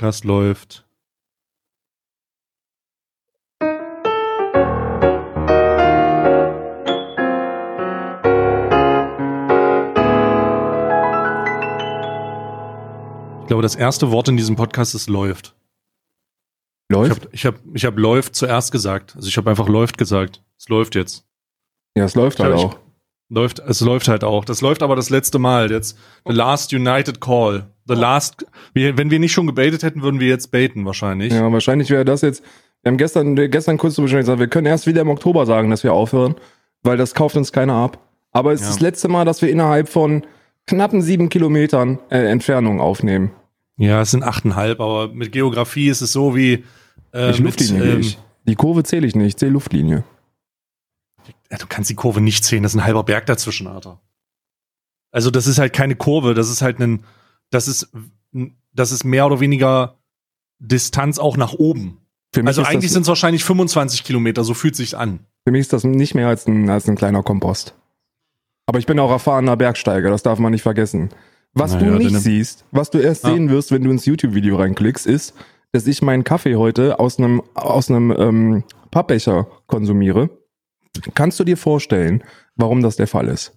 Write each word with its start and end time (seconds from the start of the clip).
Podcast 0.00 0.24
läuft. 0.24 0.86
Ich 13.40 13.46
glaube, 13.46 13.60
das 13.60 13.76
erste 13.76 14.10
Wort 14.10 14.28
in 14.28 14.38
diesem 14.38 14.56
Podcast 14.56 14.94
ist 14.94 15.10
läuft. 15.10 15.54
Läuft? 16.88 17.28
Ich 17.34 17.44
habe 17.44 17.58
ich 17.60 17.60
hab, 17.60 17.76
ich 17.76 17.84
hab 17.84 17.98
läuft 17.98 18.34
zuerst 18.34 18.72
gesagt. 18.72 19.14
Also 19.16 19.28
ich 19.28 19.36
habe 19.36 19.50
einfach 19.50 19.68
läuft 19.68 19.98
gesagt. 19.98 20.42
Es 20.56 20.70
läuft 20.70 20.94
jetzt. 20.94 21.26
ja, 21.94 22.04
es 22.04 22.14
läuft 22.14 22.40
halt 22.40 22.54
auch. 22.54 22.78
Läuft, 23.32 23.60
es 23.60 23.80
läuft 23.80 24.08
halt 24.08 24.24
auch. 24.24 24.44
Das 24.44 24.60
läuft 24.60 24.82
aber 24.82 24.96
das 24.96 25.08
letzte 25.08 25.38
Mal. 25.38 25.70
Jetzt 25.70 25.96
the 26.26 26.32
last 26.34 26.72
United 26.74 27.20
Call. 27.20 27.66
The 27.86 27.94
last. 27.94 28.44
Wir, 28.74 28.98
wenn 28.98 29.10
wir 29.10 29.20
nicht 29.20 29.32
schon 29.32 29.46
gebaitet 29.46 29.82
hätten, 29.84 30.02
würden 30.02 30.18
wir 30.20 30.26
jetzt 30.28 30.50
baiten 30.50 30.84
wahrscheinlich. 30.84 31.32
Ja, 31.32 31.50
wahrscheinlich 31.52 31.90
wäre 31.90 32.04
das 32.04 32.22
jetzt. 32.22 32.42
Wir 32.82 32.90
haben 32.90 32.98
gestern, 32.98 33.36
gestern 33.36 33.78
kurz 33.78 33.94
zu 33.94 34.02
Bescheid 34.02 34.20
gesagt, 34.20 34.40
wir 34.40 34.48
können 34.48 34.66
erst 34.66 34.86
wieder 34.86 35.02
im 35.02 35.08
Oktober 35.08 35.46
sagen, 35.46 35.70
dass 35.70 35.84
wir 35.84 35.92
aufhören, 35.92 36.34
weil 36.82 36.96
das 36.96 37.14
kauft 37.14 37.36
uns 37.36 37.52
keiner 37.52 37.74
ab. 37.74 37.98
Aber 38.32 38.52
es 38.52 38.60
Ja. 38.60 38.66
ist 38.66 38.74
das 38.76 38.80
letzte 38.80 39.08
Mal, 39.08 39.24
dass 39.24 39.42
wir 39.42 39.50
innerhalb 39.50 39.88
von 39.88 40.24
knappen 40.66 41.00
sieben 41.02 41.28
Kilometern 41.28 41.98
äh, 42.10 42.18
Entfernung 42.30 42.80
aufnehmen. 42.80 43.30
Ja, 43.76 44.00
es 44.02 44.10
sind 44.10 44.22
achteinhalb, 44.24 44.80
aber 44.80 45.08
mit 45.08 45.30
Geografie 45.32 45.88
ist 45.88 46.00
es 46.00 46.12
so 46.12 46.34
wie 46.34 46.64
äh, 47.14 47.30
ich 47.30 47.38
mit, 47.40 47.58
Luftlinie 47.60 47.92
ähm, 47.92 47.98
nicht. 47.98 48.18
Die 48.46 48.54
Kurve 48.54 48.82
zähle 48.82 49.06
ich 49.06 49.14
nicht, 49.14 49.26
ich 49.28 49.36
zähle 49.36 49.52
Luftlinie. 49.52 50.04
Ja, 51.50 51.58
du 51.58 51.66
kannst 51.68 51.90
die 51.90 51.94
Kurve 51.94 52.20
nicht 52.20 52.44
sehen, 52.44 52.62
das 52.62 52.72
ist 52.74 52.80
ein 52.80 52.84
halber 52.84 53.02
Berg 53.04 53.26
dazwischen, 53.26 53.66
Alter. 53.66 54.00
Also 55.12 55.30
das 55.30 55.46
ist 55.46 55.58
halt 55.58 55.72
keine 55.72 55.96
Kurve, 55.96 56.34
das 56.34 56.48
ist 56.50 56.62
halt 56.62 56.78
ein, 56.80 57.04
das 57.50 57.66
ist, 57.68 57.90
das 58.72 58.92
ist 58.92 59.04
mehr 59.04 59.26
oder 59.26 59.40
weniger 59.40 59.96
Distanz 60.58 61.18
auch 61.18 61.36
nach 61.36 61.52
oben. 61.54 61.98
Für 62.32 62.42
mich, 62.42 62.48
Also 62.48 62.62
eigentlich 62.62 62.92
sind 62.92 63.02
es 63.02 63.08
wahrscheinlich 63.08 63.42
25 63.44 64.04
Kilometer, 64.04 64.44
so 64.44 64.54
fühlt 64.54 64.76
sich's 64.76 64.94
an. 64.94 65.20
für 65.44 65.50
mich 65.52 65.62
ist 65.62 65.72
das 65.72 65.82
nicht 65.84 66.14
mehr 66.14 66.28
als 66.28 66.46
ein, 66.46 66.70
als 66.70 66.88
ein 66.88 66.94
kleiner 66.96 67.22
Kompost. 67.22 67.74
Aber 68.66 68.78
ich 68.78 68.86
bin 68.86 69.00
auch 69.00 69.10
erfahrener 69.10 69.56
Bergsteiger, 69.56 70.10
das 70.10 70.22
darf 70.22 70.38
man 70.38 70.52
nicht 70.52 70.62
vergessen. 70.62 71.10
Was 71.54 71.72
Naja, 71.74 71.90
du 71.90 71.98
nicht 71.98 72.16
siehst, 72.20 72.64
was 72.70 72.90
du 72.90 72.98
erst 72.98 73.24
Ah. 73.24 73.30
sehen 73.32 73.50
wirst, 73.50 73.72
wenn 73.72 73.82
du 73.82 73.90
ins 73.90 74.04
YouTube-Video 74.04 74.56
reinklickst, 74.56 75.06
ist, 75.06 75.34
dass 75.72 75.88
ich 75.88 76.02
meinen 76.02 76.22
Kaffee 76.22 76.54
heute 76.54 77.00
aus 77.00 77.18
einem 77.18 77.42
aus 77.54 77.90
einem 77.90 78.12
ähm, 78.16 78.64
Pappbecher 78.92 79.48
konsumiere. 79.66 80.30
Kannst 81.14 81.38
du 81.40 81.44
dir 81.44 81.56
vorstellen, 81.56 82.22
warum 82.56 82.82
das 82.82 82.96
der 82.96 83.06
Fall 83.06 83.28
ist? 83.28 83.52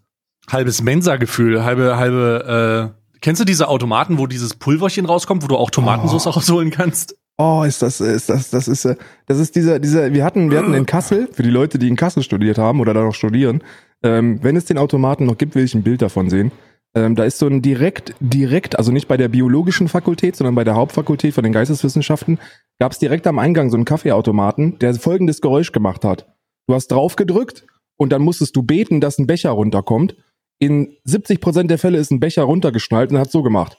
halbes 0.51 0.81
Mensa-Gefühl, 0.81 1.63
halbe, 1.63 1.97
halbe, 1.97 2.93
äh, 3.15 3.17
kennst 3.21 3.41
du 3.41 3.45
diese 3.45 3.67
Automaten, 3.69 4.17
wo 4.17 4.27
dieses 4.27 4.55
Pulverchen 4.55 5.05
rauskommt, 5.05 5.43
wo 5.43 5.47
du 5.47 5.55
auch 5.55 5.69
Tomatensauce 5.69 6.27
Oh. 6.27 6.31
rausholen 6.31 6.71
kannst? 6.71 7.15
Oh, 7.37 7.63
ist 7.65 7.81
das, 7.81 7.99
ist 8.01 8.29
das, 8.29 8.49
das 8.49 8.67
ist, 8.67 8.85
äh, 8.85 8.95
das 9.25 9.39
ist 9.39 9.55
dieser, 9.55 9.79
dieser, 9.79 10.13
wir 10.13 10.23
hatten, 10.23 10.51
wir 10.51 10.59
hatten 10.59 10.73
in 10.73 10.85
Kassel, 10.85 11.29
für 11.31 11.43
die 11.43 11.49
Leute, 11.49 11.79
die 11.79 11.87
in 11.87 11.95
Kassel 11.95 12.23
studiert 12.23 12.57
haben 12.57 12.79
oder 12.79 12.93
da 12.93 13.03
noch 13.03 13.15
studieren, 13.15 13.63
ähm, 14.03 14.39
wenn 14.43 14.55
es 14.55 14.65
den 14.65 14.77
Automaten 14.77 15.25
noch 15.25 15.37
gibt, 15.37 15.55
will 15.55 15.63
ich 15.63 15.73
ein 15.73 15.83
Bild 15.83 16.01
davon 16.01 16.29
sehen. 16.29 16.51
Ähm, 16.95 17.15
da 17.15 17.23
ist 17.23 17.39
so 17.39 17.47
ein 17.47 17.61
direkt, 17.63 18.13
direkt, 18.19 18.77
also 18.77 18.91
nicht 18.91 19.07
bei 19.07 19.17
der 19.17 19.29
biologischen 19.29 19.87
Fakultät, 19.87 20.35
sondern 20.35 20.53
bei 20.53 20.63
der 20.63 20.75
Hauptfakultät 20.75 21.33
von 21.33 21.43
den 21.43 21.53
Geisteswissenschaften, 21.53 22.37
gab 22.79 22.91
es 22.91 22.99
direkt 22.99 23.25
am 23.25 23.39
Eingang 23.39 23.71
so 23.71 23.77
einen 23.77 23.85
Kaffeeautomaten, 23.85 24.77
der 24.77 24.93
folgendes 24.93 25.41
Geräusch 25.41 25.71
gemacht 25.71 26.05
hat. 26.05 26.27
Du 26.67 26.73
hast 26.73 26.87
drauf 26.87 27.15
gedrückt 27.15 27.65
und 27.97 28.11
dann 28.11 28.21
musstest 28.21 28.55
du 28.55 28.63
beten, 28.63 29.01
dass 29.01 29.17
ein 29.17 29.27
Becher 29.27 29.51
runterkommt. 29.51 30.15
In 30.59 30.95
70 31.03 31.41
Prozent 31.41 31.69
der 31.69 31.77
Fälle 31.77 31.97
ist 31.97 32.11
ein 32.11 32.19
Becher 32.19 32.43
runtergeschnallt 32.43 33.11
und 33.11 33.17
hat 33.17 33.31
so 33.31 33.43
gemacht. 33.43 33.77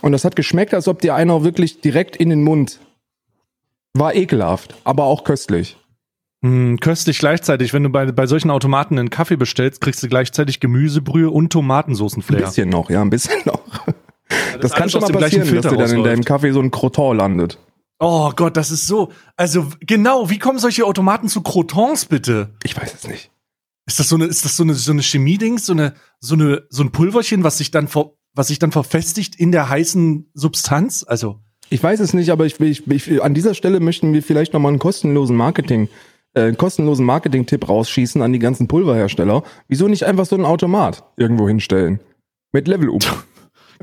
Und 0.00 0.12
das 0.12 0.24
hat 0.24 0.36
geschmeckt, 0.36 0.74
als 0.74 0.86
ob 0.86 1.00
dir 1.00 1.14
einer 1.16 1.42
wirklich 1.42 1.80
direkt 1.80 2.16
in 2.16 2.30
den 2.30 2.44
Mund. 2.44 2.78
War 3.94 4.14
ekelhaft, 4.14 4.76
aber 4.84 5.04
auch 5.04 5.24
köstlich. 5.24 5.76
Hm, 6.44 6.78
köstlich 6.78 7.18
gleichzeitig, 7.18 7.72
wenn 7.72 7.82
du 7.82 7.88
bei, 7.88 8.12
bei 8.12 8.26
solchen 8.26 8.50
Automaten 8.50 8.96
einen 8.96 9.10
Kaffee 9.10 9.36
bestellst, 9.36 9.80
kriegst 9.80 10.00
du 10.04 10.08
gleichzeitig 10.08 10.60
Gemüsebrühe 10.60 11.30
und 11.30 11.46
Ein 11.46 11.50
Tomatensoßenflair. 11.50 12.42
bisschen 12.42 12.68
noch, 12.68 12.90
ja, 12.90 13.02
ein 13.02 13.10
bisschen 13.10 13.40
noch. 13.44 13.57
Das, 14.60 14.72
kann 14.72 14.82
alles 14.82 14.92
schon 14.92 15.00
mal 15.02 15.12
passieren, 15.12 15.54
dass 15.54 15.70
dir 15.70 15.76
dann 15.76 15.90
in 15.90 16.04
deinem 16.04 16.24
Kaffee 16.24 16.52
so 16.52 16.60
ein 16.60 16.70
Croton 16.70 17.16
landet. 17.16 17.58
Oh 18.00 18.30
Gott, 18.34 18.56
das 18.56 18.70
ist 18.70 18.86
so. 18.86 19.10
Also 19.36 19.66
genau, 19.80 20.30
wie 20.30 20.38
kommen 20.38 20.58
solche 20.58 20.84
Automaten 20.84 21.28
zu 21.28 21.42
Crotons 21.42 22.06
bitte? 22.06 22.50
Ich 22.62 22.76
weiß 22.76 22.94
es 22.94 23.08
nicht. 23.08 23.30
Ist 23.86 23.98
das 23.98 24.08
so 24.08 24.16
eine, 24.16 24.26
ist 24.26 24.44
das 24.44 24.56
so 24.56 24.62
eine, 24.62 24.74
so 24.74 24.92
eine 24.92 25.02
Chemie-Dings, 25.02 25.66
so 25.66 25.72
eine, 25.72 25.94
so 26.20 26.34
eine, 26.34 26.62
so 26.68 26.82
ein 26.82 26.92
Pulverchen, 26.92 27.42
was 27.42 27.58
sich 27.58 27.70
dann 27.70 27.88
ver, 27.88 28.12
was 28.34 28.48
sich 28.48 28.58
dann 28.58 28.70
verfestigt 28.70 29.34
in 29.34 29.50
der 29.50 29.68
heißen 29.68 30.30
Substanz? 30.34 31.04
Also 31.08 31.40
Ich 31.70 31.82
weiß 31.82 31.98
es 32.00 32.12
nicht, 32.12 32.30
aber 32.30 32.46
ich, 32.46 32.60
ich, 32.60 32.86
ich, 32.86 33.22
an 33.22 33.34
dieser 33.34 33.54
Stelle 33.54 33.80
möchten 33.80 34.12
wir 34.12 34.22
vielleicht 34.22 34.52
nochmal 34.52 34.70
einen 34.70 34.78
kostenlosen 34.78 35.34
Marketing, 35.34 35.88
äh, 36.34 36.42
einen 36.42 36.56
kostenlosen 36.56 37.04
Marketing-Tipp 37.04 37.68
rausschießen 37.68 38.22
an 38.22 38.32
die 38.32 38.38
ganzen 38.38 38.68
Pulverhersteller. 38.68 39.42
Wieso 39.66 39.88
nicht 39.88 40.04
einfach 40.04 40.26
so 40.26 40.36
einen 40.36 40.44
Automat 40.44 41.02
irgendwo 41.16 41.48
hinstellen? 41.48 42.00
Mit 42.52 42.68
Level-Up. 42.68 43.24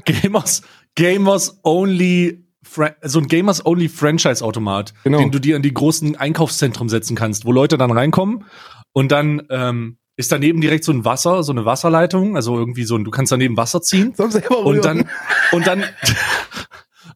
Gamers, 0.04 0.62
Gamers 0.96 1.60
Only, 1.64 2.46
so 3.04 3.20
ein 3.20 3.28
Gamers 3.28 3.66
Only 3.66 3.90
Franchise-Automat, 3.90 4.94
Genau. 5.04 5.20
den 5.20 5.32
du 5.32 5.40
dir 5.40 5.56
in 5.56 5.62
die 5.62 5.74
großen 5.74 6.16
Einkaufszentren 6.16 6.90
setzen 6.90 7.16
kannst, 7.16 7.46
wo 7.46 7.52
Leute 7.52 7.78
dann 7.78 7.92
reinkommen 7.92 8.46
und 8.92 9.12
dann 9.12 9.44
ähm, 9.50 9.98
ist 10.18 10.32
daneben 10.32 10.62
direkt 10.62 10.84
so 10.84 10.92
ein 10.92 11.06
Wasser, 11.06 11.44
so 11.44 11.52
eine 11.52 11.66
Wasserleitung, 11.66 12.36
also 12.36 12.58
irgendwie 12.58 12.84
so 12.86 12.96
ein, 12.96 13.04
du 13.04 13.12
kannst 13.12 13.32
daneben 13.32 13.58
Wasser 13.58 13.82
ziehen 13.82 14.14
und 14.64 14.86
dann 14.86 15.10
und 15.52 15.68
dann 15.68 15.84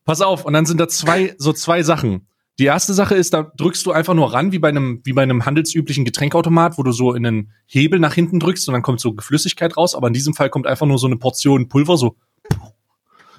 pass 0.05 0.21
auf 0.21 0.45
und 0.45 0.53
dann 0.53 0.65
sind 0.65 0.79
da 0.79 0.87
zwei 0.87 1.35
so 1.37 1.53
zwei 1.53 1.83
Sachen. 1.83 2.27
Die 2.59 2.65
erste 2.65 2.93
Sache 2.93 3.15
ist, 3.15 3.33
da 3.33 3.49
drückst 3.55 3.85
du 3.85 3.93
einfach 3.93 4.13
nur 4.13 4.33
ran, 4.33 4.51
wie 4.51 4.59
bei 4.59 4.67
einem, 4.67 4.99
wie 5.05 5.13
bei 5.13 5.23
einem 5.23 5.45
handelsüblichen 5.45 6.03
Getränkautomat, 6.03 6.77
wo 6.77 6.83
du 6.83 6.91
so 6.91 7.13
in 7.13 7.25
einen 7.25 7.53
Hebel 7.65 7.99
nach 8.01 8.13
hinten 8.13 8.41
drückst 8.41 8.67
und 8.67 8.73
dann 8.73 8.81
kommt 8.81 8.99
so 8.99 9.15
Flüssigkeit 9.17 9.77
raus. 9.77 9.95
Aber 9.95 10.07
in 10.07 10.13
diesem 10.13 10.33
Fall 10.33 10.49
kommt 10.49 10.67
einfach 10.67 10.85
nur 10.85 10.97
so 10.99 11.07
eine 11.07 11.15
Portion 11.15 11.69
Pulver, 11.69 11.95
so 11.95 12.17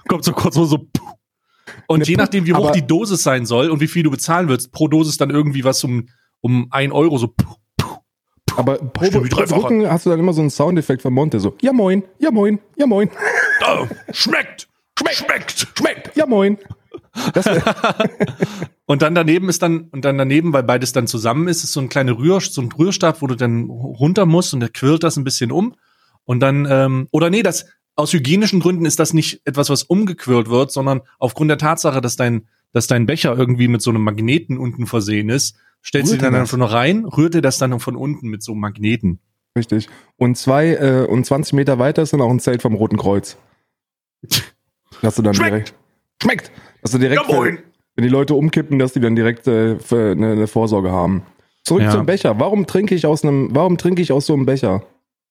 kommt 0.08 0.24
so 0.24 0.32
kurz 0.32 0.54
so, 0.54 0.86
und 1.86 2.06
je 2.06 2.16
nachdem, 2.16 2.46
wie 2.46 2.54
hoch 2.54 2.70
die 2.70 2.86
Dosis 2.86 3.22
sein 3.22 3.46
soll 3.46 3.70
und 3.70 3.80
wie 3.80 3.88
viel 3.88 4.02
du 4.02 4.10
bezahlen 4.10 4.48
willst, 4.48 4.72
pro 4.72 4.88
Dosis 4.88 5.16
dann 5.16 5.30
irgendwie 5.30 5.64
was 5.64 5.82
um, 5.84 6.08
um 6.40 6.68
ein 6.70 6.92
Euro, 6.92 7.18
so 7.18 7.34
Aber 8.56 8.78
pro, 8.78 9.10
pro. 9.10 9.20
Drücken 9.20 9.90
hast 9.90 10.06
du 10.06 10.10
dann 10.10 10.18
immer 10.18 10.32
so 10.32 10.40
einen 10.40 10.50
Soundeffekt 10.50 11.02
von 11.02 11.12
Monte, 11.12 11.40
so, 11.40 11.56
ja 11.60 11.72
moin, 11.72 12.02
ja 12.18 12.30
moin, 12.30 12.58
ja 12.76 12.86
moin, 12.86 13.10
oh, 13.66 13.86
schmeckt, 14.12 14.68
schmeckt, 14.98 15.18
schmeckt, 15.18 15.68
schmeckt. 15.76 16.16
ja 16.16 16.26
moin. 16.26 16.58
Und 18.86 19.02
dann 19.02 19.14
daneben 19.14 19.48
ist 19.48 19.62
dann, 19.62 19.88
und 19.92 20.04
dann 20.04 20.18
daneben, 20.18 20.52
weil 20.52 20.64
beides 20.64 20.92
dann 20.92 21.06
zusammen 21.06 21.46
ist, 21.48 21.62
ist 21.62 21.72
so 21.72 21.80
ein 21.80 21.88
kleiner 21.88 22.18
Rühr, 22.18 22.40
so 22.40 22.60
ein 22.60 22.72
Rührstab, 22.72 23.22
wo 23.22 23.28
du 23.28 23.36
dann 23.36 23.70
runter 23.70 24.26
musst 24.26 24.52
und 24.52 24.60
der 24.60 24.68
quirlt 24.68 25.04
das 25.04 25.16
ein 25.16 25.22
bisschen 25.22 25.52
um. 25.52 25.74
Und 26.24 26.40
dann, 26.40 26.66
ähm, 26.68 27.06
oder 27.12 27.30
nee, 27.30 27.42
das, 27.42 27.66
aus 28.00 28.12
hygienischen 28.12 28.60
Gründen 28.60 28.84
ist 28.86 28.98
das 28.98 29.12
nicht 29.14 29.42
etwas, 29.44 29.70
was 29.70 29.82
umgequirlt 29.84 30.48
wird, 30.50 30.72
sondern 30.72 31.02
aufgrund 31.18 31.50
der 31.50 31.58
Tatsache, 31.58 32.00
dass 32.00 32.16
dein, 32.16 32.48
dass 32.72 32.86
dein 32.86 33.06
Becher 33.06 33.36
irgendwie 33.36 33.68
mit 33.68 33.82
so 33.82 33.90
einem 33.90 34.02
Magneten 34.02 34.58
unten 34.58 34.86
versehen 34.86 35.28
ist, 35.28 35.56
stellst 35.84 36.12
du 36.12 36.16
den 36.16 36.22
dann 36.22 36.32
das? 36.32 36.40
einfach 36.42 36.58
nur 36.58 36.72
rein, 36.72 37.04
rührt 37.04 37.34
er 37.34 37.42
das 37.42 37.58
dann 37.58 37.78
von 37.80 37.96
unten 37.96 38.28
mit 38.28 38.42
so 38.42 38.52
einem 38.52 38.60
Magneten. 38.62 39.20
richtig. 39.56 39.88
Und 40.16 40.36
zwei, 40.36 40.74
äh, 40.74 41.06
und 41.08 41.24
20 41.24 41.52
Meter 41.54 41.78
weiter 41.78 42.02
ist 42.02 42.12
dann 42.12 42.20
auch 42.20 42.30
ein 42.30 42.40
Zelt 42.40 42.62
vom 42.62 42.74
Roten 42.74 42.96
Kreuz. 42.96 43.36
Dass 45.02 45.14
du 45.16 45.22
dann 45.22 45.34
Schmeckt. 45.34 45.50
direkt, 45.50 45.74
schmeckt, 46.22 46.52
dass 46.82 46.90
du 46.92 46.98
direkt, 46.98 47.22
Ja, 47.28 47.34
moin. 47.34 47.58
wenn 47.96 48.02
die 48.02 48.08
Leute 48.10 48.34
umkippen, 48.34 48.78
dass 48.78 48.92
die 48.92 49.00
dann 49.00 49.16
direkt 49.16 49.46
äh, 49.46 49.76
eine, 49.90 50.32
eine 50.32 50.46
Vorsorge 50.46 50.90
haben. 50.90 51.22
Zurück 51.64 51.82
Ja. 51.82 51.90
zum 51.90 52.06
Becher. 52.06 52.38
Warum 52.38 52.66
trinke 52.66 52.94
ich 52.94 53.06
aus 53.06 53.22
einem, 53.24 53.48
warum 53.54 53.78
trinke 53.78 54.02
ich 54.02 54.12
aus 54.12 54.26
so 54.26 54.34
einem 54.34 54.46
Becher? 54.46 54.82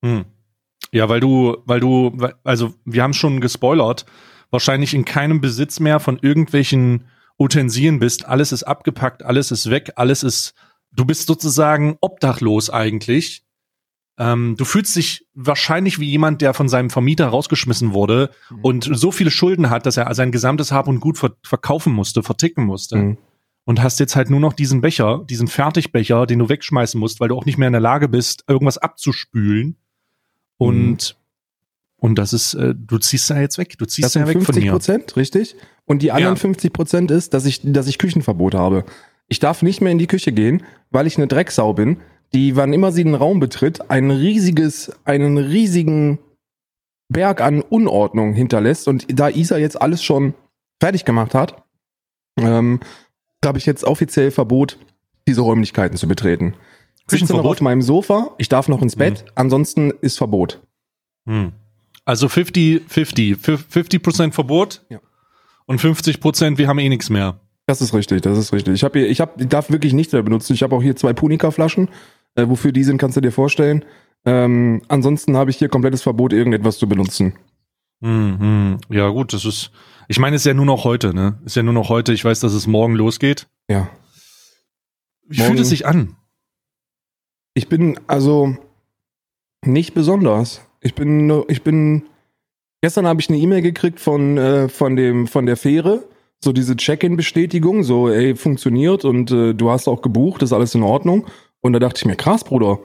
Hm. 0.04 0.26
Ja, 0.92 1.08
weil 1.10 1.20
du, 1.20 1.58
weil 1.66 1.80
du, 1.80 2.18
also 2.44 2.74
wir 2.86 3.04
haben 3.04 3.14
schon 3.14 3.42
gespoilert, 3.42 4.06
wahrscheinlich 4.50 4.94
in 4.94 5.06
keinem 5.06 5.42
Besitz 5.42 5.80
mehr 5.80 6.00
von 6.00 6.18
irgendwelchen 6.22 7.06
Utensilien 7.38 8.00
bist. 8.00 8.26
Alles 8.26 8.52
ist 8.52 8.64
abgepackt, 8.64 9.24
alles 9.24 9.52
ist 9.52 9.70
weg, 9.70 9.94
alles 9.96 10.24
ist, 10.24 10.54
du 10.92 11.06
bist 11.06 11.28
sozusagen 11.28 11.98
obdachlos 12.02 12.70
eigentlich. 12.70 13.44
Ähm, 14.18 14.56
du 14.58 14.66
fühlst 14.66 14.96
dich 14.98 15.28
wahrscheinlich 15.34 16.00
wie 16.00 16.10
jemand, 16.10 16.42
der 16.42 16.54
von 16.54 16.68
seinem 16.68 16.90
Vermieter 16.90 17.28
rausgeschmissen 17.28 17.94
wurde 17.94 18.32
Mhm. 18.50 18.60
und 18.64 18.90
so 18.92 19.12
viele 19.12 19.32
Schulden 19.32 19.70
hat, 19.70 19.86
dass 19.86 19.96
er 19.96 20.14
sein 20.14 20.32
gesamtes 20.32 20.72
Hab 20.74 20.88
und 20.88 21.00
Gut 21.00 21.18
ver 21.18 21.32
verkaufen 21.44 21.94
musste, 21.94 22.24
verticken 22.24 22.66
musste. 22.66 22.98
Mhm. 22.98 23.18
Und 23.66 23.82
hast 23.84 24.00
jetzt 24.00 24.16
halt 24.16 24.30
nur 24.32 24.40
noch 24.40 24.54
diesen 24.54 24.82
Becher, 24.82 25.24
diesen 25.30 25.48
Fertigbecher, 25.48 26.26
den 26.26 26.40
du 26.40 26.50
wegschmeißen 26.50 27.00
musst, 27.00 27.20
weil 27.20 27.30
du 27.30 27.38
auch 27.38 27.46
nicht 27.46 27.58
mehr 27.60 27.68
in 27.68 27.74
der 27.74 27.82
Lage 27.82 28.10
bist, 28.10 28.44
irgendwas 28.48 28.80
abzuspülen. 28.80 29.78
Und, 30.60 31.16
und 31.98 32.16
das 32.20 32.34
ist, 32.34 32.54
äh, 32.54 32.76
du 32.76 32.98
ziehst 33.00 33.30
da 33.30 33.40
jetzt 33.40 33.58
weg. 33.58 33.78
Du 33.78 33.86
Das 33.86 33.94
ziehst 33.96 34.16
ja 34.16 34.28
weg 34.28 34.34
von 34.34 34.46
50 34.46 34.64
mir. 34.66 34.72
Prozent, 34.72 35.16
richtig? 35.16 35.56
Und 35.86 36.02
die 36.02 36.12
anderen 36.12 36.36
Ja. 36.36 36.40
50 36.40 36.72
Prozent 36.74 37.12
ist, 37.12 37.34
dass 37.34 37.46
ich, 37.46 37.62
dass 37.64 37.88
ich 37.88 37.98
Küchenverbot 37.98 38.54
habe. 38.54 38.84
Ich 39.28 39.40
darf 39.40 39.62
nicht 39.62 39.82
mehr 39.82 39.92
in 39.92 39.98
die 40.00 40.08
Küche 40.08 40.32
gehen, 40.32 40.64
weil 40.92 41.08
ich 41.08 41.18
eine 41.18 41.28
Drecksau 41.28 41.74
bin, 41.74 41.98
die, 42.34 42.56
wann 42.56 42.74
immer 42.74 42.92
sie 42.92 43.04
den 43.04 43.16
Raum 43.16 43.40
betritt, 43.40 43.90
ein 43.90 44.12
riesiges, 44.12 44.92
einen 45.06 45.38
riesigen 45.38 46.20
Berg 47.08 47.42
an 47.42 47.62
Unordnung 47.62 48.34
hinterlässt. 48.34 48.88
Und 48.88 49.08
da 49.20 49.30
Isa 49.30 49.58
jetzt 49.58 49.82
alles 49.82 50.04
schon 50.04 50.34
fertig 50.80 51.06
gemacht 51.06 51.34
hat, 51.34 51.64
ähm, 52.38 52.80
habe 53.44 53.58
ich 53.58 53.66
jetzt 53.66 53.84
offiziell 53.84 54.32
Verbot, 54.32 54.78
diese 55.28 55.42
Räumlichkeiten 55.42 55.98
zu 55.98 56.08
betreten. 56.08 56.54
Ich 57.14 57.20
sitze 57.20 57.34
noch 57.34 57.46
auf 57.46 57.62
meinem 57.62 57.82
Sofa, 57.82 58.32
ich 58.38 58.50
darf 58.50 58.68
noch 58.68 58.82
ins 58.82 58.96
Bett, 58.96 59.24
mhm. 59.26 59.32
ansonsten 59.36 59.92
ist 60.02 60.18
Verbot. 60.18 60.62
Mhm. 61.26 61.54
Also 62.06 62.28
50-50. 62.28 63.38
50% 63.38 64.32
Verbot 64.32 64.84
ja. 64.90 65.00
und 65.66 65.80
50% 65.80 66.58
wir 66.58 66.68
haben 66.68 66.80
eh 66.80 66.90
nichts 66.90 67.10
mehr. 67.10 67.40
Das 67.68 67.82
ist 67.82 67.94
richtig, 67.94 68.22
das 68.22 68.38
ist 68.38 68.52
richtig. 68.52 68.74
Ich, 68.74 68.84
hab 68.84 68.94
hier, 68.94 69.08
ich, 69.08 69.22
hab, 69.22 69.40
ich 69.40 69.48
darf 69.48 69.70
wirklich 69.70 69.94
nichts 69.94 70.12
mehr 70.12 70.24
benutzen. 70.24 70.54
Ich 70.54 70.64
habe 70.64 70.76
auch 70.76 70.82
hier 70.82 70.96
zwei 70.96 71.14
Punika-Flaschen. 71.14 71.90
Äh, 72.34 72.48
wofür 72.48 72.72
die 72.72 72.84
sind, 72.84 72.98
kannst 72.98 73.16
du 73.18 73.22
dir 73.22 73.32
vorstellen. 73.32 73.86
Ähm, 74.26 74.82
ansonsten 74.88 75.38
habe 75.38 75.52
ich 75.52 75.58
hier 75.58 75.70
komplettes 75.70 76.02
Verbot, 76.02 76.34
irgendetwas 76.34 76.80
zu 76.80 76.90
benutzen. 76.90 77.34
Mhm. 78.00 78.78
Ja, 78.90 79.10
gut, 79.10 79.34
das 79.34 79.46
ist. 79.46 79.72
Ich 80.08 80.20
meine, 80.20 80.36
es 80.36 80.42
ist 80.42 80.46
ja 80.46 80.56
nur 80.56 80.66
noch 80.66 80.84
heute, 80.84 81.14
ne? 81.14 81.40
Ist 81.46 81.56
ja 81.56 81.64
nur 81.64 81.74
noch 81.74 81.90
heute. 81.90 82.14
Ich 82.14 82.26
weiß, 82.26 82.40
dass 82.40 82.54
es 82.54 82.66
morgen 82.66 82.96
losgeht. 82.96 83.48
Ja. 83.70 83.90
Wie 85.28 85.38
morgen, 85.38 85.52
fühlt 85.52 85.60
es 85.60 85.70
sich 85.70 85.86
an? 85.86 86.16
Ich 87.54 87.70
bin 87.70 88.00
also 88.08 88.56
nicht 89.66 89.94
besonders. 89.94 90.62
Ich 90.82 90.96
bin, 90.96 91.44
ich 91.48 91.64
bin. 91.64 92.04
Gestern 92.82 93.08
habe 93.08 93.20
ich 93.20 93.30
eine 93.30 93.38
E-Mail 93.38 93.62
gekriegt 93.62 94.00
von 94.00 94.38
äh, 94.38 94.70
von 94.70 94.96
dem 94.96 95.28
von 95.28 95.46
der 95.46 95.58
Fähre, 95.58 96.04
so 96.44 96.54
diese 96.54 96.78
Check-in-Bestätigung, 96.78 97.84
so 97.84 98.08
ey 98.08 98.36
funktioniert 98.36 99.04
und 99.04 99.32
äh, 99.32 99.54
du 99.54 99.70
hast 99.70 99.88
auch 99.88 100.02
gebucht, 100.02 100.42
ist 100.42 100.54
alles 100.54 100.76
in 100.76 100.84
Ordnung. 100.84 101.26
Und 101.62 101.74
da 101.74 101.80
dachte 101.80 102.00
ich 102.00 102.06
mir, 102.06 102.16
krass, 102.16 102.46
Bruder, 102.46 102.80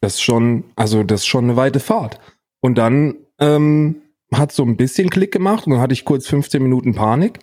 das 0.00 0.14
ist 0.14 0.22
schon, 0.22 0.64
also 0.74 1.04
das 1.04 1.20
ist 1.20 1.26
schon 1.26 1.44
eine 1.44 1.56
weite 1.56 1.78
Fahrt. 1.78 2.18
Und 2.60 2.76
dann 2.76 3.14
ähm, 3.38 4.02
hat 4.34 4.50
so 4.50 4.64
ein 4.64 4.76
bisschen 4.76 5.10
Klick 5.10 5.32
gemacht 5.32 5.66
und 5.66 5.72
dann 5.72 5.80
hatte 5.80 5.92
ich 5.92 6.04
kurz 6.04 6.26
15 6.26 6.62
Minuten 6.62 6.94
Panik. 6.94 7.38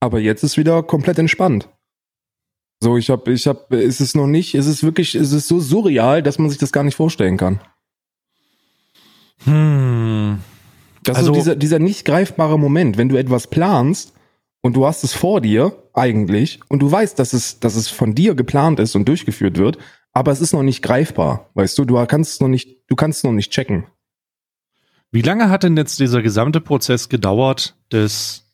Aber 0.00 0.18
jetzt 0.18 0.42
ist 0.42 0.56
wieder 0.56 0.82
komplett 0.82 1.18
entspannt. 1.18 1.68
So, 2.80 2.96
ich 2.96 3.10
habe, 3.10 3.32
ich 3.32 3.46
habe, 3.46 3.76
ist 3.76 4.00
es 4.00 4.14
noch 4.14 4.26
nicht, 4.26 4.54
ist 4.54 4.66
es 4.66 4.82
wirklich, 4.82 5.14
ist 5.14 5.32
es 5.32 5.48
so 5.48 5.60
surreal, 5.60 6.22
dass 6.22 6.38
man 6.38 6.50
sich 6.50 6.58
das 6.58 6.72
gar 6.72 6.84
nicht 6.84 6.94
vorstellen 6.94 7.36
kann. 7.36 7.60
Hm. 9.44 10.40
Das 11.02 11.18
also, 11.18 11.32
ist 11.32 11.38
dieser, 11.38 11.56
dieser 11.56 11.78
nicht 11.78 12.04
greifbare 12.04 12.58
Moment, 12.58 12.98
wenn 12.98 13.08
du 13.08 13.16
etwas 13.16 13.46
planst 13.46 14.12
und 14.60 14.74
du 14.74 14.86
hast 14.86 15.04
es 15.04 15.14
vor 15.14 15.40
dir 15.40 15.72
eigentlich 15.94 16.60
und 16.68 16.80
du 16.80 16.90
weißt, 16.90 17.18
dass 17.18 17.32
es, 17.32 17.60
dass 17.60 17.76
es 17.76 17.88
von 17.88 18.14
dir 18.14 18.34
geplant 18.34 18.80
ist 18.80 18.96
und 18.96 19.08
durchgeführt 19.08 19.56
wird, 19.56 19.78
aber 20.12 20.32
es 20.32 20.40
ist 20.40 20.52
noch 20.52 20.62
nicht 20.62 20.82
greifbar, 20.82 21.50
weißt 21.54 21.78
du, 21.78 21.84
du 21.84 22.04
kannst 22.06 22.32
es 22.32 22.40
noch 22.40 22.48
nicht, 22.48 22.82
du 22.88 22.96
kannst 22.96 23.18
es 23.18 23.24
noch 23.24 23.32
nicht 23.32 23.52
checken. 23.52 23.86
Wie 25.12 25.22
lange 25.22 25.48
hat 25.48 25.62
denn 25.62 25.76
jetzt 25.76 26.00
dieser 26.00 26.22
gesamte 26.22 26.60
Prozess 26.60 27.08
gedauert, 27.08 27.76
des, 27.92 28.44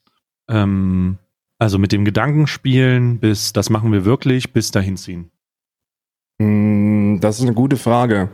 ähm, 0.49 1.19
also 1.62 1.79
mit 1.79 1.93
dem 1.93 2.05
Gedankenspielen 2.05 3.19
bis, 3.19 3.53
das 3.53 3.70
machen 3.70 3.93
wir 3.93 4.05
wirklich, 4.05 4.53
bis 4.53 4.73
dahin 4.73 4.97
ziehen? 4.97 5.31
Hm, 6.41 7.19
das 7.20 7.38
ist 7.38 7.43
eine 7.43 7.55
gute 7.55 7.76
Frage. 7.76 8.31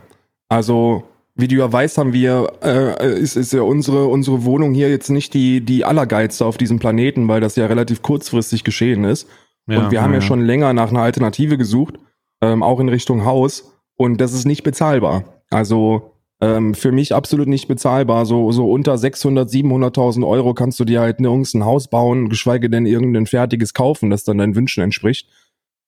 Also, 0.47 1.03
wie 1.35 1.47
du 1.47 1.55
ja 1.55 1.71
weißt, 1.71 1.99
haben 1.99 2.11
wir, 2.11 2.51
äh, 2.63 3.19
ist, 3.19 3.35
ist 3.35 3.53
ja 3.53 3.61
unsere, 3.61 4.07
unsere 4.07 4.45
Wohnung 4.45 4.73
hier 4.73 4.89
jetzt 4.89 5.09
nicht 5.09 5.33
die, 5.35 5.61
die 5.61 5.85
allergeilste 5.85 6.43
auf 6.43 6.57
diesem 6.57 6.79
Planeten, 6.79 7.27
weil 7.27 7.39
das 7.39 7.55
ja 7.55 7.67
relativ 7.67 8.01
kurzfristig 8.01 8.63
geschehen 8.63 9.03
ist. 9.03 9.27
Ja, 9.67 9.83
und 9.83 9.91
wir 9.91 10.01
haben 10.01 10.13
ja, 10.13 10.19
ja 10.19 10.25
schon 10.25 10.41
länger 10.41 10.73
nach 10.73 10.89
einer 10.89 11.01
Alternative 11.01 11.57
gesucht 11.57 11.99
ähm, 12.41 12.63
auch 12.63 12.79
in 12.79 12.89
Richtung 12.89 13.25
Haus. 13.25 13.75
Und 13.95 14.21
das 14.21 14.33
ist 14.33 14.45
nicht 14.45 14.63
bezahlbar. 14.63 15.23
Also 15.51 16.13
ähm, 16.41 16.73
für 16.73 16.91
mich 16.91 17.13
absolut 17.13 17.47
nicht 17.47 17.67
bezahlbar. 17.67 18.25
So, 18.25 18.51
so 18.51 18.71
unter 18.71 18.97
600, 18.97 19.49
700.000 19.49 20.25
Euro 20.27 20.53
kannst 20.53 20.79
du 20.79 20.85
dir 20.85 21.01
halt 21.01 21.19
nirgends 21.19 21.53
ein 21.53 21.65
Haus 21.65 21.89
bauen, 21.89 22.29
geschweige 22.29 22.69
denn 22.69 22.85
irgendein 22.85 23.25
fertiges 23.25 23.73
kaufen, 23.73 24.09
das 24.09 24.23
dann 24.23 24.37
deinen 24.37 24.55
Wünschen 24.55 24.83
entspricht. 24.83 25.29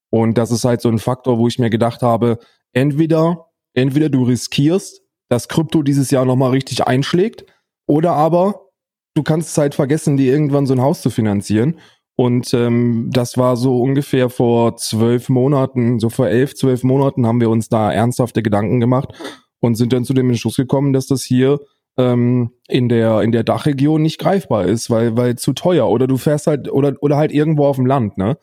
Und 0.09 0.38
das 0.38 0.51
ist 0.51 0.65
halt 0.65 0.81
so 0.81 0.89
ein 0.89 1.00
Faktor, 1.00 1.38
wo 1.38 1.48
ich 1.48 1.57
mir 1.57 1.69
gedacht 1.69 2.01
habe, 2.01 2.39
entweder, 2.74 3.50
entweder 3.74 4.09
du 4.09 4.24
riskierst, 4.24 5.01
dass 5.30 5.48
Krypto 5.48 5.83
dieses 5.83 6.12
Jahr 6.12 6.25
nochmal 6.25 6.51
richtig 6.51 6.86
einschlägt, 6.86 7.45
oder 7.88 8.12
aber 8.12 8.68
du 9.15 9.24
kannst 9.24 9.50
es 9.50 9.57
halt 9.57 9.75
vergessen, 9.75 10.18
dir 10.18 10.31
irgendwann 10.31 10.65
so 10.65 10.74
ein 10.74 10.81
Haus 10.81 11.01
zu 11.01 11.09
finanzieren. 11.09 11.80
Und 12.18 12.54
ähm, 12.54 13.09
das 13.12 13.38
war 13.38 13.56
so 13.56 13.81
ungefähr 13.81 14.30
vor 14.30 14.75
zwölf 14.75 15.30
Monaten, 15.30 16.00
so 16.00 16.09
vor 16.09 16.27
elf, 16.27 16.56
zwölf 16.56 16.83
Monaten 16.83 17.25
haben 17.25 17.39
wir 17.39 17.50
uns 17.50 17.69
da 17.69 17.92
ernsthafte 17.92 18.44
Gedanken 18.44 18.81
gemacht 18.81 19.13
und 19.61 19.75
sind 19.75 19.93
dann 19.93 20.03
zu 20.03 20.13
dem 20.13 20.29
Entschluss 20.29 20.57
gekommen, 20.57 20.91
dass 20.91 21.07
das 21.07 21.23
hier 21.23 21.59
ähm, 21.97 22.51
in 22.67 22.89
der 22.89 23.21
in 23.21 23.31
der 23.31 23.43
Dachregion 23.43 24.01
nicht 24.01 24.19
greifbar 24.19 24.65
ist, 24.65 24.89
weil 24.89 25.15
weil 25.15 25.37
zu 25.37 25.53
teuer 25.53 25.89
oder 25.89 26.07
du 26.07 26.17
fährst 26.17 26.47
halt 26.47 26.71
oder 26.71 26.93
oder 27.01 27.17
halt 27.17 27.31
irgendwo 27.31 27.65
auf 27.65 27.77
dem 27.77 27.85
Land, 27.85 28.17
ne? 28.17 28.37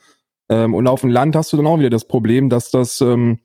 Ähm, 0.48 0.74
und 0.74 0.86
auf 0.86 1.02
dem 1.02 1.10
Land 1.10 1.36
hast 1.36 1.52
du 1.52 1.58
dann 1.58 1.66
auch 1.66 1.78
wieder 1.78 1.90
das 1.90 2.06
Problem, 2.06 2.48
dass 2.48 2.70
das 2.70 3.00
ähm, 3.02 3.40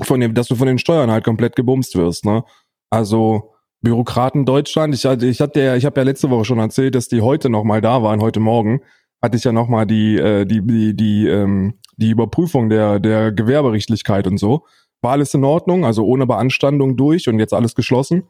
von 0.00 0.20
dem, 0.20 0.34
dass 0.34 0.48
du 0.48 0.54
von 0.54 0.66
den 0.66 0.78
Steuern 0.78 1.10
halt 1.10 1.24
komplett 1.24 1.56
gebumst 1.56 1.96
wirst, 1.96 2.24
ne? 2.24 2.44
Also 2.90 3.52
Bürokraten 3.82 4.44
Deutschland, 4.46 4.94
ich 4.94 5.04
hatte 5.04 5.26
ich 5.26 5.40
hatte 5.40 5.60
ja, 5.60 5.76
ich 5.76 5.84
habe 5.84 6.00
ja 6.00 6.04
letzte 6.04 6.30
Woche 6.30 6.44
schon 6.44 6.58
erzählt, 6.58 6.94
dass 6.94 7.08
die 7.08 7.22
heute 7.22 7.50
noch 7.50 7.64
mal 7.64 7.80
da 7.80 8.02
waren, 8.02 8.20
heute 8.20 8.40
Morgen 8.40 8.80
hatte 9.22 9.36
ich 9.36 9.44
ja 9.44 9.52
nochmal 9.52 9.86
die, 9.86 10.16
äh, 10.16 10.44
die, 10.44 10.64
die, 10.64 10.94
die, 10.94 11.26
ähm, 11.26 11.74
die 11.96 12.10
Überprüfung 12.10 12.68
der, 12.68 13.00
der 13.00 13.32
Gewerberichtlichkeit 13.32 14.26
und 14.26 14.38
so. 14.38 14.66
War 15.02 15.12
alles 15.12 15.34
in 15.34 15.44
Ordnung, 15.44 15.84
also 15.84 16.04
ohne 16.04 16.26
Beanstandung 16.26 16.96
durch 16.96 17.28
und 17.28 17.38
jetzt 17.38 17.54
alles 17.54 17.74
geschlossen. 17.74 18.24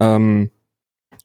Ähm, 0.00 0.50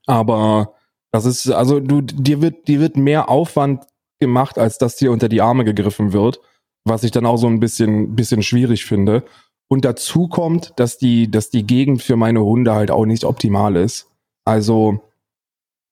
aber 0.05 0.73
das 1.11 1.25
ist, 1.25 1.49
also 1.49 1.79
du, 1.79 2.01
dir 2.01 2.41
wird, 2.41 2.67
dir 2.67 2.79
wird 2.79 2.97
mehr 2.97 3.29
Aufwand 3.29 3.85
gemacht, 4.19 4.57
als 4.57 4.77
dass 4.77 4.95
dir 4.95 5.11
unter 5.11 5.29
die 5.29 5.41
Arme 5.41 5.63
gegriffen 5.65 6.13
wird, 6.13 6.39
was 6.85 7.03
ich 7.03 7.11
dann 7.11 7.25
auch 7.25 7.37
so 7.37 7.47
ein 7.47 7.59
bisschen, 7.59 8.15
bisschen 8.15 8.41
schwierig 8.41 8.85
finde. 8.85 9.23
Und 9.69 9.85
dazu 9.85 10.27
kommt, 10.27 10.73
dass 10.77 10.97
die, 10.97 11.29
dass 11.29 11.49
die 11.49 11.65
Gegend 11.65 12.01
für 12.01 12.15
meine 12.15 12.41
Hunde 12.41 12.73
halt 12.73 12.89
auch 12.89 13.05
nicht 13.05 13.25
optimal 13.25 13.75
ist. 13.75 14.09
Also 14.45 15.01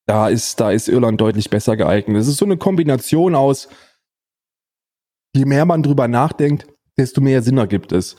da 0.06 0.28
ist, 0.28 0.60
da 0.60 0.70
ist 0.70 0.88
Irland 0.88 1.20
deutlich 1.20 1.50
besser 1.50 1.76
geeignet. 1.76 2.16
Es 2.16 2.28
ist 2.28 2.38
so 2.38 2.44
eine 2.44 2.56
Kombination 2.56 3.34
aus, 3.34 3.68
je 5.34 5.44
mehr 5.44 5.66
man 5.66 5.82
drüber 5.82 6.08
nachdenkt, 6.08 6.66
desto 6.96 7.20
mehr 7.20 7.42
Sinn 7.42 7.58
ergibt 7.58 7.92
es. 7.92 8.16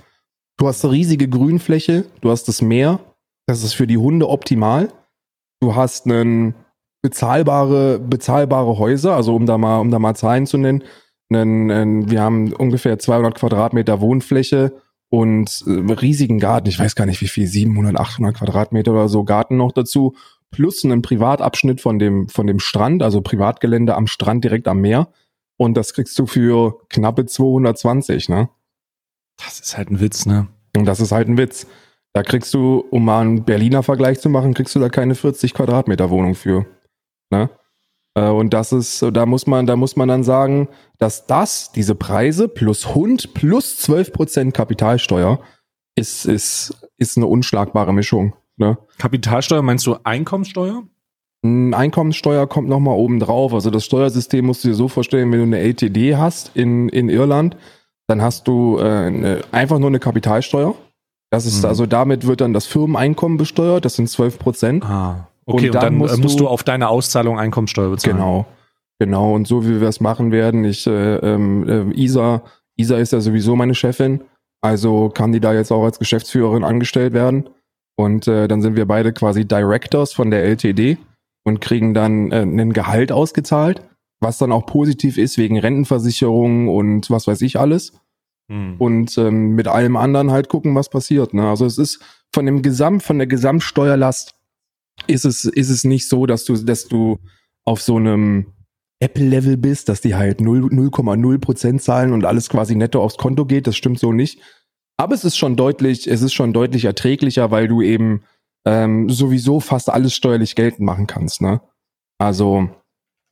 Du 0.58 0.68
hast 0.68 0.84
eine 0.84 0.94
riesige 0.94 1.30
Grünfläche, 1.30 2.06
du 2.22 2.32
hast 2.32 2.48
das 2.48 2.64
Meer, 2.64 3.00
das 3.46 3.64
ist 3.64 3.74
für 3.74 3.86
die 3.86 3.98
Hunde 3.98 4.28
optimal. 4.28 4.92
Du 5.62 5.76
hast 5.76 6.06
einen 6.06 6.56
bezahlbare, 7.04 8.00
bezahlbare 8.00 8.78
Häuser, 8.78 9.16
also 9.16 9.36
um 9.36 9.46
da 9.46 9.58
mal, 9.58 9.80
um 9.80 9.92
da 9.92 10.00
mal 10.00 10.16
Zahlen 10.16 10.48
zu 10.48 10.58
nennen. 10.58 10.84
Einen, 11.30 11.72
einen, 11.72 12.12
wir 12.12 12.22
haben 12.22 12.54
ungefähr 12.54 12.98
200 12.98 13.36
Quadratmeter 13.36 14.02
Wohnfläche 14.02 14.74
und 15.10 15.64
äh, 15.68 15.94
riesigen 15.94 16.40
Garten. 16.40 16.70
Ich 16.70 16.80
weiß 16.80 16.96
gar 16.96 17.06
nicht, 17.06 17.22
wie 17.22 17.28
viel, 17.28 17.48
700, 17.48 17.98
800 17.98 18.36
Quadratmeter 18.36 18.92
oder 18.92 19.10
so 19.10 19.24
Garten 19.24 19.58
noch 19.58 19.72
dazu 19.72 20.16
plus 20.52 20.84
einen 20.84 21.02
Privatabschnitt 21.02 21.82
von 21.82 22.00
dem, 22.00 22.30
von 22.30 22.48
dem 22.48 22.60
Strand, 22.60 23.04
also 23.04 23.22
Privatgelände 23.22 23.96
am 23.96 24.08
Strand 24.08 24.44
direkt 24.44 24.68
am 24.68 24.80
Meer. 24.82 25.10
Und 25.58 25.76
das 25.76 25.94
kriegst 25.94 26.18
du 26.18 26.26
für 26.26 26.80
knappe 26.90 27.26
220, 27.26 28.30
ne? 28.30 28.50
Das 29.38 29.60
ist 29.60 29.78
halt 29.78 29.90
ein 29.90 30.00
Witz, 30.00 30.26
ne? 30.26 30.48
Und 30.76 30.86
das 30.86 31.00
ist 31.00 31.12
halt 31.12 31.28
ein 31.28 31.38
Witz. 31.38 31.68
Da 32.14 32.24
kriegst 32.24 32.54
du, 32.54 32.84
um 32.90 33.06
mal 33.06 33.22
einen 33.22 33.44
Berliner 33.44 33.84
Vergleich 33.84 34.20
zu 34.20 34.30
machen, 34.30 34.54
kriegst 34.54 34.76
du 34.76 34.80
da 34.80 34.90
keine 34.90 35.16
40 35.16 35.54
Quadratmeter 35.54 36.10
Wohnung 36.10 36.36
für. 36.36 36.66
Ne? 37.30 37.50
Äh, 38.16 38.30
und 38.30 38.54
das 38.54 38.72
ist, 38.72 39.06
da 39.14 39.26
muss 39.26 39.46
man, 39.46 39.68
da 39.68 39.76
muss 39.76 39.96
man 39.96 40.08
dann 40.08 40.24
sagen, 40.24 40.68
dass 40.98 41.28
das, 41.28 41.72
diese 41.72 41.94
Preise 41.94 42.48
plus 42.48 42.96
Hund 42.96 43.34
plus 43.34 43.78
12% 43.88 44.52
Kapitalsteuer 44.52 45.40
ist, 45.96 46.26
ist, 46.26 46.90
ist 46.98 47.18
eine 47.18 47.28
unschlagbare 47.28 47.94
Mischung. 47.94 48.34
Ne? 48.56 48.78
Kapitalsteuer 48.98 49.62
meinst 49.62 49.86
du 49.86 49.98
Einkommenssteuer? 50.04 50.84
Einkommenssteuer 51.44 52.48
kommt 52.48 52.68
nochmal 52.68 52.98
oben 52.98 53.20
drauf. 53.20 53.54
Also 53.54 53.70
das 53.70 53.86
Steuersystem 53.86 54.46
musst 54.46 54.64
du 54.64 54.70
dir 54.70 54.74
so 54.74 54.88
vorstellen, 54.88 55.32
wenn 55.32 55.40
du 55.40 55.46
eine 55.46 55.60
LTD 55.60 56.16
hast 56.16 56.56
in, 56.56 56.90
in 56.90 57.10
Irland, 57.10 57.58
dann 58.08 58.22
hast 58.22 58.48
du 58.48 58.78
äh, 58.80 58.84
eine, 58.84 59.42
einfach 59.52 59.80
nur 59.80 59.90
eine 59.90 60.00
Kapitalsteuer. 60.00 60.76
Das 61.30 61.46
ist 61.46 61.64
mhm. 61.64 61.70
also 61.70 61.86
damit 61.86 62.26
wird 62.26 62.42
dann 62.42 62.54
das 62.54 62.66
Firmeneinkommen 62.66 63.38
besteuert, 63.38 63.84
das 63.86 63.96
sind 63.96 64.10
12 64.10 64.40
Prozent. 64.40 64.86
Ah, 64.86 65.28
okay, 65.46 65.68
und 65.68 65.76
dann, 65.76 65.84
und 65.84 65.84
dann 65.84 65.98
musst, 65.98 66.20
musst, 66.20 66.40
du, 66.40 66.48
auf 66.48 66.64
deine 66.64 66.88
Auszahlung 66.88 67.38
Einkommenssteuer 67.38 67.90
bezahlen. 67.90 68.18
Genau, 68.18 68.46
genau. 68.98 69.34
Und 69.34 69.48
so 69.48 69.66
wie 69.66 69.82
wir 69.82 69.90
es 69.90 70.00
machen 70.00 70.32
werden, 70.32 70.64
ich, 70.64 70.88
äh, 70.88 71.16
ähm, 71.18 71.68
äh, 71.68 71.94
Isa, 71.94 72.44
Isa 72.78 72.98
ist 72.98 73.12
ja 73.12 73.20
sowieso 73.20 73.58
meine 73.58 73.76
Chefin, 73.76 74.22
also 74.62 75.10
kann 75.10 75.34
die 75.34 75.42
da 75.42 75.54
jetzt 75.54 75.72
auch 75.72 75.84
als 75.84 76.00
Geschäftsführerin 76.00 76.64
angestellt 76.64 77.14
werden. 77.14 77.50
Und 78.00 78.28
äh, 78.28 78.48
dann 78.48 78.62
sind 78.62 78.76
wir 78.76 78.86
beide 78.86 79.12
quasi 79.12 79.46
Directors 79.46 80.14
von 80.14 80.30
der 80.30 80.44
LTD 80.46 80.98
und 81.44 81.62
kriegen 81.62 81.94
dann 81.94 82.32
äh, 82.32 82.44
ein 82.44 82.72
Gehalt 82.72 83.12
ausgezahlt, 83.12 83.82
was 84.20 84.38
dann 84.38 84.52
auch 84.52 84.66
positiv 84.66 85.18
ist 85.18 85.38
wegen 85.38 85.60
Rentenversicherung 85.60 86.70
und 86.70 87.10
was 87.10 87.28
weiß 87.28 87.42
ich 87.42 87.60
alles. 87.60 87.94
Hm. 88.50 88.76
Und 88.80 89.18
ähm, 89.18 89.56
mit 89.56 89.68
allem 89.68 89.98
anderen 89.98 90.32
halt 90.32 90.50
gucken, 90.50 90.76
was 90.76 90.90
passiert. 90.90 91.34
Ne? 91.34 91.48
Also 91.48 91.66
es 91.66 91.78
ist 91.78 92.02
von 92.34 92.46
dem 92.46 92.62
Gesamt, 92.62 93.04
von 93.04 93.18
der 93.18 93.28
Gesamtsteuerlast 93.28 94.36
ist 95.06 95.26
es, 95.26 95.46
ist 95.46 95.70
es 95.70 95.84
nicht 95.84 96.10
so, 96.10 96.26
dass 96.26 96.46
du, 96.46 96.56
dass 96.56 96.88
du 96.88 97.20
auf 97.66 97.82
so 97.82 97.98
einem 97.98 98.54
Apple-Level 99.00 99.58
bist, 99.58 99.90
dass 99.90 100.02
die 100.02 100.16
halt 100.16 100.40
0,0 100.40 101.38
Prozent 101.40 101.82
zahlen 101.84 102.14
und 102.14 102.26
alles 102.26 102.50
quasi 102.50 102.76
netto 102.76 103.02
aufs 103.04 103.18
Konto 103.18 103.46
geht. 103.46 103.68
Das 103.68 103.76
stimmt 103.76 104.00
so 104.00 104.12
nicht. 104.12 104.42
Aber 104.98 105.14
es 105.14 105.24
ist 105.24 105.38
schon 105.38 105.56
deutlich, 105.56 106.08
es 106.08 106.24
ist 106.24 106.34
schon 106.34 106.54
deutlich 106.54 106.86
erträglicher, 106.86 107.52
weil 107.52 107.68
du 107.68 107.84
eben 107.84 108.24
ähm, 108.66 109.10
sowieso 109.10 109.60
fast 109.60 109.90
alles 109.90 110.14
steuerlich 110.14 110.56
geltend 110.56 110.86
machen 110.86 111.06
kannst. 111.06 111.42
Ne? 111.42 111.62
Also 112.18 112.70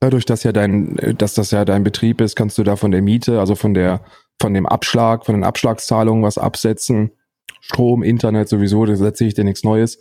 dadurch, 0.06 0.24
dass 0.24 0.44
ja 0.44 0.52
dein, 0.52 0.96
dass 1.18 1.34
das 1.34 1.50
ja 1.50 1.64
dein 1.64 1.84
Betrieb 1.84 2.20
ist, 2.20 2.36
kannst 2.36 2.56
du 2.58 2.62
da 2.62 2.76
von 2.76 2.92
der 2.92 3.02
Miete, 3.02 3.40
also 3.40 3.54
von 3.54 3.74
der, 3.74 4.02
von 4.40 4.54
dem 4.54 4.66
Abschlag, 4.66 5.26
von 5.26 5.34
den 5.34 5.44
Abschlagszahlungen 5.44 6.22
was 6.22 6.38
absetzen. 6.38 7.10
Strom, 7.60 8.02
Internet 8.02 8.48
sowieso, 8.48 8.86
da 8.86 8.92
erzähle 8.92 9.28
ich 9.28 9.34
dir 9.34 9.44
nichts 9.44 9.64
Neues. 9.64 9.98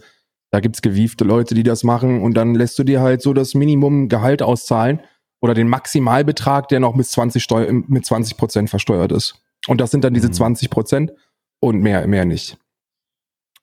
Da 0.51 0.59
gibt's 0.59 0.81
gewiefte 0.81 1.23
Leute, 1.23 1.55
die 1.55 1.63
das 1.63 1.83
machen 1.83 2.21
und 2.21 2.35
dann 2.35 2.53
lässt 2.53 2.77
du 2.77 2.83
dir 2.83 3.01
halt 3.01 3.21
so 3.21 3.33
das 3.33 3.55
Minimum 3.55 4.07
Gehalt 4.07 4.43
auszahlen 4.43 4.99
oder 5.41 5.53
den 5.53 5.67
Maximalbetrag, 5.67 6.67
der 6.69 6.79
noch 6.79 6.95
mit 6.95 7.07
20 7.07 7.43
Steu 7.43 7.71
mit 7.87 8.05
20 8.05 8.37
Prozent 8.37 8.69
versteuert 8.69 9.11
ist. 9.11 9.41
Und 9.67 9.81
das 9.81 9.91
sind 9.91 10.03
dann 10.03 10.13
diese 10.13 10.29
20 10.29 10.69
mhm. 10.69 10.71
Prozent 10.71 11.11
und 11.59 11.81
mehr, 11.81 12.05
mehr 12.07 12.25
nicht. 12.25 12.57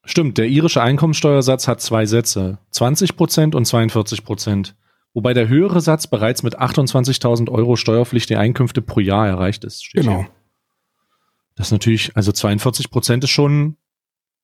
Stimmt, 0.04 0.38
der 0.38 0.48
irische 0.48 0.82
Einkommensteuersatz 0.82 1.68
hat 1.68 1.80
zwei 1.80 2.06
Sätze, 2.06 2.58
20 2.72 3.16
Prozent 3.16 3.54
und 3.54 3.64
42 3.64 4.24
Prozent, 4.24 4.74
wobei 5.14 5.34
der 5.34 5.48
höhere 5.48 5.80
Satz 5.80 6.06
bereits 6.06 6.42
mit 6.42 6.58
28.000 6.58 7.50
Euro 7.50 7.76
steuerpflichtige 7.76 8.38
Einkünfte 8.38 8.82
pro 8.82 9.00
Jahr 9.00 9.26
erreicht 9.26 9.64
ist. 9.64 9.90
Genau. 9.92 10.18
Hier. 10.18 10.28
Das 11.54 11.68
ist 11.68 11.72
natürlich, 11.72 12.16
also 12.16 12.32
42 12.32 12.90
Prozent 12.90 13.24
ist 13.24 13.30
schon 13.30 13.76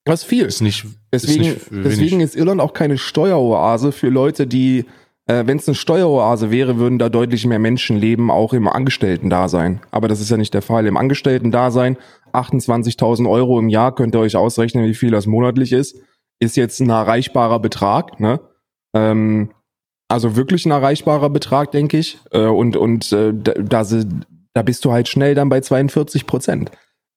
was 0.05 0.25
viel. 0.25 0.47
Ist 0.47 0.63
nicht, 0.63 0.87
deswegen, 1.13 1.45
ist 1.45 1.71
nicht 1.71 1.85
deswegen 1.85 2.21
ist 2.21 2.35
Irland 2.35 2.61
auch 2.61 2.73
keine 2.73 2.99
Steueroase 2.99 3.93
für 3.93 4.09
Leute, 4.09 4.47
die, 4.47 4.87
äh, 5.27 5.47
wenn 5.47 5.59
es 5.59 5.69
eine 5.69 5.75
Steueroase 5.75 6.51
wäre, 6.51 6.79
würden 6.79 6.99
da 6.99 7.11
deutlich 7.11 7.45
mehr 7.45 7.59
Menschen 7.59 7.97
leben, 7.97 8.31
auch 8.31 8.55
im 8.55 8.69
Angestellten-Dasein. 8.69 9.81
Aber 9.91 10.09
das 10.09 10.21
ist 10.21 10.31
ja 10.31 10.39
nicht 10.39 10.55
der 10.55 10.63
Fall. 10.63 10.87
Im 10.87 10.97
Angestellten-Dasein 10.97 11.99
28.000 12.33 13.29
Euro 13.29 13.59
im 13.59 13.69
Jahr 13.69 13.95
könnt 13.95 14.15
ihr 14.15 14.21
euch 14.21 14.37
ausrechnen, 14.37 14.87
wie 14.87 14.95
viel 14.95 15.11
das 15.11 15.27
monatlich 15.27 15.73
ist. 15.73 15.99
Ist 16.41 16.57
jetzt 16.57 16.81
ein 16.81 16.89
erreichbarer 16.89 17.59
Betrag, 17.59 18.21
ne? 18.21 18.41
Ähm, 18.95 19.51
also 20.09 20.37
wirklich 20.37 20.67
ein 20.67 20.71
erreichbarer 20.71 21.31
Betrag, 21.31 21.71
denke 21.71 21.99
ich. 21.99 22.19
Äh, 22.31 22.47
und 22.47 22.77
und 22.77 23.13
äh, 23.13 23.33
da, 23.35 23.85
da 24.55 24.63
bist 24.63 24.85
du 24.85 24.93
halt 24.93 25.09
schnell 25.09 25.35
dann 25.35 25.49
bei 25.49 25.61
42 25.61 26.27
Prozent. 26.27 26.71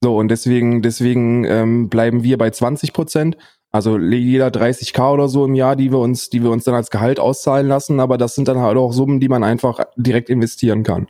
So, 0.03 0.17
und 0.17 0.29
deswegen, 0.29 0.81
deswegen 0.81 1.45
ähm, 1.45 1.89
bleiben 1.89 2.23
wir 2.23 2.37
bei 2.37 2.49
20 2.49 2.91
Prozent. 2.93 3.37
Also 3.71 3.97
jeder 3.97 4.47
30k 4.47 5.13
oder 5.13 5.29
so 5.29 5.45
im 5.45 5.55
Jahr, 5.55 5.75
die 5.77 5.91
wir 5.91 5.99
uns, 5.99 6.29
die 6.29 6.43
wir 6.43 6.51
uns 6.51 6.65
dann 6.65 6.75
als 6.75 6.89
Gehalt 6.89 7.19
auszahlen 7.19 7.67
lassen, 7.67 8.01
aber 8.01 8.17
das 8.17 8.35
sind 8.35 8.47
dann 8.47 8.59
halt 8.59 8.77
auch 8.77 8.91
Summen, 8.91 9.21
die 9.21 9.29
man 9.29 9.43
einfach 9.43 9.79
direkt 9.95 10.29
investieren 10.29 10.83
kann. 10.83 11.07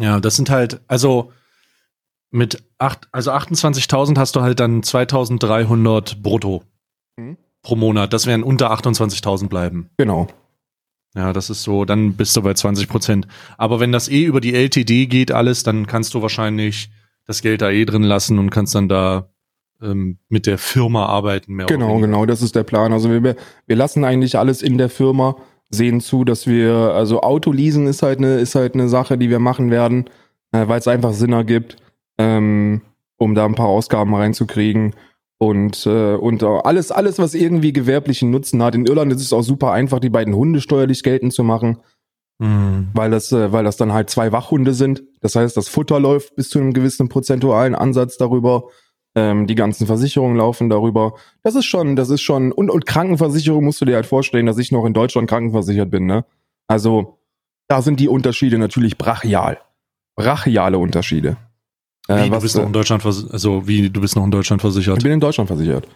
Ja, 0.00 0.18
das 0.20 0.36
sind 0.36 0.48
halt, 0.48 0.80
also 0.86 1.32
mit 2.30 2.62
acht, 2.78 3.08
also 3.12 3.32
28.000 3.32 4.16
hast 4.16 4.36
du 4.36 4.40
halt 4.40 4.60
dann 4.60 4.82
2.300 4.82 6.22
brutto 6.22 6.62
mhm. 7.16 7.36
pro 7.62 7.76
Monat. 7.76 8.12
Das 8.12 8.26
wären 8.26 8.42
unter 8.42 8.72
28.000 8.72 9.48
bleiben. 9.48 9.90
Genau. 9.98 10.28
Ja, 11.14 11.32
das 11.32 11.50
ist 11.50 11.62
so, 11.62 11.84
dann 11.84 12.14
bist 12.14 12.36
du 12.36 12.42
bei 12.42 12.54
20 12.54 12.88
Prozent. 12.88 13.26
Aber 13.56 13.80
wenn 13.80 13.92
das 13.92 14.08
eh 14.08 14.24
über 14.24 14.40
die 14.40 14.54
LTD 14.54 15.06
geht 15.06 15.32
alles, 15.32 15.62
dann 15.62 15.86
kannst 15.86 16.14
du 16.14 16.22
wahrscheinlich 16.22 16.90
das 17.26 17.42
Geld 17.42 17.62
da 17.62 17.70
eh 17.70 17.84
drin 17.84 18.02
lassen 18.02 18.38
und 18.38 18.50
kannst 18.50 18.74
dann 18.74 18.88
da 18.88 19.30
ähm, 19.82 20.18
mit 20.28 20.46
der 20.46 20.58
Firma 20.58 21.06
arbeiten. 21.06 21.54
Mehr 21.54 21.66
genau, 21.66 21.98
genau, 21.98 22.26
das 22.26 22.42
ist 22.42 22.54
der 22.54 22.64
Plan. 22.64 22.92
Also 22.92 23.10
wir, 23.10 23.36
wir 23.66 23.76
lassen 23.76 24.04
eigentlich 24.04 24.38
alles 24.38 24.62
in 24.62 24.78
der 24.78 24.88
Firma, 24.88 25.36
sehen 25.70 26.00
zu, 26.00 26.24
dass 26.24 26.46
wir, 26.46 26.74
also 26.74 27.20
Autoleasen 27.20 27.86
ist 27.86 28.02
halt 28.02 28.18
eine, 28.18 28.38
ist 28.38 28.54
halt 28.54 28.74
eine 28.74 28.88
Sache, 28.88 29.18
die 29.18 29.30
wir 29.30 29.38
machen 29.38 29.70
werden, 29.70 30.06
äh, 30.52 30.66
weil 30.66 30.78
es 30.78 30.88
einfach 30.88 31.12
Sinn 31.12 31.32
ergibt, 31.32 31.76
ähm, 32.16 32.80
um 33.16 33.34
da 33.34 33.44
ein 33.44 33.54
paar 33.54 33.68
Ausgaben 33.68 34.14
reinzukriegen. 34.14 34.94
Und, 35.40 35.86
äh, 35.86 36.14
und 36.14 36.42
alles, 36.42 36.90
alles, 36.90 37.18
was 37.18 37.34
irgendwie 37.34 37.72
gewerblichen 37.72 38.30
Nutzen 38.30 38.62
hat. 38.62 38.74
In 38.74 38.86
Irland 38.86 39.12
ist 39.12 39.22
es 39.22 39.32
auch 39.32 39.42
super 39.42 39.70
einfach, 39.70 40.00
die 40.00 40.10
beiden 40.10 40.34
Hunde 40.34 40.60
steuerlich 40.60 41.02
geltend 41.04 41.32
zu 41.32 41.44
machen. 41.44 41.78
Mhm. 42.38 42.88
Weil 42.92 43.10
das, 43.10 43.32
äh, 43.32 43.52
weil 43.52 43.64
das 43.64 43.76
dann 43.76 43.92
halt 43.92 44.10
zwei 44.10 44.32
Wachhunde 44.32 44.74
sind. 44.74 45.02
Das 45.20 45.36
heißt, 45.36 45.56
das 45.56 45.68
Futter 45.68 46.00
läuft 46.00 46.36
bis 46.36 46.50
zu 46.50 46.58
einem 46.58 46.72
gewissen 46.72 47.08
prozentualen 47.08 47.74
Ansatz 47.74 48.16
darüber. 48.16 48.64
Ähm, 49.14 49.46
die 49.46 49.54
ganzen 49.54 49.86
Versicherungen 49.86 50.36
laufen 50.36 50.68
darüber. 50.68 51.14
Das 51.42 51.54
ist 51.54 51.64
schon, 51.64 51.96
das 51.96 52.10
ist 52.10 52.20
schon, 52.20 52.52
und, 52.52 52.70
und 52.70 52.86
Krankenversicherung 52.86 53.64
musst 53.64 53.80
du 53.80 53.84
dir 53.84 53.96
halt 53.96 54.06
vorstellen, 54.06 54.46
dass 54.46 54.58
ich 54.58 54.70
noch 54.70 54.84
in 54.84 54.92
Deutschland 54.92 55.28
krankenversichert 55.28 55.90
bin, 55.90 56.06
ne? 56.06 56.24
Also, 56.68 57.18
da 57.68 57.80
sind 57.80 58.00
die 58.00 58.08
Unterschiede 58.08 58.58
natürlich 58.58 58.98
brachial. 58.98 59.58
Brachiale 60.14 60.78
Unterschiede. 60.78 61.36
Äh, 62.08 62.24
wie, 62.24 62.30
du 62.30 62.40
bist 62.40 62.56
noch 62.56 62.66
in 62.66 62.72
Deutschland 62.72 63.04
also 63.04 63.68
wie 63.68 63.90
du 63.90 64.00
bist 64.00 64.16
noch 64.16 64.24
in 64.24 64.30
Deutschland 64.30 64.60
versichert? 64.60 64.98
Ich 64.98 65.04
bin 65.04 65.12
in 65.12 65.20
Deutschland 65.20 65.48
versichert. 65.48 65.86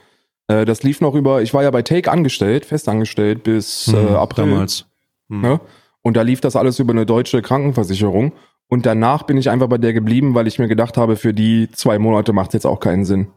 Äh, 0.49 0.65
das 0.65 0.83
lief 0.83 1.01
noch 1.01 1.15
über, 1.15 1.43
ich 1.43 1.55
war 1.55 1.63
ja 1.63 1.71
bei 1.71 1.83
Take 1.83 2.11
angestellt, 2.11 2.67
festangestellt 2.67 3.43
bis 3.43 3.87
hm, 3.87 3.95
äh, 3.95 4.11
April. 4.11 4.51
Damals. 4.51 4.87
Hm. 5.29 5.45
Ja? 5.45 5.61
Und 6.03 6.17
da 6.17 6.23
lief 6.23 6.41
das 6.41 6.57
alles 6.57 6.79
über 6.79 6.93
eine 6.93 7.07
deutsche 7.07 7.43
Krankenversicherung. 7.43 8.33
Und 8.69 8.87
danach 8.87 9.25
bin 9.25 9.37
ich 9.37 9.51
einfach 9.51 9.69
bei 9.69 9.79
der 9.79 9.93
geblieben, 9.93 10.35
weil 10.35 10.47
ich 10.47 10.59
mir 10.59 10.69
gedacht 10.69 10.97
habe, 10.97 11.17
für 11.17 11.35
die 11.35 11.69
zwei 11.73 11.99
Monate 11.99 12.33
macht 12.33 12.55
jetzt 12.55 12.67
auch 12.67 12.81
keinen 12.81 13.05
Sinn. 13.05 13.29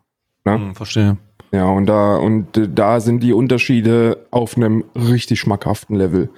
Ne? 0.45 0.53
Hm, 0.53 0.75
verstehe. 0.75 1.17
Ja, 1.51 1.65
und 1.65 1.85
da, 1.85 2.17
und 2.17 2.47
da 2.53 2.99
sind 2.99 3.21
die 3.21 3.33
Unterschiede 3.33 4.27
auf 4.31 4.57
einem 4.57 4.83
richtig 4.95 5.39
schmackhaften 5.39 5.95
Level. 5.95 6.29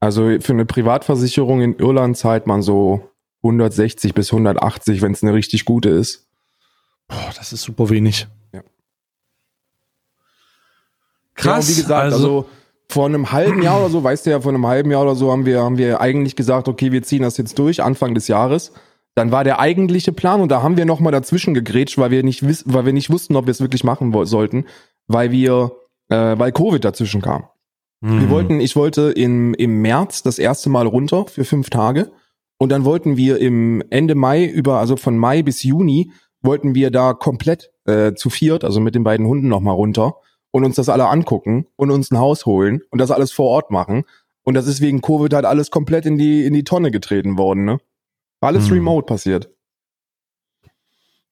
Also 0.00 0.38
für 0.40 0.52
eine 0.52 0.64
Privatversicherung 0.64 1.60
in 1.60 1.76
Irland 1.76 2.16
zahlt 2.16 2.46
man 2.46 2.62
so 2.62 3.09
160 3.42 4.14
bis 4.14 4.32
180, 4.32 5.02
wenn 5.02 5.12
es 5.12 5.22
eine 5.22 5.34
richtig 5.34 5.64
gute 5.64 5.88
ist. 5.88 6.26
Boah, 7.08 7.32
das 7.36 7.52
ist 7.52 7.62
super 7.62 7.88
wenig. 7.90 8.28
Ja. 8.52 8.62
Krass. 11.34 11.68
Ja, 11.68 11.74
wie 11.74 11.80
gesagt, 11.80 12.02
also, 12.02 12.16
also 12.16 12.46
vor 12.88 13.06
einem 13.06 13.32
halben 13.32 13.62
Jahr 13.62 13.80
oder 13.80 13.90
so, 13.90 14.02
weißt 14.02 14.26
du 14.26 14.30
ja, 14.30 14.40
vor 14.40 14.52
einem 14.52 14.66
halben 14.66 14.90
Jahr 14.90 15.02
oder 15.02 15.14
so 15.14 15.30
haben 15.30 15.46
wir, 15.46 15.62
haben 15.62 15.78
wir 15.78 16.00
eigentlich 16.00 16.36
gesagt, 16.36 16.68
okay, 16.68 16.92
wir 16.92 17.02
ziehen 17.02 17.22
das 17.22 17.36
jetzt 17.36 17.58
durch, 17.58 17.82
Anfang 17.82 18.14
des 18.14 18.28
Jahres. 18.28 18.72
Dann 19.14 19.32
war 19.32 19.44
der 19.44 19.58
eigentliche 19.58 20.12
Plan 20.12 20.40
und 20.40 20.50
da 20.50 20.62
haben 20.62 20.76
wir 20.76 20.84
nochmal 20.84 21.12
dazwischen 21.12 21.54
gegrätscht, 21.54 21.98
weil 21.98 22.10
wir 22.10 22.22
nicht 22.22 22.46
wissen, 22.46 22.72
weil 22.72 22.86
wir 22.86 22.92
nicht 22.92 23.10
wussten, 23.10 23.36
ob 23.36 23.46
wir 23.46 23.50
es 23.50 23.60
wirklich 23.60 23.84
machen 23.84 24.12
sollten, 24.26 24.66
weil 25.08 25.30
wir, 25.32 25.72
äh, 26.08 26.38
weil 26.38 26.52
Covid 26.52 26.84
dazwischen 26.84 27.22
kam. 27.22 27.44
Mhm. 28.00 28.20
Wir 28.20 28.30
wollten, 28.30 28.60
ich 28.60 28.76
wollte 28.76 29.10
im, 29.10 29.54
im 29.54 29.82
März 29.82 30.22
das 30.22 30.38
erste 30.38 30.70
Mal 30.70 30.86
runter 30.86 31.26
für 31.26 31.44
fünf 31.44 31.70
Tage 31.70 32.12
und 32.60 32.68
dann 32.68 32.84
wollten 32.84 33.16
wir 33.16 33.38
im 33.38 33.82
Ende 33.88 34.14
Mai 34.14 34.44
über, 34.44 34.80
also 34.80 34.98
von 34.98 35.16
Mai 35.16 35.42
bis 35.42 35.62
Juni, 35.62 36.12
wollten 36.42 36.74
wir 36.74 36.90
da 36.90 37.14
komplett 37.14 37.72
äh, 37.86 38.12
zu 38.12 38.28
viert, 38.28 38.64
also 38.64 38.80
mit 38.80 38.94
den 38.94 39.02
beiden 39.02 39.26
Hunden 39.26 39.48
nochmal 39.48 39.74
runter 39.74 40.16
und 40.50 40.66
uns 40.66 40.76
das 40.76 40.90
alle 40.90 41.08
angucken 41.08 41.66
und 41.76 41.90
uns 41.90 42.10
ein 42.10 42.18
Haus 42.18 42.44
holen 42.44 42.82
und 42.90 42.98
das 42.98 43.10
alles 43.10 43.32
vor 43.32 43.46
Ort 43.46 43.70
machen. 43.70 44.04
Und 44.42 44.54
das 44.54 44.66
ist 44.66 44.82
wegen 44.82 45.00
Covid 45.00 45.32
halt 45.32 45.46
alles 45.46 45.70
komplett 45.70 46.04
in 46.04 46.18
die, 46.18 46.44
in 46.44 46.52
die 46.52 46.64
Tonne 46.64 46.90
getreten 46.90 47.38
worden, 47.38 47.64
ne? 47.64 47.78
Alles 48.42 48.66
hm. 48.66 48.74
remote 48.74 49.06
passiert. 49.06 49.48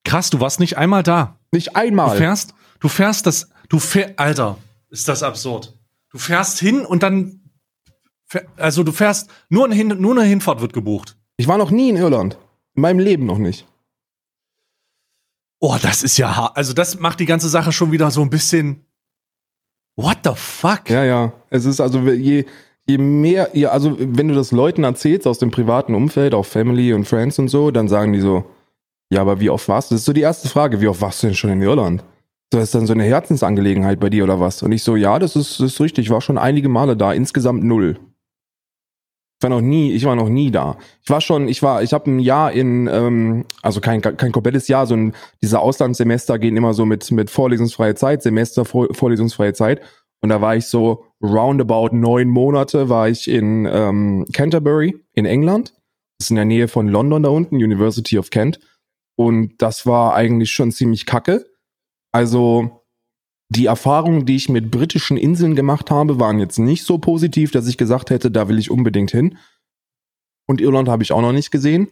Krass, 0.05 0.31
du 0.31 0.41
warst 0.41 0.61
nicht 0.61 0.79
einmal 0.79 1.03
da. 1.03 1.39
Nicht 1.53 1.77
einmal. 1.77 2.13
Du 2.13 2.17
fährst, 2.17 2.55
du 2.81 2.89
fährst 2.89 3.27
das, 3.27 3.51
du 3.69 3.79
fährst, 3.79 4.19
Alter, 4.19 4.57
ist 4.89 5.09
das 5.09 5.23
absurd. 5.23 5.79
Du 6.11 6.17
fährst 6.17 6.59
hin 6.59 6.87
und 6.87 7.03
dann, 7.03 7.51
also 8.57 8.83
du 8.83 8.93
fährst, 8.93 9.29
nur 9.51 9.67
eine, 9.67 9.75
hin, 9.75 9.89
nur 9.89 10.13
eine 10.13 10.27
Hinfahrt 10.27 10.63
wird 10.63 10.73
gebucht. 10.73 11.18
Ich 11.39 11.49
war 11.49 11.57
noch 11.57 11.71
nie 11.71 11.89
in 11.89 11.97
Irland. 11.97 12.37
In 12.75 12.83
meinem 12.83 12.99
Leben 12.99 13.25
noch 13.25 13.39
nicht. 13.39 13.67
Oh, 15.61 15.77
das 15.81 16.03
ist 16.03 16.19
ja 16.19 16.37
hart. 16.37 16.57
Also 16.57 16.75
das 16.75 17.01
macht 17.01 17.21
die 17.21 17.27
ganze 17.27 17.49
Sache 17.49 17.73
schon 17.73 17.91
wieder 17.91 18.11
so 18.11 18.21
ein 18.21 18.31
bisschen, 18.31 18.85
What 19.99 20.19
the 20.23 20.31
fuck? 20.37 20.89
Ja, 20.89 21.03
ja. 21.05 21.33
Es 21.51 21.65
ist 21.65 21.81
also 21.81 21.99
je, 21.99 22.45
je 22.87 22.99
mehr, 22.99 23.51
ja, 23.55 23.71
also 23.71 23.97
wenn 23.99 24.29
du 24.29 24.35
das 24.35 24.53
Leuten 24.53 24.85
erzählst 24.85 25.27
aus 25.27 25.41
dem 25.41 25.51
privaten 25.51 25.93
Umfeld, 25.93 26.35
auch 26.35 26.47
Family 26.47 26.93
und 26.93 27.05
Friends 27.05 27.41
und 27.41 27.49
so, 27.49 27.73
dann 27.73 27.89
sagen 27.89 28.13
die 28.13 28.21
so, 28.21 28.45
ja, 29.11 29.21
aber 29.21 29.41
wie 29.41 29.51
oft 29.51 29.67
warst 29.69 29.91
du? 29.91 29.97
Das 29.97 30.03
ist 30.03 30.07
so 30.07 30.13
die 30.13 30.21
erste 30.21 30.49
Frage, 30.49 30.81
wie 30.81 30.87
oft 30.87 31.01
warst 31.01 31.21
du 31.23 31.27
denn 31.27 31.35
schon 31.35 31.51
in 31.51 31.63
Irland? 31.63 32.05
Das 32.51 32.63
ist 32.63 32.77
dann 32.77 32.87
so 32.87 32.93
eine 32.93 33.03
Herzensangelegenheit 33.03 33.99
bei 33.99 34.09
dir 34.09 34.23
oder 34.23 34.39
was? 34.39 34.63
Und 34.63 34.71
ich 34.71 34.85
so, 34.85 34.95
ja, 34.95 35.19
das 35.19 35.35
ist, 35.35 35.59
das 35.59 35.73
ist 35.73 35.81
richtig, 35.81 36.07
ich 36.07 36.11
war 36.11 36.21
schon 36.21 36.39
einige 36.39 36.69
Male 36.69 36.97
da, 36.97 37.13
insgesamt 37.13 37.65
null. 37.65 37.99
Ich 39.39 39.43
war 39.45 39.51
noch 39.51 39.61
nie, 39.61 39.93
ich 39.93 40.05
war 40.05 40.17
noch 40.17 40.29
nie 40.29 40.51
da. 40.51 40.79
Ich 41.05 41.11
war 41.11 41.21
schon, 41.21 41.47
ich 41.47 41.63
war, 41.63 41.83
ich 41.83 41.93
habe 41.93 42.11
ein 42.11 42.19
Jahr 42.19 42.51
in, 42.51 42.89
ähm, 42.89 43.45
also 43.63 43.81
kein 43.81 44.01
kein 44.03 44.33
komplettes 44.33 44.67
Jahr, 44.67 44.87
so 44.87 44.95
ein 44.95 45.15
diese 45.41 45.61
Auslandssemester 45.61 46.41
gehen 46.41 46.57
immer 46.57 46.75
so 46.75 46.85
mit 46.85 47.11
mit 47.13 47.31
vorlesungsfreie 47.31 47.95
Zeit, 47.95 48.23
Semester 48.23 48.65
vor, 48.65 48.89
vorlesungsfreie 48.93 49.53
Zeit. 49.53 49.81
Und 50.21 50.31
da 50.31 50.41
war 50.41 50.57
ich 50.57 50.67
so 50.67 51.05
roundabout 51.23 51.95
neun 51.95 52.29
Monate 52.29 52.89
war 52.89 53.09
ich 53.09 53.29
in 53.29 53.67
ähm, 53.71 54.27
Canterbury 54.33 54.97
in 55.15 55.25
England. 55.25 55.75
Das 56.19 56.27
ist 56.27 56.31
in 56.31 56.37
der 56.37 56.45
Nähe 56.45 56.67
von 56.67 56.89
London 56.89 57.23
da 57.23 57.29
unten, 57.29 57.57
University 57.57 58.19
of 58.19 58.31
Kent. 58.31 58.59
Und 59.17 59.63
das 59.63 59.87
war 59.87 60.15
eigentlich 60.15 60.51
schon 60.51 60.73
ziemlich 60.73 61.07
kacke. 61.07 61.47
Also 62.11 62.83
die 63.51 63.67
Erfahrungen, 63.67 64.27
die 64.27 64.37
ich 64.37 64.49
mit 64.49 64.71
britischen 64.71 65.17
Inseln 65.17 65.57
gemacht 65.57 65.91
habe, 65.91 66.21
waren 66.21 66.39
jetzt 66.39 66.59
nicht 66.59 66.85
so 66.85 66.99
positiv, 66.99 67.51
dass 67.51 67.67
ich 67.67 67.79
gesagt 67.79 68.11
hätte, 68.11 68.31
da 68.31 68.49
will 68.49 68.59
ich 68.59 68.71
unbedingt 68.71 69.11
hin. 69.11 69.39
Und 70.47 70.61
Irland 70.61 70.89
habe 70.89 71.03
ich 71.03 71.13
auch 71.13 71.23
noch 71.23 71.33
nicht 71.33 71.51
gesehen. 71.51 71.89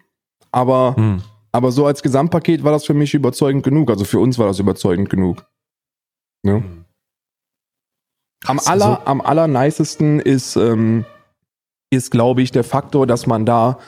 Aber, 0.50 0.96
hm. 0.96 1.22
aber 1.52 1.72
so 1.72 1.86
als 1.86 2.02
Gesamtpaket 2.02 2.62
war 2.62 2.72
das 2.72 2.84
für 2.84 2.94
mich 2.94 3.14
überzeugend 3.14 3.62
genug. 3.62 3.90
Also 3.90 4.04
für 4.04 4.18
uns 4.18 4.38
war 4.38 4.46
das 4.46 4.58
überzeugend 4.58 5.08
genug. 5.08 5.46
Ja. 6.44 6.56
Hm. 6.56 6.84
Am 8.44 8.60
aller, 8.60 9.00
also, 9.00 9.06
am 9.06 9.20
allernicesten 9.22 10.20
ist, 10.20 10.56
ähm, 10.56 11.04
ist, 11.90 12.10
glaube 12.10 12.42
ich, 12.42 12.52
der 12.52 12.64
Faktor, 12.64 13.06
dass 13.06 13.26
man 13.26 13.46
da, 13.46 13.78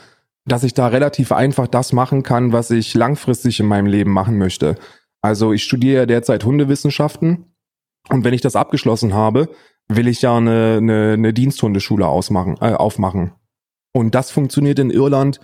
dass 0.47 0.65
ich 0.65 0.73
da 0.73 0.89
relativ 0.89 1.33
einfach 1.33 1.69
das 1.69 1.93
machen 1.93 2.23
kann, 2.23 2.53
was 2.53 2.71
ich 2.71 2.95
langfristig 2.95 3.61
in 3.61 3.67
meinem 3.67 3.87
Leben 3.87 4.11
machen 4.11 4.39
möchte. 4.39 4.77
Also 5.21 5.53
ich 5.53 5.65
studiere 5.65 6.01
ja 6.01 6.07
derzeit 6.07 6.45
Hundewissenschaften 6.45 7.48
und 8.11 8.25
wenn 8.25 8.35
ich 8.35 8.41
das 8.41 8.57
abgeschlossen 8.57 9.15
habe, 9.15 9.49
will 9.89 10.09
ich 10.09 10.23
ja 10.23 10.37
eine, 10.37 10.77
eine, 10.79 11.13
eine 11.13 11.33
Diensthundeschule 11.33 12.07
ausmachen, 12.07 12.57
äh, 12.61 12.73
aufmachen. 12.73 13.33
Und 13.93 14.15
das 14.15 14.31
funktioniert 14.31 14.79
in 14.79 14.91
Irland 14.91 15.41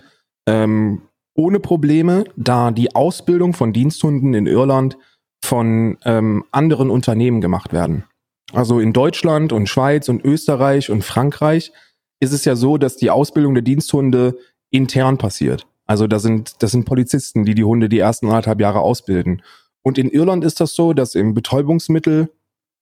ähm, 0.47 1.01
ohne 1.35 1.59
Probleme, 1.59 2.25
da 2.35 2.71
die 2.71 2.95
Ausbildung 2.95 3.53
von 3.53 3.73
Diensthunden 3.73 4.33
in 4.33 4.47
Irland 4.47 4.97
von 5.43 5.97
ähm, 6.05 6.45
anderen 6.51 6.89
Unternehmen 6.89 7.41
gemacht 7.41 7.73
werden. 7.73 8.05
Also 8.53 8.79
in 8.79 8.93
Deutschland 8.93 9.51
und 9.51 9.67
Schweiz 9.67 10.07
und 10.07 10.23
Österreich 10.23 10.89
und 10.89 11.03
Frankreich 11.03 11.71
ist 12.19 12.31
es 12.31 12.45
ja 12.45 12.55
so, 12.55 12.77
dass 12.77 12.95
die 12.95 13.09
Ausbildung 13.09 13.53
der 13.53 13.63
Diensthunde 13.63 14.37
intern 14.71 15.17
passiert. 15.17 15.67
Also 15.85 16.07
da 16.07 16.19
sind, 16.19 16.63
das 16.63 16.71
sind 16.71 16.85
Polizisten, 16.85 17.43
die 17.43 17.53
die 17.53 17.63
Hunde 17.63 17.89
die 17.89 17.99
ersten 17.99 18.27
anderthalb 18.27 18.61
Jahre 18.61 18.79
ausbilden. 18.79 19.41
Und 19.83 19.97
in 19.97 20.09
Irland 20.09 20.43
ist 20.43 20.59
das 20.59 20.73
so, 20.73 20.93
dass 20.93 21.13
im 21.15 21.33
Betäubungsmittel, 21.33 22.31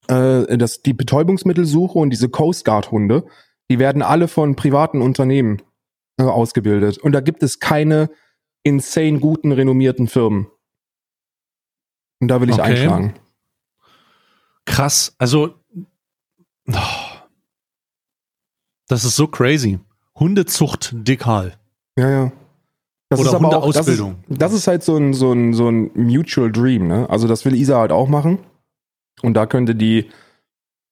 äh, 0.08 0.58
dass 0.58 0.82
die 0.82 0.94
Betäubungsmittelsuche 0.94 1.98
und 1.98 2.10
diese 2.10 2.30
Coast 2.30 2.66
Guard 2.66 2.92
Hunde, 2.92 3.26
die 3.70 3.80
werden 3.80 4.02
alle 4.02 4.28
von 4.28 4.56
privaten 4.56 5.02
Unternehmen 5.02 5.62
äh, 6.18 6.24
ausgebildet. 6.24 6.98
Und 6.98 7.14
da 7.14 7.22
gibt 7.22 7.44
es 7.44 7.60
keine 7.60 8.10
insane 8.64 9.20
guten, 9.20 9.52
renommierten 9.52 10.08
Firmen. 10.08 10.48
Und 12.20 12.28
da 12.28 12.40
will 12.42 12.50
ich 12.50 12.56
okay. 12.56 12.72
einschlagen. 12.72 13.14
Krass. 14.66 15.16
Also, 15.18 15.56
oh, 16.68 16.74
das 18.88 19.04
ist 19.04 19.16
so 19.16 19.28
crazy. 19.28 19.80
Hundezucht 20.16 20.94
dekal. 20.94 21.58
Ja, 21.98 22.10
ja. 22.10 22.32
Das 23.10 23.20
Oder 23.20 23.30
ist 23.30 23.36
aber 23.36 23.58
auch, 23.58 23.74
das 23.74 23.88
ist, 23.88 24.04
das 24.28 24.54
ist 24.54 24.68
halt 24.68 24.84
so 24.84 24.98
ein, 24.98 25.14
so 25.14 25.32
ein, 25.34 25.54
so 25.54 25.70
ein 25.70 25.92
Mutual 25.94 26.52
Dream, 26.52 26.88
ne? 26.88 27.10
Also 27.10 27.28
das 27.28 27.46
will 27.46 27.54
Isa 27.54 27.78
halt 27.78 27.92
auch 27.92 28.08
machen. 28.08 28.40
Und 29.22 29.36
da 29.36 29.46
könnte 29.46 29.76
die, 29.76 30.10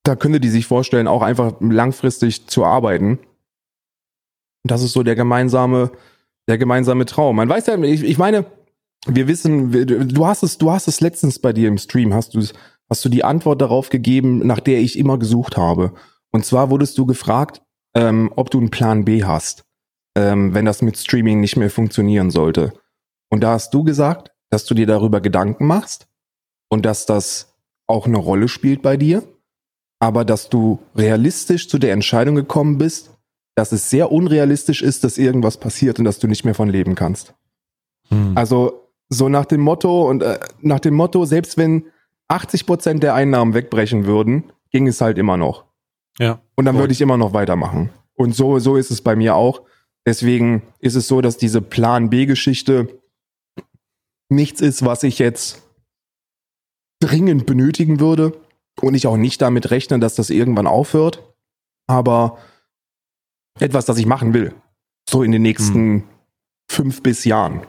da 0.04 0.16
könnte 0.16 0.40
die 0.40 0.48
sich 0.48 0.66
vorstellen, 0.66 1.08
auch 1.08 1.22
einfach 1.22 1.54
langfristig 1.60 2.46
zu 2.46 2.64
arbeiten. 2.64 3.18
Das 4.64 4.82
ist 4.82 4.92
so 4.92 5.02
der 5.02 5.16
gemeinsame, 5.16 5.90
der 6.48 6.58
gemeinsame 6.58 7.04
Traum. 7.04 7.36
Man 7.36 7.48
weiß 7.48 7.66
ja, 7.66 7.78
ich, 7.82 8.04
ich 8.04 8.18
meine, 8.18 8.46
wir 9.06 9.26
wissen, 9.26 9.72
du 10.08 10.26
hast 10.26 10.42
es, 10.42 10.58
du 10.58 10.70
hast 10.70 10.88
es 10.88 11.00
letztens 11.00 11.40
bei 11.40 11.52
dir 11.52 11.68
im 11.68 11.78
Stream, 11.78 12.14
hast 12.14 12.34
du 12.34 12.42
hast 12.88 13.04
du 13.04 13.08
die 13.08 13.24
Antwort 13.24 13.60
darauf 13.60 13.88
gegeben, 13.88 14.46
nach 14.46 14.60
der 14.60 14.80
ich 14.80 14.98
immer 14.98 15.18
gesucht 15.18 15.56
habe. 15.56 15.94
Und 16.30 16.44
zwar 16.44 16.70
wurdest 16.70 16.98
du 16.98 17.06
gefragt, 17.06 17.62
ähm, 17.94 18.30
ob 18.36 18.50
du 18.50 18.58
einen 18.58 18.70
Plan 18.70 19.04
B 19.04 19.24
hast 19.24 19.64
ähm, 20.14 20.54
wenn 20.54 20.64
das 20.64 20.82
mit 20.82 20.96
Streaming 20.96 21.40
nicht 21.40 21.56
mehr 21.56 21.70
funktionieren 21.70 22.30
sollte. 22.30 22.72
Und 23.30 23.42
da 23.42 23.52
hast 23.52 23.72
du 23.72 23.82
gesagt, 23.82 24.32
dass 24.50 24.64
du 24.64 24.74
dir 24.74 24.86
darüber 24.86 25.20
Gedanken 25.20 25.66
machst 25.66 26.06
und 26.68 26.84
dass 26.84 27.06
das 27.06 27.51
auch 27.92 28.06
eine 28.06 28.18
Rolle 28.18 28.48
spielt 28.48 28.82
bei 28.82 28.96
dir, 28.96 29.22
aber 30.00 30.24
dass 30.24 30.48
du 30.48 30.80
realistisch 30.96 31.68
zu 31.68 31.78
der 31.78 31.92
Entscheidung 31.92 32.34
gekommen 32.34 32.78
bist, 32.78 33.10
dass 33.54 33.72
es 33.72 33.90
sehr 33.90 34.10
unrealistisch 34.10 34.82
ist, 34.82 35.04
dass 35.04 35.18
irgendwas 35.18 35.58
passiert 35.58 35.98
und 35.98 36.04
dass 36.04 36.18
du 36.18 36.26
nicht 36.26 36.44
mehr 36.44 36.54
von 36.54 36.68
leben 36.68 36.94
kannst. 36.94 37.34
Hm. 38.08 38.32
Also 38.36 38.88
so 39.08 39.28
nach 39.28 39.44
dem 39.44 39.60
Motto 39.60 40.08
und 40.08 40.22
äh, 40.22 40.40
nach 40.60 40.80
dem 40.80 40.94
Motto, 40.94 41.24
selbst 41.24 41.56
wenn 41.58 41.84
80 42.28 42.66
Prozent 42.66 43.02
der 43.02 43.14
Einnahmen 43.14 43.54
wegbrechen 43.54 44.06
würden, 44.06 44.44
ging 44.70 44.88
es 44.88 45.00
halt 45.00 45.18
immer 45.18 45.36
noch. 45.36 45.66
Ja. 46.18 46.40
Und 46.54 46.64
dann 46.64 46.78
würde 46.78 46.92
ich 46.92 47.00
immer 47.00 47.16
noch 47.16 47.34
weitermachen. 47.34 47.90
Und 48.14 48.34
so, 48.34 48.58
so 48.58 48.76
ist 48.76 48.90
es 48.90 49.02
bei 49.02 49.16
mir 49.16 49.34
auch. 49.34 49.62
Deswegen 50.06 50.62
ist 50.80 50.94
es 50.94 51.08
so, 51.08 51.20
dass 51.20 51.36
diese 51.36 51.60
Plan 51.60 52.10
B-Geschichte 52.10 52.88
nichts 54.28 54.60
ist, 54.60 54.84
was 54.84 55.02
ich 55.02 55.18
jetzt 55.18 55.62
dringend 57.02 57.46
benötigen 57.46 58.00
würde 58.00 58.32
und 58.80 58.94
ich 58.94 59.06
auch 59.06 59.16
nicht 59.16 59.42
damit 59.42 59.70
rechne, 59.70 59.98
dass 59.98 60.14
das 60.14 60.30
irgendwann 60.30 60.66
aufhört. 60.66 61.22
Aber 61.86 62.38
etwas, 63.58 63.84
das 63.84 63.98
ich 63.98 64.06
machen 64.06 64.34
will. 64.34 64.54
So 65.08 65.22
in 65.22 65.32
den 65.32 65.42
nächsten 65.42 65.74
hm. 65.74 66.04
fünf 66.70 67.02
bis 67.02 67.24
Jahren. 67.24 67.66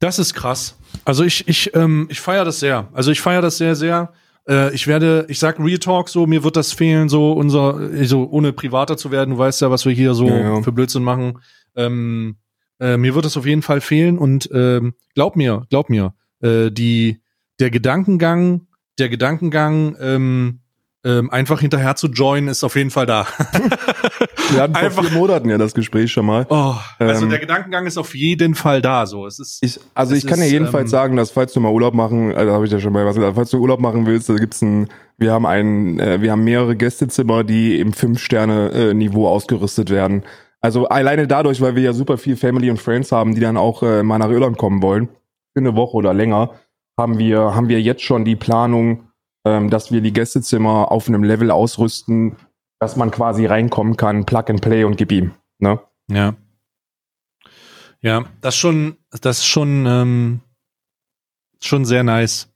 Das 0.00 0.18
ist 0.18 0.34
krass. 0.34 0.76
Also 1.04 1.24
ich, 1.24 1.48
ich, 1.48 1.74
ähm, 1.74 2.06
ich 2.10 2.20
feiere 2.20 2.44
das 2.44 2.60
sehr. 2.60 2.88
Also 2.92 3.10
ich 3.10 3.20
feiere 3.20 3.42
das 3.42 3.58
sehr, 3.58 3.74
sehr. 3.74 4.12
Äh, 4.48 4.72
ich 4.74 4.86
werde, 4.86 5.26
ich 5.28 5.40
sag 5.40 5.58
Real 5.58 5.78
Talk 5.78 6.08
so, 6.08 6.26
mir 6.26 6.44
wird 6.44 6.56
das 6.56 6.72
fehlen, 6.72 7.08
so 7.08 7.32
unser, 7.32 8.06
so 8.06 8.28
ohne 8.30 8.52
privater 8.52 8.96
zu 8.96 9.10
werden, 9.10 9.30
du 9.30 9.38
weißt 9.38 9.60
ja, 9.60 9.70
was 9.70 9.84
wir 9.84 9.92
hier 9.92 10.14
so 10.14 10.28
ja, 10.28 10.38
ja. 10.38 10.62
für 10.62 10.72
Blödsinn 10.72 11.02
machen. 11.02 11.40
Ähm, 11.74 12.36
äh, 12.80 12.96
mir 12.96 13.14
wird 13.14 13.24
das 13.24 13.36
auf 13.36 13.46
jeden 13.46 13.62
Fall 13.62 13.80
fehlen 13.80 14.18
und 14.18 14.48
ähm, 14.52 14.94
glaub 15.14 15.34
mir, 15.34 15.66
glaub 15.68 15.90
mir, 15.90 16.14
äh, 16.42 16.70
die, 16.70 17.20
der 17.60 17.70
Gedankengang, 17.70 18.66
der 18.98 19.08
Gedankengang, 19.08 19.96
ähm, 20.00 20.60
ähm, 21.04 21.30
einfach 21.30 21.60
hinterher 21.60 21.96
zu 21.96 22.08
joinen, 22.08 22.48
ist 22.48 22.64
auf 22.64 22.76
jeden 22.76 22.90
Fall 22.90 23.06
da. 23.06 23.26
Wir 24.50 24.62
hatten 24.62 24.74
vor 24.74 25.04
vier 25.04 25.18
Monaten 25.18 25.48
ja 25.48 25.58
das 25.58 25.74
Gespräch 25.74 26.10
schon 26.10 26.26
mal. 26.26 26.46
Oh, 26.48 26.74
also 26.98 27.24
ähm, 27.24 27.30
der 27.30 27.38
Gedankengang 27.38 27.86
ist 27.86 27.98
auf 27.98 28.14
jeden 28.14 28.54
Fall 28.54 28.80
da. 28.80 29.06
So, 29.06 29.26
es 29.26 29.38
ist. 29.38 29.62
Ich, 29.62 29.78
also 29.94 30.14
ich 30.14 30.26
kann 30.26 30.40
dir 30.40 30.48
jedenfalls 30.48 30.84
ähm, 30.84 30.88
sagen, 30.88 31.16
dass 31.16 31.30
falls 31.30 31.52
du 31.52 31.60
mal 31.60 31.70
Urlaub 31.70 31.94
machen, 31.94 32.34
also 32.34 32.52
habe 32.52 32.64
ich 32.64 32.72
ja 32.72 32.80
schon 32.80 32.92
mal 32.92 33.04
was 33.04 33.16
gesagt, 33.16 33.34
falls 33.36 33.50
du 33.50 33.58
Urlaub 33.58 33.80
machen 33.80 34.06
willst, 34.06 34.28
da 34.28 34.34
gibt's 34.36 34.62
ein, 34.62 34.88
wir 35.18 35.32
haben 35.32 35.46
ein, 35.46 36.00
äh, 36.00 36.22
wir 36.22 36.32
haben 36.32 36.44
mehrere 36.44 36.76
Gästezimmer, 36.76 37.44
die 37.44 37.78
im 37.78 37.92
Fünf-Sterne-Niveau 37.92 39.28
ausgerüstet 39.28 39.90
werden. 39.90 40.24
Also 40.60 40.88
alleine 40.88 41.26
dadurch, 41.26 41.60
weil 41.60 41.76
wir 41.76 41.82
ja 41.82 41.92
super 41.92 42.18
viel 42.18 42.36
Family 42.36 42.70
und 42.70 42.80
Friends 42.80 43.12
haben, 43.12 43.34
die 43.34 43.40
dann 43.40 43.56
auch 43.56 43.82
äh, 43.82 44.02
mal 44.02 44.18
nach 44.18 44.30
Irland 44.30 44.58
kommen 44.58 44.82
wollen, 44.82 45.08
für 45.58 45.68
eine 45.68 45.76
Woche 45.76 45.96
oder 45.96 46.14
länger, 46.14 46.50
haben 46.96 47.18
wir, 47.18 47.54
haben 47.54 47.68
wir 47.68 47.80
jetzt 47.80 48.02
schon 48.02 48.24
die 48.24 48.36
Planung, 48.36 49.08
ähm, 49.44 49.70
dass 49.70 49.90
wir 49.90 50.00
die 50.00 50.12
Gästezimmer 50.12 50.90
auf 50.92 51.08
einem 51.08 51.24
Level 51.24 51.50
ausrüsten, 51.50 52.36
dass 52.80 52.96
man 52.96 53.10
quasi 53.10 53.46
reinkommen 53.46 53.96
kann, 53.96 54.24
Plug 54.24 54.44
and 54.48 54.60
Play 54.60 54.84
und 54.84 54.96
gib 54.96 55.10
ihm. 55.12 55.32
Ne? 55.58 55.80
Ja. 56.10 56.34
Ja, 58.00 58.26
das 58.40 58.54
schon, 58.54 58.96
das 59.20 59.38
ist 59.38 59.46
schon, 59.46 59.84
ähm, 59.86 60.40
schon 61.60 61.84
sehr 61.84 62.04
nice. 62.04 62.48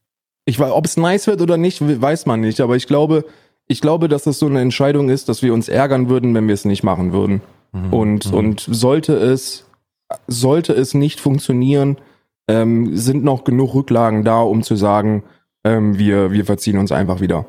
Ich 0.44 0.58
weiß, 0.58 0.70
ob 0.70 0.84
es 0.84 0.96
nice 0.96 1.26
wird 1.26 1.40
oder 1.40 1.56
nicht, 1.56 1.80
weiß 1.80 2.26
man 2.26 2.40
nicht, 2.40 2.60
aber 2.60 2.76
ich 2.76 2.86
glaube, 2.86 3.24
ich 3.66 3.80
glaube, 3.80 4.06
dass 4.06 4.22
das 4.24 4.38
so 4.38 4.46
eine 4.46 4.60
Entscheidung 4.60 5.08
ist, 5.08 5.28
dass 5.28 5.42
wir 5.42 5.52
uns 5.52 5.68
ärgern 5.68 6.08
würden, 6.08 6.34
wenn 6.34 6.46
wir 6.46 6.54
es 6.54 6.64
nicht 6.64 6.84
machen 6.84 7.12
würden. 7.12 7.42
Mhm. 7.72 7.92
Und, 7.92 8.26
mhm. 8.30 8.38
und 8.38 8.60
sollte 8.60 9.14
es, 9.14 9.68
sollte 10.28 10.72
es 10.74 10.94
nicht 10.94 11.18
funktionieren, 11.18 11.96
ähm, 12.48 12.96
sind 12.96 13.24
noch 13.24 13.44
genug 13.44 13.74
Rücklagen 13.74 14.24
da, 14.24 14.40
um 14.40 14.62
zu 14.62 14.76
sagen, 14.76 15.24
ähm, 15.64 15.98
wir, 15.98 16.32
wir 16.32 16.44
verziehen 16.44 16.78
uns 16.78 16.92
einfach 16.92 17.20
wieder. 17.20 17.46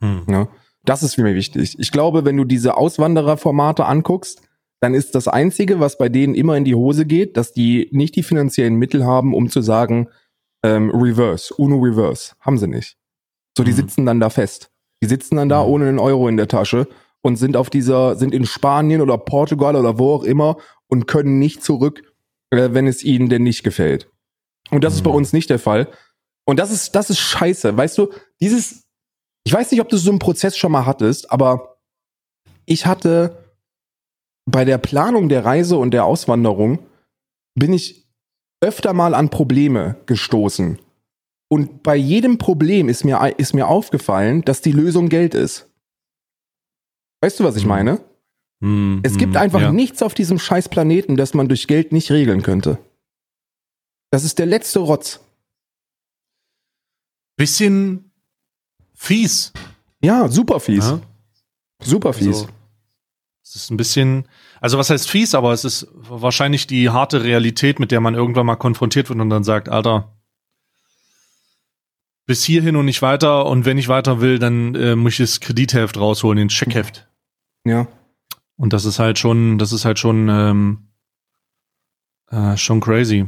Hm. 0.00 0.22
Ja? 0.28 0.48
Das 0.84 1.02
ist 1.02 1.14
für 1.14 1.22
mich 1.22 1.34
wichtig. 1.34 1.76
Ich 1.78 1.90
glaube, 1.90 2.24
wenn 2.24 2.36
du 2.36 2.44
diese 2.44 2.76
Auswandererformate 2.76 3.84
anguckst, 3.84 4.42
dann 4.80 4.94
ist 4.94 5.14
das 5.14 5.26
Einzige, 5.26 5.80
was 5.80 5.98
bei 5.98 6.08
denen 6.08 6.34
immer 6.34 6.56
in 6.56 6.64
die 6.64 6.74
Hose 6.74 7.04
geht, 7.04 7.36
dass 7.36 7.52
die 7.52 7.88
nicht 7.90 8.14
die 8.16 8.22
finanziellen 8.22 8.76
Mittel 8.76 9.04
haben, 9.04 9.34
um 9.34 9.50
zu 9.50 9.60
sagen, 9.60 10.08
ähm, 10.62 10.90
Reverse, 10.90 11.52
Uno 11.54 11.78
Reverse. 11.78 12.34
Haben 12.40 12.58
sie 12.58 12.68
nicht. 12.68 12.96
So, 13.56 13.64
die 13.64 13.70
hm. 13.70 13.76
sitzen 13.76 14.06
dann 14.06 14.20
da 14.20 14.30
fest. 14.30 14.70
Die 15.02 15.08
sitzen 15.08 15.36
dann 15.36 15.48
da 15.48 15.62
hm. 15.62 15.70
ohne 15.70 15.88
einen 15.88 15.98
Euro 15.98 16.28
in 16.28 16.36
der 16.36 16.48
Tasche 16.48 16.86
und 17.22 17.36
sind 17.36 17.56
auf 17.56 17.70
dieser, 17.70 18.16
sind 18.16 18.32
in 18.32 18.46
Spanien 18.46 19.00
oder 19.00 19.18
Portugal 19.18 19.74
oder 19.74 19.98
wo 19.98 20.14
auch 20.14 20.24
immer 20.24 20.58
und 20.86 21.06
können 21.06 21.38
nicht 21.38 21.64
zurück, 21.64 22.02
äh, 22.50 22.70
wenn 22.72 22.86
es 22.86 23.02
ihnen 23.02 23.28
denn 23.28 23.42
nicht 23.42 23.64
gefällt. 23.64 24.10
Und 24.70 24.84
das 24.84 24.94
ist 24.94 25.02
bei 25.02 25.10
hm. 25.10 25.16
uns 25.16 25.32
nicht 25.32 25.50
der 25.50 25.58
Fall. 25.58 25.88
Und 26.44 26.58
das 26.58 26.70
ist, 26.70 26.94
das 26.94 27.10
ist 27.10 27.18
scheiße. 27.18 27.76
Weißt 27.76 27.98
du, 27.98 28.12
dieses, 28.40 28.84
ich 29.44 29.52
weiß 29.52 29.70
nicht, 29.70 29.80
ob 29.80 29.88
du 29.88 29.96
so 29.96 30.10
einen 30.10 30.18
Prozess 30.18 30.56
schon 30.56 30.72
mal 30.72 30.86
hattest, 30.86 31.30
aber 31.30 31.78
ich 32.64 32.86
hatte 32.86 33.44
bei 34.46 34.64
der 34.64 34.78
Planung 34.78 35.28
der 35.28 35.44
Reise 35.44 35.76
und 35.76 35.90
der 35.90 36.04
Auswanderung 36.04 36.80
bin 37.54 37.72
ich 37.72 38.08
öfter 38.60 38.92
mal 38.92 39.14
an 39.14 39.30
Probleme 39.30 39.96
gestoßen. 40.06 40.78
Und 41.50 41.82
bei 41.82 41.96
jedem 41.96 42.38
Problem 42.38 42.88
ist 42.88 43.04
mir, 43.04 43.34
ist 43.38 43.54
mir 43.54 43.68
aufgefallen, 43.68 44.42
dass 44.42 44.60
die 44.60 44.72
Lösung 44.72 45.08
Geld 45.08 45.34
ist. 45.34 45.70
Weißt 47.22 47.40
du, 47.40 47.44
was 47.44 47.56
ich 47.56 47.62
hm. 47.62 47.68
meine? 47.68 48.00
Mm, 48.60 48.98
es 49.02 49.16
gibt 49.16 49.34
mm, 49.34 49.38
einfach 49.38 49.60
ja. 49.60 49.72
nichts 49.72 50.02
auf 50.02 50.14
diesem 50.14 50.38
scheiß 50.38 50.68
Planeten, 50.68 51.16
das 51.16 51.34
man 51.34 51.48
durch 51.48 51.66
Geld 51.66 51.92
nicht 51.92 52.10
regeln 52.10 52.42
könnte. 52.42 52.78
Das 54.10 54.24
ist 54.24 54.38
der 54.38 54.46
letzte 54.46 54.80
Rotz. 54.80 55.20
bisschen 57.36 58.10
fies. 58.94 59.52
Ja, 60.00 60.28
super 60.28 60.60
fies. 60.60 60.86
Ja? 60.86 61.00
Super 61.82 62.12
fies. 62.12 62.26
Also, 62.26 62.48
es 63.44 63.54
ist 63.54 63.70
ein 63.70 63.76
bisschen, 63.76 64.28
also 64.60 64.76
was 64.76 64.90
heißt 64.90 65.08
fies, 65.08 65.34
aber 65.34 65.52
es 65.52 65.64
ist 65.64 65.86
wahrscheinlich 65.92 66.66
die 66.66 66.90
harte 66.90 67.22
Realität, 67.22 67.78
mit 67.78 67.90
der 67.90 68.00
man 68.00 68.14
irgendwann 68.14 68.46
mal 68.46 68.56
konfrontiert 68.56 69.08
wird 69.08 69.20
und 69.20 69.30
dann 69.30 69.44
sagt, 69.44 69.68
Alter, 69.68 70.12
bis 72.26 72.44
hierhin 72.44 72.76
und 72.76 72.84
nicht 72.84 73.00
weiter 73.00 73.46
und 73.46 73.64
wenn 73.64 73.78
ich 73.78 73.88
weiter 73.88 74.20
will, 74.20 74.38
dann 74.38 74.74
äh, 74.74 74.96
muss 74.96 75.12
ich 75.14 75.18
das 75.18 75.40
Kreditheft 75.40 75.96
rausholen, 75.96 76.36
den 76.36 76.50
Scheckheft. 76.50 77.08
Ja. 77.64 77.88
Und 78.56 78.72
das 78.72 78.84
ist 78.84 78.98
halt 78.98 79.18
schon, 79.18 79.56
das 79.56 79.72
ist 79.72 79.84
halt 79.86 79.98
schon, 79.98 80.28
ähm, 80.28 80.88
äh, 82.30 82.56
schon 82.56 82.80
crazy. 82.80 83.26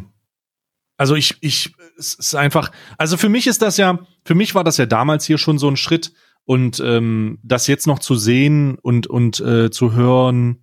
Also 1.00 1.14
ich, 1.14 1.38
ich, 1.40 1.74
es 1.98 2.12
ist 2.12 2.34
einfach, 2.34 2.70
also 2.98 3.16
für 3.16 3.30
mich 3.30 3.46
ist 3.46 3.62
das 3.62 3.78
ja, 3.78 4.00
für 4.22 4.34
mich 4.34 4.54
war 4.54 4.64
das 4.64 4.76
ja 4.76 4.84
damals 4.84 5.24
hier 5.24 5.38
schon 5.38 5.56
so 5.56 5.66
ein 5.66 5.78
Schritt 5.78 6.12
und 6.44 6.78
ähm, 6.84 7.38
das 7.42 7.68
jetzt 7.68 7.86
noch 7.86 8.00
zu 8.00 8.16
sehen 8.16 8.76
und 8.82 9.06
und 9.06 9.40
äh, 9.40 9.70
zu 9.70 9.94
hören, 9.94 10.62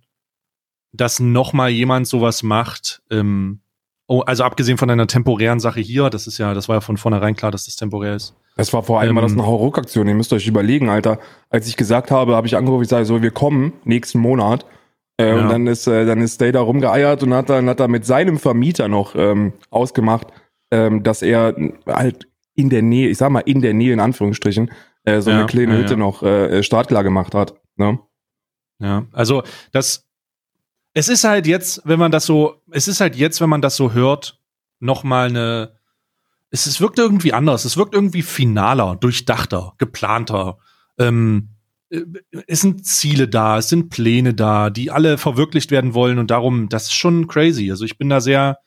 dass 0.92 1.18
noch 1.18 1.54
mal 1.54 1.70
jemand 1.70 2.06
sowas 2.06 2.44
macht, 2.44 3.02
ähm, 3.10 3.62
oh, 4.06 4.20
also 4.20 4.44
abgesehen 4.44 4.78
von 4.78 4.88
einer 4.88 5.08
temporären 5.08 5.58
Sache 5.58 5.80
hier, 5.80 6.08
das 6.08 6.28
ist 6.28 6.38
ja, 6.38 6.54
das 6.54 6.68
war 6.68 6.76
ja 6.76 6.80
von 6.82 6.98
vornherein 6.98 7.34
klar, 7.34 7.50
dass 7.50 7.64
das 7.64 7.74
temporär 7.74 8.14
ist. 8.14 8.36
Das 8.54 8.72
war 8.72 8.84
vor 8.84 9.00
allem 9.00 9.08
Ähm, 9.08 9.14
mal 9.16 9.22
das 9.22 9.32
eine 9.32 9.44
Hauruck-Aktion. 9.44 10.06
Ihr 10.06 10.14
müsst 10.14 10.32
euch 10.32 10.46
überlegen, 10.46 10.88
Alter. 10.88 11.18
Als 11.50 11.66
ich 11.66 11.76
gesagt 11.76 12.12
habe, 12.12 12.36
habe 12.36 12.46
ich 12.46 12.56
angerufen, 12.56 12.84
ich 12.84 12.88
sage 12.88 13.06
so, 13.06 13.22
wir 13.22 13.32
kommen 13.32 13.72
nächsten 13.82 14.20
Monat. 14.20 14.66
Äh, 15.18 15.28
Ja. 15.28 15.42
Und 15.42 15.48
dann 15.48 15.66
ist, 15.66 15.86
äh, 15.86 16.06
dann 16.06 16.20
ist 16.20 16.40
Day 16.40 16.52
da 16.52 16.60
rumgeeiert 16.60 17.22
und 17.22 17.34
hat 17.34 17.50
dann, 17.50 17.68
hat 17.68 17.80
er 17.80 17.88
mit 17.88 18.06
seinem 18.06 18.38
Vermieter 18.38 18.88
noch 18.88 19.14
ähm, 19.14 19.52
ausgemacht, 19.70 20.28
ähm, 20.70 21.02
dass 21.02 21.22
er 21.22 21.54
halt 21.86 22.28
in 22.54 22.70
der 22.70 22.82
Nähe, 22.82 23.08
ich 23.08 23.18
sag 23.18 23.30
mal 23.30 23.40
in 23.40 23.60
der 23.62 23.74
Nähe 23.74 23.92
in 23.92 24.00
Anführungsstrichen, 24.00 24.70
äh, 25.04 25.20
so 25.20 25.30
Ja, 25.30 25.38
eine 25.38 25.46
kleine 25.46 25.74
ja, 25.74 25.78
Hütte 25.80 25.96
noch 25.96 26.22
äh, 26.22 26.62
startklar 26.62 27.02
gemacht 27.04 27.34
hat. 27.34 27.54
Ne? 27.76 27.98
Ja, 28.80 29.06
also 29.12 29.42
das, 29.72 30.06
es 30.94 31.08
ist 31.08 31.24
halt 31.24 31.46
jetzt, 31.46 31.82
wenn 31.84 31.98
man 31.98 32.10
das 32.12 32.26
so, 32.26 32.56
es 32.70 32.88
ist 32.88 33.00
halt 33.00 33.16
jetzt, 33.16 33.40
wenn 33.40 33.48
man 33.48 33.62
das 33.62 33.76
so 33.76 33.92
hört, 33.92 34.40
noch 34.80 35.04
mal 35.04 35.28
eine, 35.28 35.72
es, 36.50 36.66
es 36.66 36.80
wirkt 36.80 36.98
irgendwie 36.98 37.32
anders, 37.32 37.64
es 37.64 37.76
wirkt 37.76 37.94
irgendwie 37.94 38.22
finaler, 38.22 38.96
durchdachter, 38.96 39.74
geplanter. 39.78 40.58
Ähm, 40.98 41.50
äh, 41.50 41.57
es 42.46 42.60
sind 42.60 42.84
Ziele 42.86 43.28
da, 43.28 43.58
es 43.58 43.68
sind 43.68 43.88
Pläne 43.90 44.34
da, 44.34 44.70
die 44.70 44.90
alle 44.90 45.18
verwirklicht 45.18 45.70
werden 45.70 45.94
wollen 45.94 46.18
und 46.18 46.30
darum, 46.30 46.68
das 46.68 46.84
ist 46.84 46.94
schon 46.94 47.26
crazy. 47.28 47.70
Also 47.70 47.84
ich 47.84 47.98
bin 47.98 48.08
da 48.08 48.20
sehr, 48.20 48.58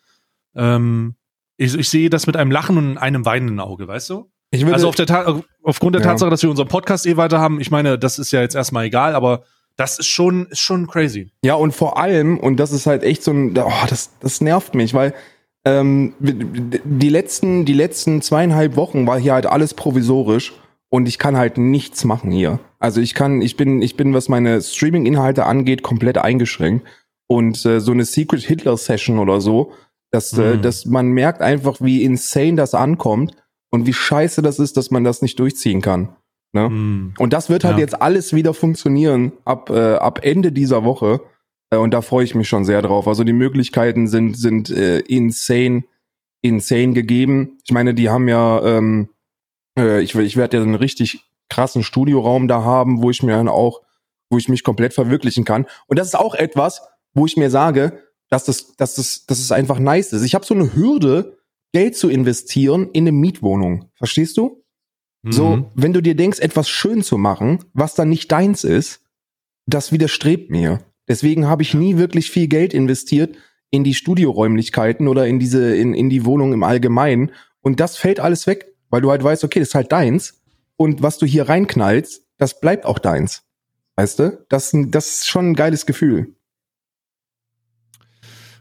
ähm, 0.56 1.16
ich, 1.58 1.76
ich 1.76 1.90
sehe 1.90 2.10
das 2.10 2.28
mit 2.28 2.36
einem 2.38 2.52
Lachen 2.52 2.78
und 2.78 2.98
einem 2.98 3.26
weinenden 3.26 3.60
Auge, 3.60 3.88
weißt 3.88 4.10
du? 4.10 4.32
Ich 4.52 4.62
würde, 4.62 4.74
Also 4.74 4.90
auf 4.90 4.96
der 4.96 5.42
aufgrund 5.64 5.96
der 5.96 6.02
Ja. 6.02 6.10
Tatsache, 6.10 6.30
dass 6.30 6.44
wir 6.44 6.50
unseren 6.50 6.68
Podcast 6.68 7.06
eh 7.06 7.16
weiter 7.16 7.40
haben, 7.40 7.62
ich 7.62 7.72
meine, 7.72 7.98
das 7.98 8.20
ist 8.20 8.32
ja 8.32 8.42
jetzt 8.42 8.56
erstmal 8.56 8.86
egal, 8.86 9.16
aber 9.16 9.44
das 9.78 10.00
ist 10.00 10.08
schon, 10.08 10.48
ist 10.48 10.60
schon 10.60 10.88
crazy. 10.88 11.32
Ja, 11.44 11.54
und 11.54 11.74
vor 11.74 11.98
allem, 11.98 12.38
und 12.38 12.58
das 12.58 12.72
ist 12.72 12.86
halt 12.86 13.04
echt 13.04 13.24
so 13.24 13.32
ein, 13.32 13.58
oh, 13.58 13.72
das, 13.90 14.12
das 14.20 14.42
nervt 14.42 14.76
mich, 14.76 14.94
weil 14.94 15.14
ähm, 15.64 16.14
die 16.20 17.10
letzten, 17.10 17.66
die 17.66 17.74
letzten 17.74 18.22
zweieinhalb 18.22 18.76
Wochen 18.76 19.06
war 19.08 19.20
hier 19.20 19.34
halt 19.34 19.46
alles 19.46 19.74
provisorisch 19.74 20.54
und 20.92 21.08
ich 21.08 21.18
kann 21.18 21.38
halt 21.38 21.58
nichts 21.58 22.04
machen 22.04 22.32
hier. 22.32 22.60
Also 22.80 23.02
ich 23.02 23.14
kann, 23.14 23.42
ich 23.42 23.56
bin, 23.58 23.82
ich 23.82 23.96
bin, 23.96 24.14
was 24.14 24.30
meine 24.30 24.62
Streaming-Inhalte 24.62 25.46
angeht, 25.46 25.82
komplett 25.84 26.18
eingeschränkt. 26.18 26.86
Und 27.28 27.66
äh, 27.66 27.80
so 27.80 27.94
eine 27.94 28.04
Secret 28.04 28.42
Hitler 28.44 28.76
Session 28.76 29.18
oder 29.18 29.40
so, 29.40 29.72
dass, 30.12 30.38
äh, 30.38 30.58
Mhm. 30.58 30.62
dass 30.62 30.86
man 30.86 31.08
merkt 31.08 31.42
einfach, 31.42 31.78
wie 31.80 32.04
insane 32.04 32.56
das 32.56 32.74
ankommt 32.74 33.32
und 33.72 33.86
wie 33.88 33.94
scheiße 33.94 34.42
das 34.42 34.60
ist, 34.60 34.76
dass 34.76 34.92
man 34.92 35.06
das 35.06 35.22
nicht 35.22 35.40
durchziehen 35.40 35.82
kann. 35.82 36.10
Ne? 36.54 36.66
Hm. 36.66 37.14
Und 37.18 37.32
das 37.32 37.50
wird 37.50 37.64
halt 37.64 37.76
Ja. 37.78 37.80
jetzt 37.80 38.02
alles 38.02 38.34
wieder 38.34 38.54
funktionieren 38.54 39.32
ab, 39.46 39.70
äh, 39.70 39.94
ab 39.96 40.20
Ende 40.24 40.52
dieser 40.52 40.84
Woche. 40.84 41.22
Äh, 41.70 41.78
und 41.78 41.94
da 41.94 42.02
freue 42.02 42.26
ich 42.26 42.36
mich 42.36 42.50
schon 42.50 42.66
sehr 42.66 42.82
drauf. 42.82 43.08
Also 43.08 43.24
die 43.24 43.32
Möglichkeiten 43.32 44.08
sind, 44.10 44.36
sind 44.36 44.70
äh, 44.70 45.00
insane, 45.00 45.86
insane 46.42 46.92
gegeben. 46.92 47.60
Ich 47.64 47.72
meine, 47.72 47.94
die 47.94 48.10
haben 48.10 48.28
ja, 48.28 48.62
ähm, 48.66 49.08
äh, 49.78 50.02
ich, 50.02 50.16
ich 50.16 50.38
werde 50.38 50.58
ja 50.58 50.64
einen 50.64 50.76
richtig 50.76 51.24
krassen 51.50 51.84
Studioraum 51.84 52.48
da 52.48 52.64
haben, 52.64 53.02
wo 53.02 53.10
ich 53.10 53.24
mir 53.24 53.34
dann 53.34 53.48
auch, 53.50 53.82
wo 54.30 54.38
ich 54.38 54.48
mich 54.50 54.64
komplett 54.64 54.94
verwirklichen 54.94 55.44
kann. 55.46 55.66
Und 55.88 56.00
das 56.00 56.08
ist 56.08 56.16
auch 56.16 56.36
etwas, 56.36 56.82
wo 57.14 57.26
ich 57.26 57.36
mir 57.38 57.50
sage, 57.50 58.00
dass 58.30 58.46
das, 58.46 58.76
dass 58.78 58.96
das, 58.96 59.26
dass 59.26 59.40
es 59.40 59.52
einfach 59.52 59.80
nice 59.80 60.14
ist. 60.14 60.24
Ich 60.24 60.36
habe 60.36 60.46
so 60.46 60.54
eine 60.54 60.74
Hürde, 60.74 61.38
Geld 61.74 61.96
zu 61.96 62.10
investieren 62.10 62.90
in 62.94 63.04
eine 63.04 63.12
Mietwohnung. 63.12 63.90
Verstehst 63.96 64.38
du? 64.38 64.64
So, 65.24 65.58
Mhm. 65.58 65.66
wenn 65.76 65.94
du 65.94 66.02
dir 66.02 66.16
denkst, 66.16 66.40
etwas 66.40 66.68
schön 66.70 67.04
zu 67.04 67.18
machen, 67.18 67.60
was 67.74 67.94
dann 67.94 68.10
nicht 68.10 68.32
deins 68.32 68.64
ist, 68.64 69.02
das 69.68 69.92
widerstrebt 69.92 70.50
mir. 70.50 70.80
Deswegen 71.08 71.48
habe 71.48 71.62
ich 71.62 71.74
nie 71.74 71.98
wirklich 71.98 72.32
viel 72.32 72.48
Geld 72.48 72.74
investiert 72.74 73.36
in 73.70 73.84
die 73.84 73.94
Studioräumlichkeiten 73.94 75.08
oder 75.08 75.28
in 75.28 75.38
diese, 75.40 75.76
in, 75.76 75.94
in 75.94 76.10
die 76.10 76.26
Wohnung 76.26 76.54
im 76.54 76.64
Allgemeinen. 76.64 77.32
Und 77.62 77.80
das 77.80 77.98
fällt 77.98 78.20
alles 78.20 78.48
weg, 78.48 78.71
weil 78.92 79.02
du 79.02 79.10
halt 79.10 79.24
weißt, 79.24 79.44
okay, 79.44 79.60
das 79.60 79.70
ist 79.70 79.76
halt 79.76 79.92
deins. 79.92 80.40
Und 80.76 81.02
was 81.02 81.18
du 81.18 81.26
hier 81.26 81.50
reinknallst, 81.50 82.24
das 82.38 82.60
bleibt 82.60 82.86
auch 82.86 83.00
deins. 83.00 83.44
Weißt 83.96 84.20
du? 84.20 84.46
Das, 84.50 84.72
das 84.74 85.08
ist 85.08 85.28
schon 85.28 85.52
ein 85.52 85.56
geiles 85.56 85.86
Gefühl. 85.86 86.36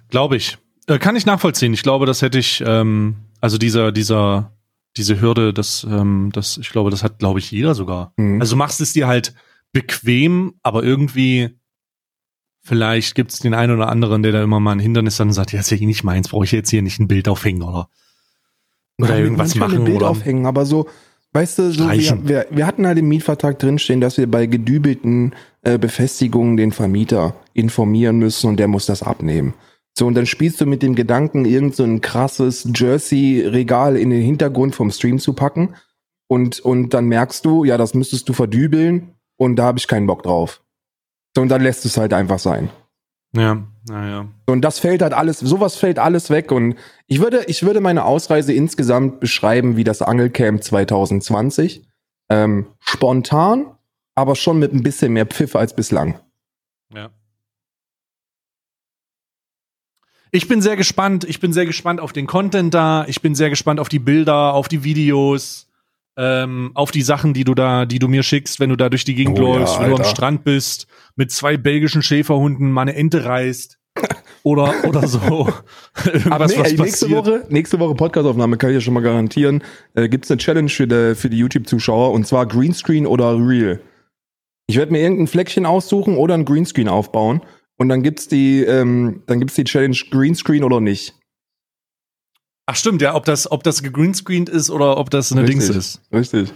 Glaube 0.09 0.37
ich. 0.37 0.59
Äh, 0.87 0.99
kann 0.99 1.16
ich 1.16 1.27
nachvollziehen. 1.27 1.75
Ich 1.75 1.83
glaube, 1.83 2.07
das 2.07 2.23
hätte 2.23 2.38
ich, 2.38 2.62
ähm, 2.66 3.16
also 3.40 3.59
dieser, 3.59 3.93
dieser, 3.93 4.57
diese 4.97 5.21
Hürde, 5.21 5.53
das, 5.53 5.85
ähm, 5.88 6.31
das, 6.33 6.59
ich 6.59 6.71
glaube, 6.71 6.90
das 6.90 7.03
hat, 7.03 7.19
glaube 7.19 7.38
ich, 7.38 7.51
jeder 7.51 7.75
sogar. 7.75 8.12
Mhm. 8.16 8.40
Also 8.40 8.57
machst 8.57 8.81
es 8.81 8.93
dir 8.93 9.07
halt 9.07 9.35
bequem, 9.73 10.55
aber 10.62 10.83
irgendwie, 10.83 11.57
vielleicht 12.62 13.14
gibt 13.14 13.33
es 13.33 13.38
den 13.38 13.55
einen 13.55 13.75
oder 13.75 13.88
anderen, 13.88 14.23
der 14.23 14.33
da 14.33 14.43
immer 14.43 14.61
mal 14.61 14.73
ein 14.73 14.81
Hindernis 14.81 15.16
dann 15.16 15.33
sagt, 15.33 15.53
ja, 15.53 15.61
ist 15.61 15.71
ja 15.71 15.77
eh 15.77 15.87
nicht 15.87 16.05
meins, 16.05 16.29
brauche 16.29 16.45
ich 16.45 16.53
jetzt 16.53 16.71
hier 16.71 16.83
nicht 16.83 16.99
ein 16.99 17.09
Bild 17.09 17.29
aufhängen 17.29 17.62
oder, 17.62 17.88
oder 19.03 19.17
Ja, 19.17 19.25
irgendwas 19.25 19.55
machen 19.55 19.79
Ein 19.79 19.85
Bild 19.85 19.99
oder. 19.99 20.11
aufhängen, 20.11 20.47
aber 20.47 20.65
so, 20.65 20.87
weißt 21.33 21.59
du, 21.59 21.71
so 21.73 21.91
wir, 21.91 22.19
wir, 22.29 22.47
wir 22.51 22.67
hatten 22.67 22.87
halt 22.87 22.99
im 22.99 23.09
Mietvertrag 23.09 23.59
drinstehen, 23.59 24.01
dass 24.01 24.19
wir 24.19 24.31
bei 24.31 24.47
gedübelten 24.47 25.35
äh, 25.63 25.79
Befestigungen 25.79 26.57
den 26.57 26.73
Vermieter 26.73 27.35
informieren 27.55 28.19
müssen 28.19 28.49
und 28.49 28.57
der 28.59 28.69
muss 28.69 28.87
das 28.87 29.03
abnehmen. 29.03 29.55
So, 29.99 30.07
und 30.07 30.15
dann 30.15 30.27
spielst 30.27 30.61
du 30.61 30.67
mit 30.67 30.83
dem 30.83 30.95
Gedanken, 30.95 31.45
irgend 31.45 31.75
so 31.75 31.83
ein 31.83 32.01
krasses 32.01 32.69
Jersey-Regal 32.75 33.97
in 33.97 34.11
den 34.11 34.23
Hintergrund 34.23 34.75
vom 34.75 34.91
Stream 34.91 35.19
zu 35.19 35.33
packen. 35.33 35.75
Und, 36.29 36.61
und 36.61 36.95
dann 36.95 37.07
merkst 37.07 37.45
du, 37.45 37.65
ja, 37.65 37.77
das 37.77 37.93
müsstest 37.93 38.29
du 38.29 38.33
verdübeln 38.33 39.17
und 39.37 39.57
da 39.57 39.65
habe 39.65 39.79
ich 39.79 39.89
keinen 39.89 40.07
Bock 40.07 40.23
drauf. 40.23 40.63
So, 41.35 41.43
und 41.43 41.49
dann 41.49 41.61
lässt 41.61 41.85
es 41.85 41.97
halt 41.97 42.13
einfach 42.13 42.39
sein. 42.39 42.71
Ja, 43.35 43.65
naja. 43.88 44.29
Und 44.47 44.62
das 44.62 44.79
fällt 44.79 45.03
halt 45.03 45.14
alles, 45.14 45.38
sowas 45.38 45.77
fällt 45.77 45.99
alles 45.99 46.31
weg. 46.31 46.53
Und 46.53 46.77
ich 47.07 47.21
würde, 47.21 47.45
ich 47.47 47.62
würde 47.62 47.81
meine 47.81 48.05
Ausreise 48.05 48.53
insgesamt 48.53 49.21
beschreiben 49.21 49.77
wie 49.77 49.85
das 49.85 50.03
Angelcamp 50.03 50.62
2020. 50.62 51.83
Ähm, 52.29 52.66
spontan, 52.79 53.66
aber 54.14 54.37
schon 54.37 54.59
mit 54.59 54.73
ein 54.73 54.83
bisschen 54.83 55.12
mehr 55.12 55.27
Pfiff 55.27 55.57
als 55.57 55.75
bislang. 55.75 56.21
Ja. 56.95 57.11
Ich 60.31 60.47
bin 60.47 60.62
sehr 60.62 60.77
gespannt. 60.77 61.25
Ich 61.25 61.40
bin 61.40 61.53
sehr 61.53 61.66
gespannt 61.66 62.01
auf 62.01 62.12
den 62.12 62.27
Content 62.27 62.73
da. 62.73 63.05
Ich 63.09 63.21
bin 63.23 63.35
sehr 63.35 63.51
gespannt 63.51 63.81
auf 63.81 63.88
die 63.88 63.99
Bilder, 63.99 64.55
auf 64.55 64.69
die 64.69 64.85
Videos, 64.85 65.69
ähm, 66.20 66.72
auf 66.74 66.90
die 66.90 67.00
Sachen, 67.00 67.33
die 67.33 67.44
du 67.44 67.54
da, 67.54 67.87
die 67.87 67.98
du 67.98 68.06
mir 68.06 68.22
schickst, 68.22 68.61
wenn 68.61 68.68
du 68.68 68.76
da 68.76 68.90
durch 68.90 69.04
die 69.04 69.14
Gegend 69.14 69.38
Oh 69.38 69.54
ja, 69.54 69.59
läufst, 69.61 69.80
wenn 69.80 69.90
du 69.90 69.96
am. 69.96 70.04
Strand 70.04 70.44
bist, 70.44 70.87
mit 71.16 71.33
zwei 71.33 71.56
belgischen 71.56 72.02
Schäferhunden 72.02 72.70
mal 72.70 72.83
eine 72.83 72.94
Ente 72.94 73.24
reißt. 73.24 73.78
Oder, 74.42 74.72
oder 74.88 75.06
so. 75.06 75.52
Aber 76.30 76.46
nee, 76.46 76.54
ey, 76.54 76.72
nächste. 76.74 77.11
Woche, 77.11 77.44
nächste 77.50 77.78
Woche 77.78 77.94
Podcastaufnahme 77.94 78.56
kann 78.56 78.70
ich 78.70 78.74
ja 78.76 78.80
schon 78.80 78.94
mal 78.94 79.02
garantieren. 79.02 79.62
Äh, 79.94 80.09
Gibt 80.09 80.24
es 80.24 80.30
eine 80.30 80.38
Challenge 80.38 80.70
für 80.70 80.87
die, 80.87 81.14
für 81.14 81.28
die 81.28 81.37
YouTube-Zuschauer 81.37 82.12
und 82.12 82.26
zwar 82.26 82.46
Greenscreen 82.46 83.06
oder 83.06 83.37
Real. 83.37 83.80
Ich 84.66 84.76
werde 84.76 84.92
mir 84.92 85.00
irgendein 85.02 85.26
Fleckchen 85.26 85.66
aussuchen 85.66 86.16
oder 86.16 86.33
ein 86.33 86.46
Greenscreen 86.46 86.88
aufbauen 86.88 87.42
und 87.76 87.90
dann 87.90 88.02
gibt's 88.02 88.28
die, 88.28 88.62
ähm, 88.62 89.24
dann 89.26 89.40
gibt's 89.40 89.56
die 89.56 89.64
Challenge 89.64 89.98
Greenscreen 90.11 90.64
oder 90.64 90.80
nicht. 90.80 91.19
Ach 92.66 92.77
stimmt, 92.77 93.03
ja, 93.03 93.14
ob 93.14 93.25
das, 93.25 93.51
ob 93.51 93.62
das 93.64 93.83
gegreenscreened 93.83 94.49
ist 94.49 94.70
oder 94.70 94.96
ob 94.96 95.11
das 95.11 95.33
eine 95.33 95.42
Richtig. 95.42 95.59
Dings 95.66 95.77
ist. 95.77 96.03
Richtig. 96.12 96.53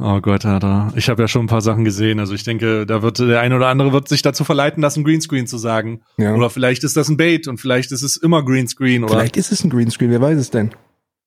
Oh 0.00 0.20
Gott, 0.20 0.44
Alter. 0.46 0.92
Ich 0.94 1.08
habe 1.08 1.22
ja 1.22 1.26
schon 1.28 1.44
ein 1.44 1.48
paar 1.48 1.60
Sachen 1.60 1.84
gesehen. 1.84 2.20
Also 2.20 2.32
ich 2.32 2.44
denke, 2.44 2.86
da 2.86 3.02
wird 3.02 3.18
der 3.18 3.40
eine 3.40 3.56
oder 3.56 3.66
andere 3.66 3.92
wird 3.92 4.08
sich 4.08 4.22
dazu 4.22 4.44
verleiten, 4.44 4.80
das 4.80 4.96
ein 4.96 5.02
Greenscreen 5.02 5.48
zu 5.48 5.58
sagen. 5.58 6.02
Ja. 6.18 6.34
Oder 6.36 6.50
vielleicht 6.50 6.84
ist 6.84 6.96
das 6.96 7.08
ein 7.08 7.16
Bait 7.16 7.48
und 7.48 7.58
vielleicht 7.58 7.90
ist 7.90 8.02
es 8.02 8.16
immer 8.16 8.44
Greenscreen 8.44 9.02
oder 9.02 9.14
Vielleicht 9.14 9.36
ist 9.36 9.50
es 9.50 9.64
ein 9.64 9.70
Greenscreen, 9.70 10.10
wer 10.12 10.20
weiß 10.20 10.38
es 10.38 10.50
denn? 10.50 10.70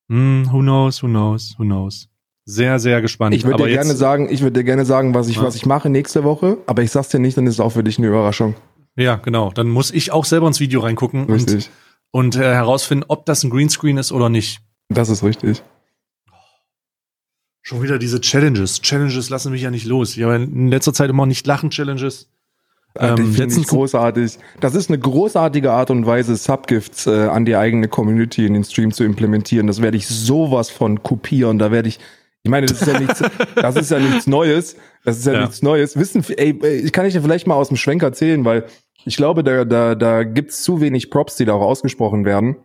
hm, 0.10 0.47
who 0.51 0.60
knows, 0.60 1.03
who 1.03 1.07
knows, 1.07 1.53
who 1.57 1.63
knows. 1.63 2.07
Sehr, 2.45 2.79
sehr 2.79 3.01
gespannt. 3.01 3.36
Ich 3.36 3.43
würde 3.43 3.57
dir 3.63 3.69
gerne 3.69 3.89
jetzt- 3.89 3.97
sagen, 3.99 4.29
ich 4.31 4.41
würde 4.41 4.60
dir 4.60 4.63
gerne 4.63 4.86
sagen, 4.86 5.13
was 5.13 5.27
ich, 5.27 5.36
Ja. 5.36 5.43
was 5.43 5.55
ich 5.55 5.65
mache 5.65 5.89
nächste 5.89 6.23
Woche, 6.23 6.57
aber 6.65 6.81
ich 6.81 6.91
sag's 6.91 7.10
dir 7.10 7.19
nicht, 7.19 7.36
dann 7.38 7.47
ist 7.47 7.55
es 7.55 7.60
auch 7.60 7.69
für 7.71 7.84
dich 7.84 7.97
eine 7.97 8.07
Überraschung. 8.07 8.55
Ja, 8.95 9.15
genau. 9.17 9.51
Dann 9.53 9.67
muss 9.69 9.91
ich 9.91 10.12
auch 10.13 10.25
selber 10.25 10.47
ins 10.47 10.60
Video 10.62 10.79
reingucken 10.81 11.25
Richtig. 11.29 11.67
und 11.67 11.71
äh, 12.36 12.39
herausfinden, 12.39 13.06
ob 13.08 13.26
das 13.26 13.43
ein 13.43 13.50
Greenscreen 13.50 13.97
ist 13.97 14.12
oder 14.12 14.30
nicht. 14.30 14.62
Das 14.89 15.10
ist 15.10 15.24
richtig. 15.24 15.63
Schon 17.62 17.84
wieder 17.84 18.00
diese 18.00 18.19
Challenges. 18.19 18.82
Challenges 18.82 19.30
lassen 19.30 19.52
mich 19.52 19.62
ja 19.62 19.71
nicht 19.71 19.86
los. 19.86 20.17
Ich 20.17 20.24
habe 20.24 20.36
in 20.36 20.67
letzter 20.67 20.93
Zeit 20.93 21.10
immer 21.10 21.26
nicht 21.26 21.45
lachen 21.45 21.69
Challenges. 21.69 22.28
Ähm, 22.97 23.32
ich 23.32 23.38
finde 23.38 23.56
ich 23.56 23.67
großartig. 23.67 24.38
Das 24.60 24.76
ist 24.76 24.89
eine 24.89 25.00
großartige 25.00 25.71
Art 25.71 25.91
und 25.91 26.06
Weise, 26.06 26.36
Subgifts 26.36 27.08
äh, 27.08 27.28
an 27.28 27.45
die 27.45 27.56
eigene 27.56 27.88
Community 27.88 28.45
in 28.45 28.54
den 28.54 28.63
Stream 28.63 28.91
zu 28.91 29.04
implementieren. 29.04 29.67
Das 29.67 29.82
werde 29.82 29.97
ich 29.97 30.08
sowas 30.08 30.69
von 30.69 31.02
kopieren. 31.04 31.60
Da 31.60 31.71
werde 31.71 31.88
ich, 31.88 32.00
ich 32.43 32.50
meine, 32.50 32.65
das 32.65 32.82
ist 32.82 32.88
ja 32.88 33.00
nichts, 33.00 33.24
das 33.56 33.76
ist 33.76 33.91
ja 33.91 34.00
nichts 34.00 34.28
Neues. 34.28 34.76
Das 35.06 35.17
ist 35.17 35.26
ja, 35.26 35.34
ja. 35.34 35.41
nichts 35.41 35.62
Neues. 35.62 35.97
Wissen, 35.97 36.26
ey, 36.36 36.60
ich 36.84 36.91
kann 36.91 37.06
ich 37.06 37.13
dir 37.13 37.21
vielleicht 37.21 37.47
mal 37.47 37.56
aus 37.56 37.69
dem 37.69 37.78
Schwenk 37.78 38.04
erzählen, 38.04 38.43
weil 38.43 38.65
ich 39.05 39.15
glaube, 39.15 39.43
da, 39.43 39.65
da, 39.65 39.95
da 39.95 40.23
gibt's 40.23 40.63
zu 40.63 40.81
wenig 40.81 41.09
Props, 41.09 41.35
die 41.35 41.45
da 41.45 41.53
auch 41.53 41.61
ausgesprochen 41.61 42.25
werden. 42.25 42.57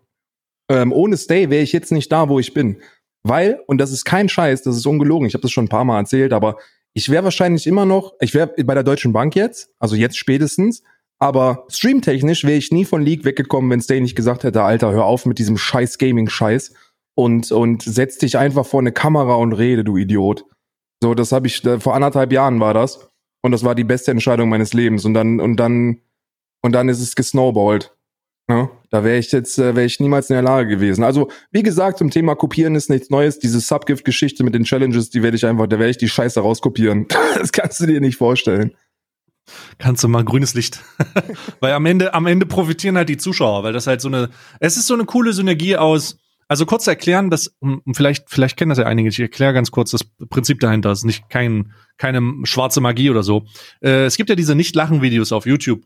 Ähm, 0.71 0.93
ohne 0.93 1.17
Stay 1.17 1.51
wäre 1.51 1.63
ich 1.63 1.73
jetzt 1.73 1.93
nicht 1.93 2.11
da, 2.11 2.29
wo 2.29 2.39
ich 2.39 2.55
bin. 2.55 2.83
Weil, 3.23 3.61
und 3.67 3.79
das 3.79 3.93
ist 3.93 4.05
kein 4.05 4.29
Scheiß, 4.29 4.63
das 4.63 4.77
ist 4.77 4.87
ungelogen, 4.87 5.27
ich 5.27 5.35
habe 5.35 5.43
das 5.43 5.51
schon 5.51 5.65
ein 5.65 5.71
paar 5.71 5.85
Mal 5.85 5.99
erzählt, 5.99 6.33
aber 6.33 6.59
ich 6.95 7.09
wäre 7.09 7.25
wahrscheinlich 7.25 7.67
immer 7.67 7.85
noch, 7.85 8.15
ich 8.21 8.35
wäre 8.35 8.53
bei 8.65 8.75
der 8.75 8.85
Deutschen 8.85 9.13
Bank 9.13 9.35
jetzt, 9.35 9.71
also 9.79 9.97
jetzt 9.97 10.17
spätestens, 10.17 10.83
aber 11.19 11.65
streamtechnisch 11.69 12.45
wäre 12.45 12.57
ich 12.57 12.73
nie 12.73 12.85
von 12.85 13.03
League 13.03 13.25
weggekommen, 13.25 13.71
wenn 13.71 13.81
Stay 13.81 14.01
nicht 14.01 14.17
gesagt 14.17 14.45
hätte, 14.45 14.63
Alter, 14.63 14.93
hör 14.93 15.05
auf 15.05 15.27
mit 15.27 15.39
diesem 15.39 15.57
scheiß 15.57 15.99
Gaming-Scheiß 15.99 16.75
und, 17.17 17.51
und 17.51 17.83
setz 17.83 18.19
dich 18.19 18.39
einfach 18.39 18.67
vor 18.67 18.81
eine 18.81 18.93
Kamera 18.93 19.35
und 19.35 19.55
rede, 19.55 19.83
du 19.83 19.97
Idiot. 19.97 20.45
So, 21.03 21.15
das 21.15 21.33
habe 21.33 21.47
ich, 21.47 21.63
vor 21.79 21.95
anderthalb 21.95 22.33
Jahren 22.33 22.61
war 22.61 22.75
das. 22.75 23.09
Und 23.43 23.53
das 23.53 23.65
war 23.65 23.75
die 23.75 23.85
beste 23.85 24.11
Entscheidung 24.11 24.49
meines 24.49 24.73
Lebens. 24.73 25.05
Und 25.05 25.15
dann, 25.15 25.41
und 25.41 25.57
dann, 25.57 26.01
und 26.63 26.73
dann 26.73 26.89
ist 26.89 27.01
es 27.01 27.15
gesnowballt. 27.15 27.97
Ja, 28.49 28.71
da 28.91 29.03
wäre 29.03 29.19
ich 29.19 29.33
jetzt, 29.33 29.59
äh, 29.59 29.75
wäre 29.75 29.87
ich 29.87 29.99
niemals 29.99 30.31
in 30.31 30.35
der 30.35 30.43
Lage 30.43 30.69
gewesen. 30.69 31.03
Also, 31.03 31.29
wie 31.51 31.65
gesagt, 31.65 31.99
zum 31.99 32.11
Thema 32.11 32.37
Kopieren 32.37 32.77
ist 32.77 32.89
nichts 32.89 33.11
Neues. 33.11 33.41
Diese 33.41 33.59
Subgift-Geschichte 33.59 34.45
mit 34.45 34.55
den 34.55 34.63
Challenges, 34.63 35.11
die 35.11 35.25
werde 35.25 35.37
ich 35.37 35.45
einfach, 35.45 35.67
da 35.67 35.81
werde 35.81 35.91
ich 35.91 35.99
die 35.99 36.09
Scheiße 36.09 36.39
rauskopieren. 36.41 37.09
das 37.39 37.51
kannst 37.51 37.81
du 37.81 37.87
dir 37.87 38.01
nicht 38.01 38.17
vorstellen. 38.17 38.73
Kannst 39.79 40.05
du 40.05 40.09
mal 40.09 40.25
grünes 40.25 40.55
Licht. 40.55 40.81
weil 41.61 41.73
am 41.73 41.87
Ende, 41.87 42.15
am 42.15 42.27
Ende 42.27 42.47
profitieren 42.47 42.97
halt 42.97 43.09
die 43.09 43.17
Zuschauer, 43.17 43.65
weil 43.65 43.73
das 43.73 43.89
halt 43.89 44.01
so 44.01 44.09
eine, 44.09 44.31
es 44.61 44.77
ist 44.77 44.87
so 44.87 44.95
eine 44.95 45.07
coole 45.07 45.33
Synergie 45.33 45.77
aus, 45.77 46.19
also 46.49 46.67
kurz 46.67 46.87
erklären, 46.87 47.31
dass, 47.31 47.57
um, 47.59 47.83
vielleicht, 47.93 48.31
vielleicht 48.31 48.57
kennen 48.57 48.69
das 48.69 48.79
ja 48.79 48.87
einige, 48.87 49.09
ich 49.09 49.19
erkläre 49.19 49.53
ganz 49.53 49.73
kurz 49.73 49.91
das 49.91 50.05
Prinzip 50.05 50.61
dahinter, 50.61 50.91
das 50.91 51.01
ist 51.01 51.05
nicht 51.05 51.29
kein, 51.29 51.73
keine 51.97 52.23
schwarze 52.45 52.81
Magie 52.81 53.11
oder 53.11 53.25
so. 53.25 53.47
Äh, 53.81 54.05
es 54.05 54.17
gibt 54.17 54.31
ja 54.31 54.37
diese 54.37 54.55
Nicht-Lachen-Videos 54.55 55.33
auf 55.33 55.47
YouTube 55.47 55.83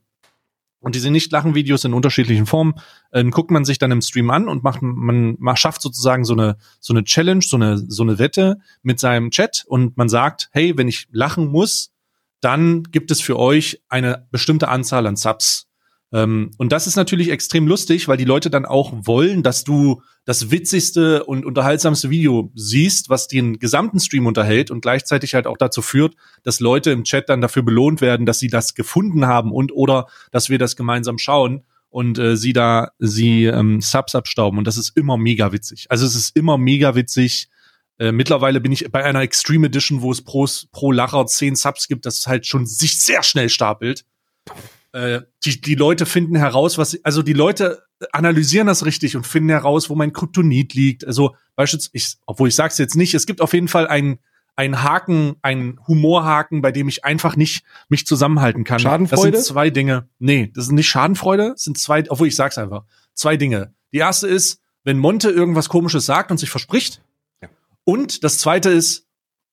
und 0.80 0.94
diese 0.94 1.10
Nicht-Lachen-Videos 1.10 1.84
in 1.84 1.94
unterschiedlichen 1.94 2.46
Formen 2.46 2.74
äh, 3.10 3.24
guckt 3.24 3.50
man 3.50 3.64
sich 3.64 3.78
dann 3.78 3.90
im 3.90 4.00
Stream 4.00 4.30
an 4.30 4.48
und 4.48 4.64
macht, 4.64 4.80
man, 4.82 5.36
man 5.38 5.56
schafft 5.56 5.82
sozusagen 5.82 6.24
so 6.24 6.32
eine, 6.32 6.56
so 6.80 6.92
eine 6.92 7.04
Challenge, 7.04 7.42
so 7.42 7.56
eine, 7.56 7.78
so 7.78 8.02
eine 8.02 8.18
Wette 8.18 8.58
mit 8.82 8.98
seinem 8.98 9.30
Chat 9.30 9.64
und 9.66 9.96
man 9.96 10.08
sagt, 10.08 10.48
hey, 10.52 10.76
wenn 10.76 10.88
ich 10.88 11.06
lachen 11.10 11.48
muss, 11.48 11.92
dann 12.40 12.82
gibt 12.84 13.10
es 13.10 13.20
für 13.20 13.38
euch 13.38 13.82
eine 13.88 14.26
bestimmte 14.30 14.68
Anzahl 14.68 15.06
an 15.06 15.16
Subs. 15.16 15.69
Ähm, 16.12 16.50
und 16.58 16.72
das 16.72 16.86
ist 16.86 16.96
natürlich 16.96 17.30
extrem 17.30 17.68
lustig, 17.68 18.08
weil 18.08 18.16
die 18.16 18.24
Leute 18.24 18.50
dann 18.50 18.66
auch 18.66 18.92
wollen, 19.04 19.42
dass 19.42 19.64
du 19.64 20.02
das 20.24 20.50
witzigste 20.50 21.24
und 21.24 21.46
unterhaltsamste 21.46 22.10
Video 22.10 22.50
siehst, 22.54 23.10
was 23.10 23.28
den 23.28 23.58
gesamten 23.58 24.00
Stream 24.00 24.26
unterhält 24.26 24.70
und 24.70 24.80
gleichzeitig 24.80 25.34
halt 25.34 25.46
auch 25.46 25.56
dazu 25.56 25.82
führt, 25.82 26.14
dass 26.42 26.60
Leute 26.60 26.90
im 26.90 27.04
Chat 27.04 27.28
dann 27.28 27.40
dafür 27.40 27.62
belohnt 27.62 28.00
werden, 28.00 28.26
dass 28.26 28.40
sie 28.40 28.48
das 28.48 28.74
gefunden 28.74 29.26
haben 29.26 29.52
und 29.52 29.72
oder 29.72 30.06
dass 30.32 30.50
wir 30.50 30.58
das 30.58 30.76
gemeinsam 30.76 31.18
schauen 31.18 31.62
und 31.90 32.18
äh, 32.18 32.36
sie 32.36 32.52
da 32.52 32.90
sie 32.98 33.44
ähm, 33.44 33.80
Subs 33.80 34.14
abstauben 34.14 34.58
und 34.58 34.66
das 34.66 34.76
ist 34.76 34.96
immer 34.96 35.16
mega 35.16 35.52
witzig. 35.52 35.86
Also 35.90 36.06
es 36.06 36.16
ist 36.16 36.36
immer 36.36 36.58
mega 36.58 36.96
witzig. 36.96 37.48
Äh, 37.98 38.12
mittlerweile 38.12 38.60
bin 38.60 38.72
ich 38.72 38.90
bei 38.90 39.04
einer 39.04 39.20
Extreme 39.20 39.68
Edition, 39.68 40.00
wo 40.00 40.10
es 40.10 40.22
pro, 40.22 40.48
pro 40.72 40.90
Lacher 40.90 41.26
zehn 41.26 41.54
Subs 41.54 41.86
gibt, 41.86 42.04
das 42.04 42.26
halt 42.26 42.46
schon 42.46 42.66
sich 42.66 43.00
sehr 43.00 43.22
schnell 43.22 43.48
stapelt. 43.48 44.04
Äh, 44.92 45.20
die, 45.44 45.60
die 45.60 45.74
Leute 45.74 46.06
finden 46.06 46.36
heraus, 46.36 46.78
was, 46.78 46.98
also 47.04 47.22
die 47.22 47.32
Leute 47.32 47.82
analysieren 48.12 48.66
das 48.66 48.84
richtig 48.84 49.16
und 49.16 49.26
finden 49.26 49.50
heraus, 49.50 49.90
wo 49.90 49.94
mein 49.94 50.12
Kryptonit 50.12 50.74
liegt. 50.74 51.06
Also 51.06 51.36
beispielsweise, 51.54 51.90
ich, 51.92 52.16
obwohl 52.26 52.48
ich 52.48 52.54
sag's 52.54 52.78
jetzt 52.78 52.96
nicht, 52.96 53.14
es 53.14 53.26
gibt 53.26 53.40
auf 53.40 53.52
jeden 53.52 53.68
Fall 53.68 53.86
einen 53.86 54.18
einen 54.56 54.82
Haken, 54.82 55.36
einen 55.40 55.80
Humorhaken, 55.86 56.60
bei 56.60 56.70
dem 56.70 56.86
ich 56.86 57.04
einfach 57.04 57.34
nicht 57.34 57.64
mich 57.88 58.06
zusammenhalten 58.06 58.64
kann. 58.64 58.78
Schadenfreude? 58.78 59.30
Das 59.30 59.46
sind 59.46 59.54
zwei 59.54 59.70
Dinge. 59.70 60.08
Nee, 60.18 60.50
das 60.54 60.66
sind 60.66 60.74
nicht 60.74 60.88
Schadenfreude, 60.88 61.50
das 61.52 61.62
sind 61.62 61.78
zwei, 61.78 62.04
obwohl 62.10 62.28
ich 62.28 62.36
sag's 62.36 62.58
einfach. 62.58 62.84
Zwei 63.14 63.38
Dinge. 63.38 63.72
Die 63.92 63.98
erste 63.98 64.28
ist, 64.28 64.60
wenn 64.84 64.98
Monte 64.98 65.30
irgendwas 65.30 65.70
komisches 65.70 66.04
sagt 66.04 66.30
und 66.30 66.36
sich 66.36 66.50
verspricht. 66.50 67.02
Ja. 67.40 67.48
Und 67.84 68.22
das 68.22 68.36
zweite 68.36 68.68
ist, 68.68 69.06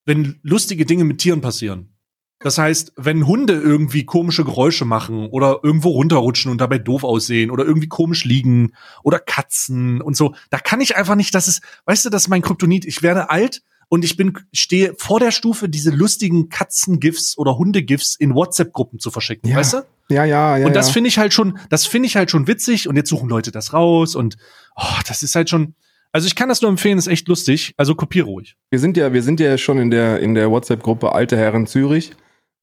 wenn 0.05 0.39
lustige 0.41 0.85
Dinge 0.85 1.05
mit 1.05 1.19
Tieren 1.19 1.41
passieren. 1.41 1.96
Das 2.39 2.57
heißt, 2.59 2.93
wenn 2.97 3.25
Hunde 3.25 3.53
irgendwie 3.53 4.05
komische 4.05 4.45
Geräusche 4.45 4.85
machen 4.85 5.27
oder 5.27 5.59
irgendwo 5.63 5.89
runterrutschen 5.89 6.51
und 6.51 6.61
dabei 6.61 6.77
doof 6.77 7.03
aussehen 7.03 7.49
oder 7.49 7.65
irgendwie 7.65 7.87
komisch 7.87 8.25
liegen 8.25 8.73
oder 9.03 9.19
Katzen 9.19 10.01
und 10.01 10.15
so, 10.15 10.35
da 10.51 10.59
kann 10.59 10.79
ich 10.79 10.95
einfach 10.95 11.15
nicht, 11.15 11.33
das 11.33 11.47
ist, 11.47 11.63
weißt 11.85 12.05
du, 12.05 12.09
das 12.09 12.23
ist 12.23 12.27
mein 12.27 12.43
Kryptonit. 12.43 12.85
Ich 12.85 13.01
werde 13.01 13.31
alt 13.31 13.63
und 13.89 14.05
ich 14.05 14.17
bin, 14.17 14.37
stehe 14.53 14.93
vor 14.97 15.19
der 15.19 15.31
Stufe, 15.31 15.67
diese 15.67 15.89
lustigen 15.89 16.49
Katzen-GIFs 16.49 17.37
oder 17.37 17.57
Hunde-GIFs 17.57 18.15
in 18.15 18.35
WhatsApp-Gruppen 18.35 18.99
zu 18.99 19.09
verschicken, 19.09 19.49
ja. 19.49 19.57
weißt 19.57 19.73
du? 19.73 19.77
Ja, 20.09 20.23
ja, 20.23 20.57
ja. 20.57 20.67
Und 20.67 20.75
das 20.75 20.87
ja. 20.87 20.93
finde 20.93 21.07
ich 21.07 21.17
halt 21.17 21.33
schon, 21.33 21.57
das 21.69 21.85
finde 21.85 22.07
ich 22.07 22.15
halt 22.15 22.29
schon 22.29 22.47
witzig 22.47 22.87
und 22.87 22.95
jetzt 22.95 23.09
suchen 23.09 23.29
Leute 23.29 23.51
das 23.51 23.73
raus 23.73 24.15
und 24.15 24.37
oh, 24.75 24.99
das 25.07 25.23
ist 25.23 25.35
halt 25.35 25.49
schon, 25.49 25.73
also 26.11 26.27
ich 26.27 26.35
kann 26.35 26.49
das 26.49 26.61
nur 26.61 26.69
empfehlen, 26.69 26.97
ist 26.97 27.07
echt 27.07 27.27
lustig. 27.27 27.73
Also 27.77 27.95
kopier 27.95 28.23
ruhig. 28.23 28.55
Wir 28.69 28.79
sind 28.79 28.95
ja, 28.95 29.11
wir 29.11 29.23
sind 29.23 29.39
ja 29.39 29.57
schon 29.57 29.77
in 29.79 29.89
der 29.91 30.19
in 30.19 30.35
der 30.35 30.49
WhatsApp-Gruppe 30.51 31.11
Alte 31.11 31.37
Herren 31.37 31.67
Zürich. 31.67 32.11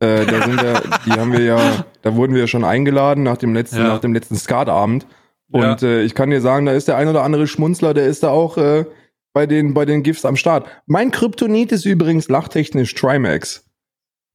Äh, 0.05 0.27
da 0.27 0.43
sind 0.43 0.63
wir, 0.63 0.83
die 1.07 1.13
haben 1.13 1.33
wir 1.33 1.45
ja, 1.45 1.85
da 2.03 2.15
wurden 2.15 2.35
wir 2.35 2.43
ja 2.43 2.47
schon 2.47 2.65
eingeladen 2.65 3.25
nach 3.25 3.39
dem 3.39 3.55
letzten, 3.55 3.79
ja. 3.79 3.85
nach 3.85 4.01
dem 4.01 4.13
letzten 4.13 4.37
Skatabend. 4.37 5.07
Und 5.51 5.83
ja. 5.83 5.89
äh, 5.89 6.03
ich 6.03 6.15
kann 6.15 6.31
dir 6.31 6.41
sagen, 6.41 6.67
da 6.67 6.73
ist 6.73 6.89
der 6.89 6.97
ein 6.97 7.09
oder 7.09 7.23
andere 7.23 7.47
Schmunzler, 7.47 7.95
der 7.95 8.07
ist 8.07 8.23
da 8.23 8.29
auch 8.29 8.57
äh, 8.59 8.85
bei 9.33 9.47
den 9.47 9.75
bei 9.75 9.85
den 9.85 10.03
GIFs 10.03 10.25
am 10.25 10.37
Start. 10.37 10.67
Mein 10.87 11.11
Kryptonit 11.11 11.73
ist 11.73 11.85
übrigens 11.85 12.29
lachtechnisch 12.29 12.95
Trimax. 12.95 13.65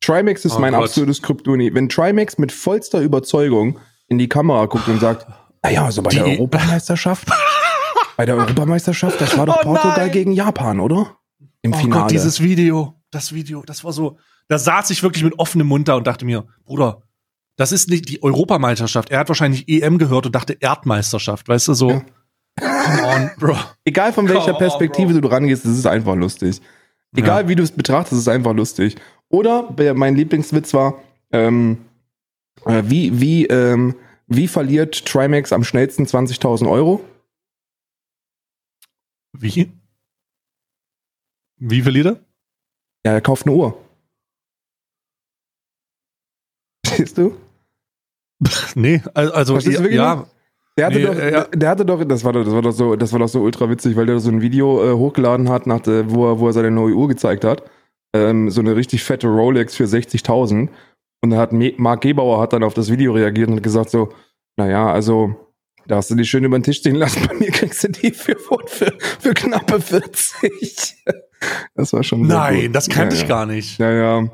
Trimax 0.01 0.45
ist 0.45 0.55
oh 0.55 0.59
mein 0.59 0.73
Gott. 0.73 0.85
absolutes 0.85 1.21
Kryptonit. 1.21 1.73
Wenn 1.73 1.89
Trimax 1.89 2.37
mit 2.37 2.51
vollster 2.51 3.01
Überzeugung 3.01 3.79
in 4.07 4.17
die 4.17 4.29
Kamera 4.29 4.65
guckt 4.65 4.87
und 4.87 4.99
sagt, 4.99 5.27
naja, 5.61 5.85
also 5.85 6.01
bei 6.01 6.09
die 6.09 6.17
der 6.17 6.25
Europameisterschaft, 6.27 7.27
bei 8.17 8.25
der 8.25 8.35
Europameisterschaft, 8.35 9.19
das 9.19 9.37
war 9.37 9.45
doch 9.45 9.59
oh 9.59 9.63
Portugal 9.63 10.09
gegen 10.09 10.31
Japan, 10.31 10.79
oder? 10.79 11.17
Im 11.61 11.73
oh 11.73 11.77
Finale. 11.77 12.03
Gott, 12.03 12.11
dieses 12.11 12.41
Video, 12.41 12.95
das 13.11 13.33
Video, 13.33 13.61
das 13.65 13.83
war 13.83 13.91
so, 13.91 14.17
da 14.49 14.57
saß 14.57 14.89
ich 14.89 15.03
wirklich 15.03 15.23
mit 15.23 15.37
offenem 15.39 15.67
Mund 15.67 15.87
da 15.87 15.95
und 15.95 16.07
dachte 16.07 16.25
mir, 16.25 16.45
Bruder, 16.65 17.03
das 17.55 17.71
ist 17.71 17.87
nicht 17.87 18.09
die 18.09 18.21
Europameisterschaft. 18.23 19.11
Er 19.11 19.19
hat 19.19 19.29
wahrscheinlich 19.29 19.69
EM 19.69 19.97
gehört 19.97 20.25
und 20.25 20.33
dachte 20.33 20.57
Erdmeisterschaft, 20.59 21.47
weißt 21.47 21.69
du, 21.69 21.73
so. 21.75 21.89
Ja. 21.91 22.05
Come 22.59 23.07
on, 23.07 23.31
Bro. 23.37 23.57
Egal 23.85 24.11
von 24.11 24.27
welcher 24.27 24.53
Come 24.53 24.57
Perspektive 24.57 25.13
on, 25.13 25.21
du 25.21 25.27
rangehst, 25.27 25.65
es 25.65 25.77
ist 25.77 25.85
einfach 25.85 26.15
lustig. 26.15 26.61
Egal 27.15 27.43
ja. 27.43 27.47
wie 27.47 27.55
du 27.55 27.63
es 27.63 27.71
betrachtest, 27.71 28.13
es 28.13 28.19
ist 28.19 28.27
einfach 28.27 28.53
lustig. 28.53 28.95
Oder 29.29 29.69
mein 29.93 30.15
Lieblingswitz 30.15 30.73
war, 30.73 30.99
ähm, 31.31 31.85
äh, 32.65 32.83
wie, 32.85 33.21
wie, 33.21 33.45
ähm, 33.45 33.95
wie 34.25 34.47
verliert 34.47 35.05
Trimax 35.05 35.53
am 35.53 35.63
schnellsten 35.63 36.05
20.000 36.05 36.69
Euro? 36.69 37.03
Wie? 39.33 39.71
Wie 41.57 41.81
verliert 41.81 42.05
er? 42.07 42.19
Ja, 43.05 43.13
er 43.13 43.21
kauft 43.21 43.45
eine 43.45 43.55
Uhr. 43.55 43.88
Verstehst 46.99 47.17
du? 47.17 47.33
nee, 48.75 49.01
also 49.13 49.57
ja. 49.57 50.25
Der 50.77 50.85
hatte, 50.85 50.99
nee, 50.99 51.05
doch, 51.05 51.15
ja. 51.15 51.43
der 51.43 51.69
hatte 51.69 51.85
doch, 51.85 52.03
das 52.05 52.23
war 52.23 52.33
doch, 52.33 52.43
das 52.43 52.53
war 52.53 52.61
doch 52.61 52.71
so, 52.71 52.95
das 52.95 53.11
war 53.11 53.19
doch 53.19 53.27
so 53.27 53.41
ultra 53.41 53.69
witzig, 53.69 53.95
weil 53.95 54.05
der 54.05 54.19
so 54.19 54.29
ein 54.29 54.41
Video 54.41 54.83
äh, 54.83 54.93
hochgeladen 54.93 55.49
hat, 55.49 55.67
nach 55.67 55.81
der, 55.81 56.09
wo 56.11 56.29
er, 56.29 56.39
wo 56.39 56.47
er 56.47 56.53
seine 56.53 56.71
neue 56.71 56.93
Uhr 56.93 57.07
gezeigt 57.07 57.43
hat. 57.43 57.63
Ähm, 58.13 58.49
so 58.49 58.61
eine 58.61 58.75
richtig 58.75 59.03
fette 59.03 59.27
Rolex 59.27 59.75
für 59.75 59.85
60.000. 59.85 60.69
Und 61.21 61.29
da 61.29 61.37
hat 61.37 61.51
Mark 61.53 62.01
Gebauer 62.01 62.41
hat 62.41 62.53
dann 62.53 62.63
auf 62.63 62.73
das 62.73 62.89
Video 62.89 63.13
reagiert 63.13 63.49
und 63.49 63.61
gesagt 63.61 63.89
so, 63.89 64.13
naja, 64.57 64.91
also, 64.91 65.35
da 65.87 65.97
hast 65.97 66.11
du 66.11 66.15
die 66.15 66.25
schön 66.25 66.43
über 66.43 66.57
den 66.57 66.63
Tisch 66.63 66.77
stehen 66.77 66.95
lassen, 66.95 67.25
bei 67.27 67.33
mir 67.33 67.51
kriegst 67.51 67.83
du 67.83 67.89
die 67.89 68.11
für, 68.11 68.37
für, 68.67 68.93
für 69.19 69.33
knappe 69.33 69.81
40. 69.81 70.95
das 71.75 71.93
war 71.93 72.03
schon 72.03 72.25
Nein, 72.25 72.71
das 72.71 72.87
kannte 72.87 73.15
ja, 73.15 73.21
ich 73.21 73.27
gar 73.27 73.45
nicht. 73.45 73.79
Ja, 73.79 73.91
ja. 73.91 74.29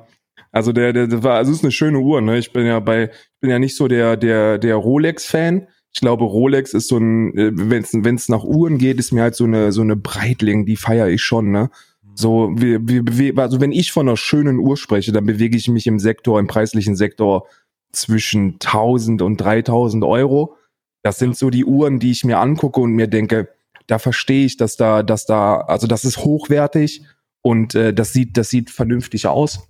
Also 0.55 0.71
der, 0.71 0.93
der, 0.93 1.07
das 1.07 1.21
war, 1.21 1.35
also 1.35 1.51
es 1.51 1.57
ist 1.57 1.63
eine 1.65 1.71
schöne 1.73 1.99
Uhr, 1.99 2.21
ne? 2.21 2.37
Ich 2.37 2.53
bin 2.53 2.65
ja 2.65 2.79
bei, 2.79 3.09
ich 3.09 3.39
bin 3.41 3.49
ja 3.49 3.59
nicht 3.59 3.75
so 3.75 3.89
der, 3.89 4.15
der, 4.15 4.57
der 4.57 4.77
Rolex-Fan. 4.77 5.67
Ich 5.93 5.99
glaube, 5.99 6.23
Rolex 6.23 6.73
ist 6.73 6.87
so 6.87 6.97
ein, 6.97 7.33
wenn 7.35 7.83
es 7.83 7.91
wenn 7.93 8.15
es 8.15 8.29
nach 8.29 8.45
Uhren 8.45 8.77
geht, 8.77 8.97
ist 8.97 9.11
mir 9.11 9.21
halt 9.23 9.35
so 9.35 9.43
eine 9.43 9.73
so 9.73 9.81
eine 9.81 9.97
Breitling, 9.97 10.65
die 10.65 10.77
feiere 10.77 11.09
ich 11.09 11.23
schon, 11.23 11.51
ne? 11.51 11.71
So, 12.13 12.51
wir, 12.55 12.79
wir, 12.83 13.37
also 13.37 13.59
wenn 13.59 13.73
ich 13.73 13.91
von 13.91 14.07
einer 14.07 14.15
schönen 14.15 14.57
Uhr 14.59 14.77
spreche, 14.77 15.11
dann 15.11 15.25
bewege 15.25 15.57
ich 15.57 15.67
mich 15.67 15.87
im 15.87 15.99
Sektor, 15.99 16.39
im 16.39 16.47
preislichen 16.47 16.95
Sektor 16.95 17.47
zwischen 17.91 18.53
1000 18.53 19.21
und 19.21 19.35
3000 19.35 20.05
Euro. 20.05 20.55
Das 21.03 21.19
sind 21.19 21.35
so 21.35 21.49
die 21.49 21.65
Uhren, 21.65 21.99
die 21.99 22.11
ich 22.11 22.23
mir 22.23 22.39
angucke 22.39 22.79
und 22.79 22.93
mir 22.93 23.07
denke, 23.07 23.49
da 23.87 23.99
verstehe 23.99 24.45
ich, 24.45 24.55
dass 24.55 24.77
da, 24.77 25.03
dass 25.03 25.25
da, 25.25 25.57
also 25.57 25.85
das 25.85 26.05
ist 26.05 26.19
hochwertig 26.19 27.03
Und 27.41 27.75
äh, 27.75 27.93
das 27.93 28.13
sieht, 28.13 28.37
das 28.37 28.49
sieht 28.49 28.69
vernünftig 28.69 29.27
aus. 29.27 29.67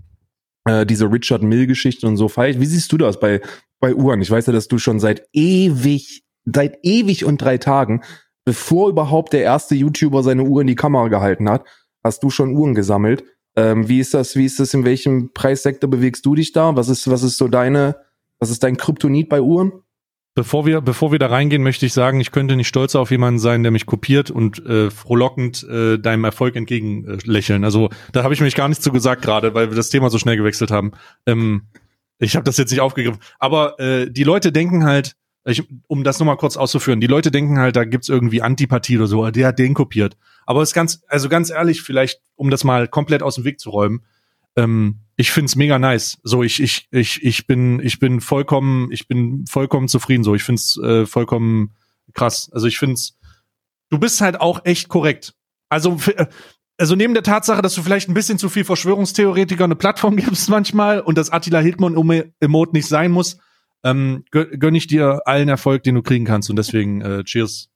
Äh, 0.65 0.86
diese 0.86 1.12
Richard 1.12 1.43
Mill-Geschichte 1.43 2.08
und 2.08 2.17
so 2.17 2.28
feiert. 2.28 2.60
Wie 2.60 2.65
siehst 2.65 2.91
du 2.91 2.97
das 2.97 3.19
bei, 3.19 3.41
bei 3.80 3.93
Uhren? 3.93 4.21
Ich 4.21 4.32
weiß 4.32 4.47
ja, 4.47 4.54
dass 4.54 4.67
du 4.67 4.80
schon 4.80 4.99
seit 4.99 5.28
ewig, 5.32 6.23
seit 6.45 6.80
ewig 6.84 7.23
und 7.23 7.39
drei 7.39 7.60
Tagen, 7.60 8.01
bevor 8.45 8.89
überhaupt 8.89 9.34
der 9.34 9.43
erste 9.43 9.75
YouTuber 9.75 10.23
seine 10.23 10.43
Uhr 10.43 10.62
in 10.62 10.67
die 10.67 10.75
Kamera 10.75 11.08
gehalten 11.08 11.49
hat, 11.49 11.65
hast 12.04 12.23
du 12.23 12.32
schon 12.32 12.56
Uhren 12.56 12.73
gesammelt. 12.73 13.23
Ähm, 13.56 13.88
wie 13.88 13.99
ist 13.99 14.13
das, 14.15 14.36
wie 14.36 14.45
ist 14.45 14.60
das, 14.60 14.73
in 14.73 14.86
welchem 14.86 15.34
Preissektor 15.34 15.89
bewegst 15.89 16.25
du 16.25 16.36
dich 16.36 16.51
da? 16.51 16.75
Was 16.75 16.89
ist, 16.89 17.10
was 17.10 17.21
ist 17.21 17.38
so 17.38 17.47
deine, 17.47 17.97
was 18.39 18.49
ist 18.49 18.63
dein 18.63 18.78
Kryptonit 18.78 19.30
bei 19.30 19.41
Uhren? 19.41 19.71
Bevor 20.36 20.65
wir, 20.65 20.82
bevor 20.82 21.13
wir 21.13 21.19
da 21.19 21.28
reingehen, 21.28 21.63
möchte 21.63 21.86
ich 21.86 21.93
sagen, 21.93 22.19
ich 22.19 22.32
könnte 22.32 22.58
nicht 22.58 22.67
stolzer 22.67 23.00
auf 23.00 23.10
jemanden 23.10 23.39
sein, 23.39 23.63
der 23.63 23.71
mich 23.71 23.86
kopiert 23.86 24.30
und 24.30 24.65
äh, 24.65 24.91
frohlockend 24.91 25.63
äh, 25.63 25.98
deinem 25.98 26.26
Erfolg 26.26 26.58
entgegen 26.58 27.06
äh. 27.24 27.63
Also 27.63 27.89
da 28.12 28.24
habe 28.24 28.34
ich 28.34 28.41
mich 28.41 28.54
gar 28.54 28.67
nicht 28.67 28.84
zu 28.84 28.91
gesagt 28.91 29.21
gerade, 29.21 29.54
weil 29.54 29.71
wir 29.71 29.78
das 29.78 29.89
Thema 29.89 30.10
so 30.10 30.19
schnell 30.19 30.36
gewechselt 30.36 30.71
haben. 30.71 30.91
Ähm, 31.26 31.67
ich 32.19 32.36
habe 32.36 32.43
das 32.43 32.58
jetzt 32.58 32.71
nicht 32.71 32.82
aufgegriffen. 32.82 33.21
Aber 33.39 33.80
äh, 33.80 34.12
die 34.12 34.26
Leute 34.26 34.52
denken 34.52 34.84
halt, 34.84 35.15
ich, 35.45 35.63
um 35.88 36.04
das 36.04 36.19
nochmal 36.19 36.38
kurz 36.38 36.58
auszuführen, 36.58 37.00
die 37.00 37.08
Leute 37.08 37.32
denken 37.32 37.58
halt, 37.58 37.78
da 37.78 37.86
gibt's 37.86 38.10
irgendwie 38.10 38.41
Antipathie 38.41 38.98
oder 38.98 39.08
so, 39.08 39.30
der 39.32 39.48
hat 39.48 39.60
den 39.60 39.74
kopiert. 39.74 40.17
Aber 40.45 40.62
es 40.62 40.69
ist 40.69 40.76
ganz, 40.76 41.04
also 41.08 41.30
ganz 41.30 41.50
ehrlich, 41.50 41.82
vielleicht, 41.82 42.19
um 42.36 42.50
das 42.50 42.65
mal 42.65 42.89
komplett 42.89 43.24
aus 43.24 43.36
dem 43.36 43.45
Weg 43.45 43.60
zu 43.60 43.69
räumen, 43.69 44.04
ähm, 44.58 45.00
ich 45.17 45.32
find's 45.32 45.56
mega 45.56 45.80
nice. 45.80 46.17
So, 46.23 46.43
ich, 46.43 46.62
ich, 46.62 46.88
ich, 46.91 47.23
ich 47.23 47.47
bin, 47.47 47.80
ich 47.80 47.99
bin 47.99 48.21
vollkommen, 48.21 48.91
ich 48.91 49.08
bin 49.08 49.45
vollkommen 49.47 49.88
zufrieden. 49.88 50.23
So, 50.23 50.36
ich 50.36 50.43
find's 50.43 50.78
äh, 50.78 51.06
vollkommen 51.06 51.71
krass. 52.13 52.49
Also 52.54 52.67
ich 52.67 52.78
find's, 52.78 53.17
du 53.89 53.97
bist 53.97 54.21
halt 54.21 54.41
auch 54.41 54.65
echt 54.65 54.89
korrekt. 54.89 55.34
Also, 55.69 55.97
äh, 56.15 56.25
also 56.78 56.95
neben 56.95 57.13
der 57.13 57.23
Tatsache, 57.23 57.62
dass 57.62 57.75
du 57.75 57.82
vielleicht 57.82 58.10
ein 58.10 58.13
bisschen 58.13 58.38
zu 58.38 58.49
viel 58.49 58.65
Verschwörungstheoretiker 58.65 59.63
eine 59.63 59.75
Plattform 59.75 60.15
gibst 60.17 60.49
manchmal 60.49 60.99
und 60.99 61.17
dass 61.17 61.32
Attila 61.32 61.60
Hildmann 61.60 61.95
um 61.95 62.12
Emote 62.39 62.73
nicht 62.73 62.88
sein 62.88 63.12
muss, 63.12 63.38
ähm, 63.84 64.25
gönn 64.32 64.75
ich 64.75 64.88
dir 64.88 65.21
allen 65.25 65.47
Erfolg, 65.47 65.84
den 65.84 65.95
du 65.95 66.01
kriegen 66.01 66.25
kannst 66.25 66.49
und 66.49 66.58
deswegen 66.58 67.01
äh, 67.01 67.23
Cheers. 67.23 67.69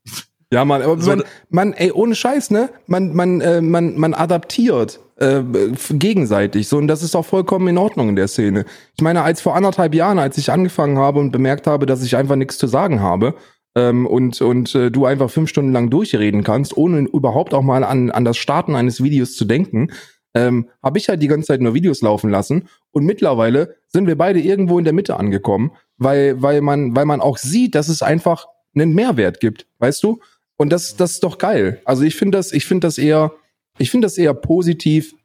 Ja, 0.52 0.65
man, 0.65 0.82
aber 0.82 0.99
so, 0.99 1.12
man, 1.12 1.23
man, 1.49 1.73
ey, 1.73 1.91
ohne 1.91 2.15
Scheiß, 2.15 2.49
ne? 2.49 2.71
Man, 2.88 3.13
man, 3.13 3.39
äh, 3.39 3.62
man, 3.62 3.97
man 3.97 4.15
adaptiert 4.15 4.99
äh, 5.19 5.43
gegenseitig. 5.91 6.67
So, 6.67 6.77
und 6.77 6.88
das 6.88 7.03
ist 7.03 7.15
auch 7.15 7.25
vollkommen 7.25 7.67
in 7.67 7.77
Ordnung 7.77 8.10
in 8.10 8.15
der 8.15 8.27
Szene. 8.27 8.65
Ich 8.95 9.03
meine, 9.03 9.21
als 9.21 9.41
vor 9.41 9.55
anderthalb 9.55 9.93
Jahren, 9.93 10.19
als 10.19 10.38
ich 10.38 10.51
angefangen 10.51 10.97
habe 10.97 11.19
und 11.19 11.32
bemerkt 11.32 11.67
habe, 11.67 11.86
dass 11.86 12.03
ich 12.03 12.15
einfach 12.15 12.36
nichts 12.36 12.58
zu 12.58 12.67
sagen 12.67 13.01
habe, 13.01 13.36
ähm, 13.75 14.08
und, 14.08 14.41
und 14.41 14.73
äh, 14.75 14.89
du 14.91 15.05
einfach 15.05 15.29
fünf 15.29 15.49
Stunden 15.49 15.71
lang 15.71 15.89
durchreden 15.89 16.43
kannst, 16.43 16.75
ohne 16.75 17.01
überhaupt 17.01 17.53
auch 17.53 17.62
mal 17.62 17.84
an, 17.84 18.12
an 18.12 18.25
das 18.25 18.38
Starten 18.38 18.75
eines 18.75 19.03
Videos 19.03 19.36
zu 19.36 19.45
denken, 19.45 19.91
ähm, 20.34 20.69
habe 20.84 20.97
ich 20.97 21.10
halt 21.10 21.21
die 21.21 21.27
ganze 21.27 21.47
Zeit 21.47 21.62
nur 21.62 21.73
Videos 21.73 22.01
laufen 22.01 22.29
lassen. 22.29 22.67
Und 22.91 23.05
mittlerweile 23.05 23.75
sind 23.88 24.08
wir 24.08 24.17
beide 24.17 24.39
irgendwo 24.39 24.77
in 24.77 24.86
der 24.86 24.93
Mitte 24.93 25.17
angekommen, 25.17 25.71
weil, 25.97 26.41
weil, 26.41 26.62
man, 26.62 26.95
weil 26.95 27.05
man 27.05 27.21
auch 27.21 27.38
sieht, 27.38 27.75
dass 27.75 27.89
es 27.89 28.01
einfach 28.01 28.47
einen 28.75 28.93
Mehrwert 28.93 29.39
gibt, 29.39 29.67
weißt 29.79 30.03
du? 30.03 30.19
Und 30.58 30.71
das, 30.71 30.95
das 30.97 31.12
ist 31.12 31.23
doch 31.23 31.38
geil. 31.38 31.82
Also 31.86 32.03
ich 32.03 32.15
finde 32.15 32.38
das, 32.38 32.51
ich 32.51 32.65
finde 32.65 32.88
das 32.88 32.97
eher, 32.97 33.32
ich 33.80 33.89
finde 33.89 34.06
das 34.06 34.18
eher 34.18 34.34
positiv, 34.34 35.15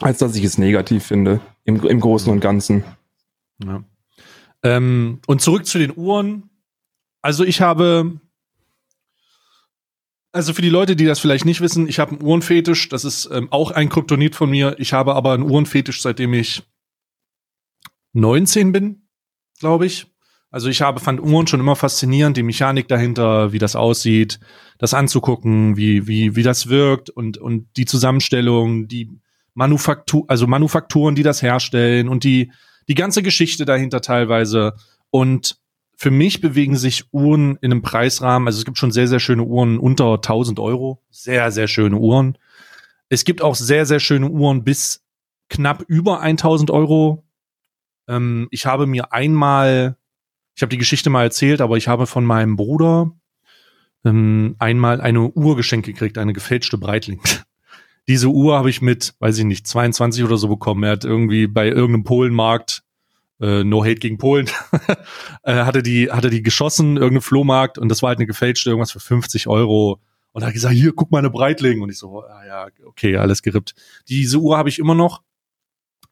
als 0.00 0.18
dass 0.18 0.36
ich 0.36 0.44
es 0.44 0.58
negativ 0.58 1.04
finde, 1.04 1.40
im, 1.64 1.84
im 1.86 2.00
Großen 2.00 2.30
und 2.30 2.40
Ganzen. 2.40 2.84
Ja. 3.64 3.84
Ähm, 4.62 5.20
und 5.26 5.40
zurück 5.40 5.66
zu 5.66 5.78
den 5.78 5.96
Uhren. 5.96 6.50
Also 7.22 7.44
ich 7.44 7.60
habe, 7.60 8.20
also 10.32 10.52
für 10.52 10.62
die 10.62 10.70
Leute, 10.70 10.96
die 10.96 11.04
das 11.04 11.20
vielleicht 11.20 11.44
nicht 11.44 11.60
wissen, 11.60 11.88
ich 11.88 11.98
habe 11.98 12.12
einen 12.12 12.22
Uhrenfetisch. 12.22 12.88
Das 12.88 13.04
ist 13.04 13.28
ähm, 13.32 13.48
auch 13.50 13.70
ein 13.70 13.88
Kryptonit 13.88 14.34
von 14.34 14.50
mir. 14.50 14.76
Ich 14.78 14.92
habe 14.92 15.14
aber 15.14 15.32
einen 15.32 15.48
Uhrenfetisch, 15.48 16.02
seitdem 16.02 16.34
ich 16.34 16.62
19 18.12 18.72
bin, 18.72 19.08
glaube 19.58 19.86
ich. 19.86 20.09
Also 20.50 20.68
ich 20.68 20.82
habe 20.82 21.00
fand 21.00 21.20
Uhren 21.20 21.46
schon 21.46 21.60
immer 21.60 21.76
faszinierend, 21.76 22.36
die 22.36 22.42
Mechanik 22.42 22.88
dahinter, 22.88 23.52
wie 23.52 23.58
das 23.58 23.76
aussieht, 23.76 24.40
das 24.78 24.94
anzugucken, 24.94 25.76
wie 25.76 26.08
wie 26.08 26.34
wie 26.34 26.42
das 26.42 26.68
wirkt 26.68 27.08
und 27.08 27.38
und 27.38 27.68
die 27.76 27.86
Zusammenstellung, 27.86 28.88
die 28.88 29.10
Manufaktur, 29.54 30.24
also 30.26 30.46
Manufakturen, 30.46 31.14
die 31.14 31.22
das 31.22 31.42
herstellen 31.42 32.08
und 32.08 32.24
die 32.24 32.50
die 32.88 32.94
ganze 32.94 33.22
Geschichte 33.22 33.64
dahinter 33.64 34.00
teilweise 34.00 34.74
und 35.10 35.60
für 36.00 36.10
mich 36.10 36.40
bewegen 36.40 36.76
sich 36.76 37.04
Uhren 37.12 37.56
in 37.60 37.70
einem 37.70 37.82
Preisrahmen, 37.82 38.48
also 38.48 38.58
es 38.58 38.64
gibt 38.64 38.78
schon 38.78 38.90
sehr, 38.90 39.06
sehr 39.06 39.20
schöne 39.20 39.44
Uhren 39.44 39.78
unter 39.78 40.14
1000 40.14 40.58
Euro, 40.58 41.02
sehr, 41.10 41.52
sehr 41.52 41.68
schöne 41.68 41.98
Uhren. 41.98 42.38
Es 43.10 43.24
gibt 43.24 43.42
auch 43.42 43.54
sehr, 43.54 43.84
sehr 43.84 44.00
schöne 44.00 44.30
Uhren 44.30 44.64
bis 44.64 45.04
knapp 45.50 45.84
über 45.88 46.20
1000 46.20 46.70
Euro. 46.70 47.24
Ähm, 48.08 48.48
ich 48.50 48.64
habe 48.64 48.86
mir 48.86 49.12
einmal 49.12 49.98
ich 50.54 50.62
habe 50.62 50.70
die 50.70 50.78
Geschichte 50.78 51.10
mal 51.10 51.24
erzählt, 51.24 51.60
aber 51.60 51.76
ich 51.76 51.88
habe 51.88 52.06
von 52.06 52.24
meinem 52.24 52.56
Bruder 52.56 53.12
ähm, 54.04 54.56
einmal 54.58 55.00
eine 55.00 55.30
Uhr 55.30 55.56
geschenkt 55.56 55.86
gekriegt, 55.86 56.18
eine 56.18 56.32
gefälschte 56.32 56.78
Breitling. 56.78 57.20
Diese 58.08 58.28
Uhr 58.28 58.56
habe 58.56 58.70
ich 58.70 58.82
mit, 58.82 59.14
weiß 59.20 59.38
ich 59.38 59.44
nicht, 59.44 59.66
22 59.66 60.24
oder 60.24 60.36
so 60.36 60.48
bekommen. 60.48 60.82
Er 60.82 60.92
hat 60.92 61.04
irgendwie 61.04 61.46
bei 61.46 61.68
irgendeinem 61.68 62.04
Polenmarkt, 62.04 62.82
äh, 63.40 63.62
no 63.62 63.84
hate 63.84 63.96
gegen 63.96 64.18
Polen, 64.18 64.48
äh, 65.42 65.64
hatte 65.64 65.82
die, 65.82 66.10
hatte 66.10 66.30
die 66.30 66.42
geschossen, 66.42 66.96
irgendein 66.96 67.22
Flohmarkt 67.22 67.78
und 67.78 67.88
das 67.88 68.02
war 68.02 68.08
halt 68.08 68.18
eine 68.18 68.26
gefälschte, 68.26 68.70
irgendwas 68.70 68.92
für 68.92 69.00
50 69.00 69.46
Euro. 69.46 70.00
Und 70.32 70.42
er 70.42 70.48
hat 70.48 70.54
gesagt, 70.54 70.74
hier, 70.74 70.92
guck 70.92 71.10
mal 71.10 71.18
eine 71.18 71.30
Breitling. 71.30 71.80
Und 71.80 71.90
ich 71.90 71.98
so, 71.98 72.22
ah, 72.22 72.46
ja, 72.46 72.68
okay, 72.84 73.16
alles 73.16 73.42
gerippt. 73.42 73.74
Diese 74.08 74.38
Uhr 74.38 74.56
habe 74.56 74.68
ich 74.68 74.78
immer 74.78 74.94
noch, 74.94 75.22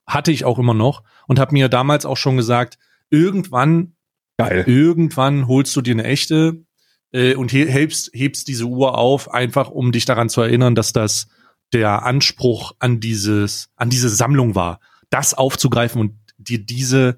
hatte 0.07 0.33
ich 0.33 0.45
auch 0.45 0.59
immer 0.59 0.75
noch 0.75 1.05
und 1.27 1.39
habe 1.39 1.53
mir 1.53 1.69
damals 1.69 2.05
auch 2.05 2.17
schon 2.17 2.37
gesagt, 2.37 2.79
irgendwann 3.11 3.95
Geil. 4.39 4.65
Irgendwann 4.67 5.49
holst 5.49 5.75
du 5.75 5.83
dir 5.83 5.95
eine 5.95 6.05
echte 6.05 6.65
äh, 7.13 7.35
und 7.35 7.51
he 7.51 7.67
hebst, 7.67 8.11
hebst 8.15 8.47
diese 8.47 8.65
Uhr 8.65 8.97
auf, 8.97 9.33
einfach 9.33 9.69
um 9.69 9.91
dich 9.91 10.05
daran 10.05 10.29
zu 10.29 10.41
erinnern, 10.41 10.77
dass 10.77 10.93
das 10.93 11.29
der 11.73 12.05
Anspruch 12.05 12.73
an 12.79 13.01
dieses, 13.01 13.71
an 13.77 13.91
diese 13.91 14.09
Sammlung 14.09 14.55
war, 14.55 14.81
das 15.11 15.35
aufzugreifen 15.35 16.01
und 16.01 16.15
dir 16.39 16.59
diese, 16.59 17.17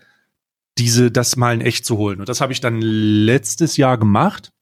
diese, 0.79 1.11
das 1.11 1.37
mal 1.37 1.55
in 1.55 1.61
echt 1.61 1.85
zu 1.85 1.99
holen. 1.99 2.21
Und 2.21 2.29
das 2.29 2.41
habe 2.41 2.55
ich 2.55 2.61
dann 2.61 2.81
letztes 2.81 3.77
Jahr 3.77 3.99
gemacht. 3.99 4.53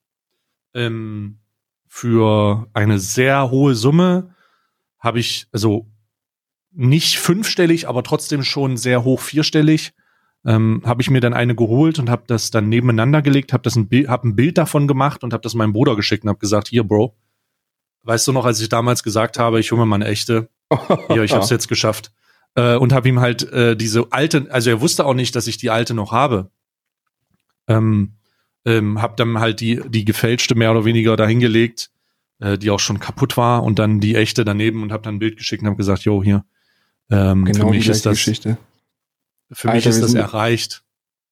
Ähm, 0.75 1.39
für 1.87 2.69
eine 2.75 2.99
sehr 2.99 3.51
hohe 3.51 3.75
Summe 3.75 4.35
habe 4.99 5.21
ich, 5.21 5.47
also 5.53 5.89
nicht 6.73 7.19
fünfstellig, 7.19 7.89
aber 7.89 8.03
trotzdem 8.03 8.43
schon 8.43 8.77
sehr 8.77 9.05
hoch 9.05 9.21
vierstellig, 9.21 9.95
ähm, 10.45 10.83
habe 10.85 11.03
ich 11.03 11.11
mir 11.11 11.21
dann 11.21 11.35
eine 11.35 11.55
geholt 11.55 11.99
und 11.99 12.11
habe 12.11 12.25
das 12.27 12.51
dann 12.51 12.69
nebeneinander 12.69 13.23
gelegt, 13.23 13.53
habe 13.53 13.63
das 13.63 13.77
ein 13.77 13.89
Bild, 13.89 14.09
hab 14.09 14.25
ein 14.25 14.37
Bild 14.37 14.59
davon 14.59 14.87
gemacht 14.87 15.25
und 15.25 15.33
habe 15.33 15.43
das 15.43 15.55
meinem 15.55 15.73
Bruder 15.73 15.97
geschickt 15.97 16.25
und 16.25 16.31
habe 16.31 16.39
gesagt, 16.39 16.69
hier 16.69 16.85
Bro, 16.85 17.17
weißt 18.05 18.27
du 18.27 18.33
noch, 18.33 18.45
als 18.45 18.61
ich 18.61 18.69
damals 18.69 19.03
gesagt 19.03 19.39
habe, 19.39 19.61
ich 19.61 19.71
hole 19.73 19.81
mir 19.81 19.87
mal 19.87 19.97
eine 19.97 20.07
echte, 20.07 20.49
ja, 21.09 21.23
ich 21.23 21.33
habe 21.33 21.45
es 21.45 21.51
jetzt 21.51 21.69
geschafft 21.69 22.13
äh, 22.55 22.77
und 22.77 22.93
habe 22.93 23.09
ihm 23.09 23.21
halt 23.21 23.51
äh, 23.53 23.77
diese 23.77 24.07
alte, 24.11 24.47
also 24.51 24.71
er 24.71 24.81
wusste 24.81 25.07
auch 25.07 25.15
nicht, 25.15 25.35
dass 25.37 25.47
ich 25.47 25.57
die 25.57 25.71
alte 25.71 25.95
noch 25.95 26.13
habe. 26.13 26.51
Ähm, 27.67 28.15
ähm, 28.65 29.01
habe 29.01 29.15
dann 29.17 29.39
halt 29.39 29.61
die 29.61 29.81
die 29.89 30.05
gefälschte 30.05 30.55
mehr 30.55 30.71
oder 30.71 30.85
weniger 30.85 31.17
dahingelegt, 31.17 31.91
äh, 32.41 32.59
die 32.59 32.71
auch 32.71 32.81
schon 32.81 32.99
kaputt 32.99 33.37
war 33.37 33.63
und 33.63 33.79
dann 33.79 34.01
die 34.01 34.17
echte 34.17 34.45
daneben 34.45 34.83
und 34.83 34.93
habe 34.93 35.03
dann 35.03 35.17
ein 35.17 35.19
Bild 35.19 35.37
geschickt 35.37 35.63
und 35.63 35.69
habe 35.69 35.77
gesagt, 35.77 36.03
jo 36.03 36.23
hier. 36.23 36.45
Ähm, 37.11 37.45
genau 37.45 37.67
für 37.67 37.71
mich 37.71 37.89
ist 37.89 38.05
das 38.05 38.17
Geschichte. 38.17 38.59
Für 39.53 39.69
Alter, 39.69 39.77
mich 39.77 39.87
ist 39.87 40.03
das 40.03 40.11
sind, 40.13 40.21
erreicht. 40.21 40.83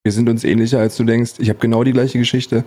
Wir 0.02 0.12
sind 0.12 0.28
uns 0.28 0.44
ähnlicher, 0.44 0.78
als 0.78 0.96
du 0.96 1.04
denkst. 1.04 1.34
Ich 1.38 1.48
habe 1.48 1.58
genau 1.58 1.84
die 1.84 1.92
gleiche 1.92 2.18
Geschichte. 2.18 2.64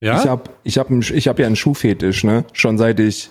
Ja? 0.00 0.20
Ich 0.20 0.26
habe 0.26 0.50
ich 0.64 0.78
hab, 0.78 0.90
ich 0.90 1.28
hab 1.28 1.38
ja 1.38 1.46
einen 1.46 1.56
Schuhfetisch, 1.56 2.24
ne? 2.24 2.44
Schon 2.52 2.78
seit 2.78 3.00
ich 3.00 3.30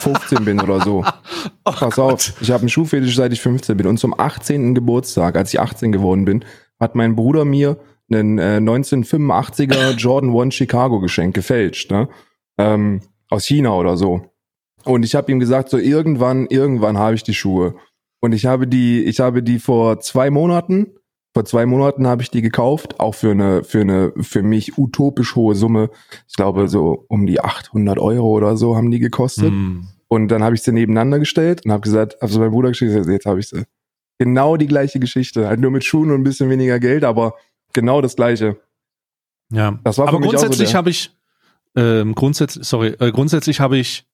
15 0.00 0.44
bin 0.44 0.60
oder 0.60 0.80
so. 0.80 1.04
oh 1.64 1.72
Pass 1.72 1.94
Gott. 1.94 2.12
auf, 2.12 2.32
ich 2.40 2.50
habe 2.50 2.60
einen 2.60 2.68
Schuhfetisch, 2.68 3.16
seit 3.16 3.32
ich 3.32 3.40
15 3.40 3.76
bin. 3.76 3.86
Und 3.86 3.98
zum 3.98 4.18
18. 4.18 4.74
Geburtstag, 4.74 5.36
als 5.36 5.52
ich 5.52 5.60
18 5.60 5.92
geworden 5.92 6.24
bin, 6.24 6.44
hat 6.78 6.94
mein 6.94 7.16
Bruder 7.16 7.44
mir 7.44 7.78
einen 8.10 8.38
äh, 8.38 8.58
1985er 8.58 9.92
Jordan 9.96 10.30
One 10.30 10.52
Chicago 10.52 11.00
geschenkt, 11.00 11.34
gefälscht, 11.34 11.90
ne? 11.90 12.08
Ähm, 12.58 13.00
aus 13.30 13.46
China 13.46 13.72
oder 13.74 13.96
so. 13.96 14.26
Und 14.84 15.04
ich 15.04 15.14
habe 15.14 15.30
ihm 15.32 15.40
gesagt, 15.40 15.70
so 15.70 15.78
irgendwann, 15.78 16.46
irgendwann 16.46 16.98
habe 16.98 17.14
ich 17.14 17.22
die 17.22 17.34
Schuhe. 17.34 17.74
Und 18.22 18.32
ich 18.32 18.46
habe 18.46 18.68
die, 18.68 19.02
ich 19.02 19.18
habe 19.18 19.42
die 19.42 19.58
vor 19.58 19.98
zwei 19.98 20.30
Monaten, 20.30 20.86
vor 21.34 21.44
zwei 21.44 21.66
Monaten 21.66 22.06
habe 22.06 22.22
ich 22.22 22.30
die 22.30 22.40
gekauft, 22.40 23.00
auch 23.00 23.16
für 23.16 23.32
eine, 23.32 23.64
für 23.64 23.80
eine, 23.80 24.12
für 24.20 24.42
mich 24.42 24.78
utopisch 24.78 25.34
hohe 25.34 25.56
Summe. 25.56 25.90
Ich 26.28 26.36
glaube, 26.36 26.68
so 26.68 27.04
um 27.08 27.26
die 27.26 27.40
800 27.40 27.98
Euro 27.98 28.28
oder 28.28 28.56
so 28.56 28.76
haben 28.76 28.92
die 28.92 29.00
gekostet. 29.00 29.50
Mm. 29.50 29.88
Und 30.06 30.28
dann 30.28 30.44
habe 30.44 30.54
ich 30.54 30.62
sie 30.62 30.72
nebeneinander 30.72 31.18
gestellt 31.18 31.64
und 31.64 31.72
habe 31.72 31.80
gesagt, 31.80 32.22
also 32.22 32.38
mein 32.38 32.50
Bruder 32.50 32.68
geschickt, 32.68 32.92
jetzt 33.06 33.26
habe 33.26 33.40
ich 33.40 33.48
sie. 33.48 33.64
Genau 34.18 34.56
die 34.56 34.68
gleiche 34.68 35.00
Geschichte. 35.00 35.48
Halt 35.48 35.58
nur 35.58 35.72
mit 35.72 35.84
Schuhen 35.84 36.10
und 36.10 36.20
ein 36.20 36.24
bisschen 36.24 36.48
weniger 36.48 36.78
Geld, 36.78 37.02
aber 37.02 37.34
genau 37.72 38.02
das 38.02 38.14
gleiche. 38.14 38.60
Ja. 39.50 39.80
Das 39.82 39.98
war 39.98 40.06
aber 40.06 40.20
grundsätzlich 40.20 40.68
so 40.68 40.74
habe 40.74 40.90
ich, 40.90 41.10
ähm, 41.74 42.14
grundsätzlich, 42.14 42.66
sorry, 42.66 42.94
äh, 43.00 43.10
grundsätzlich 43.10 43.58
habe 43.58 43.78
ich 43.78 44.06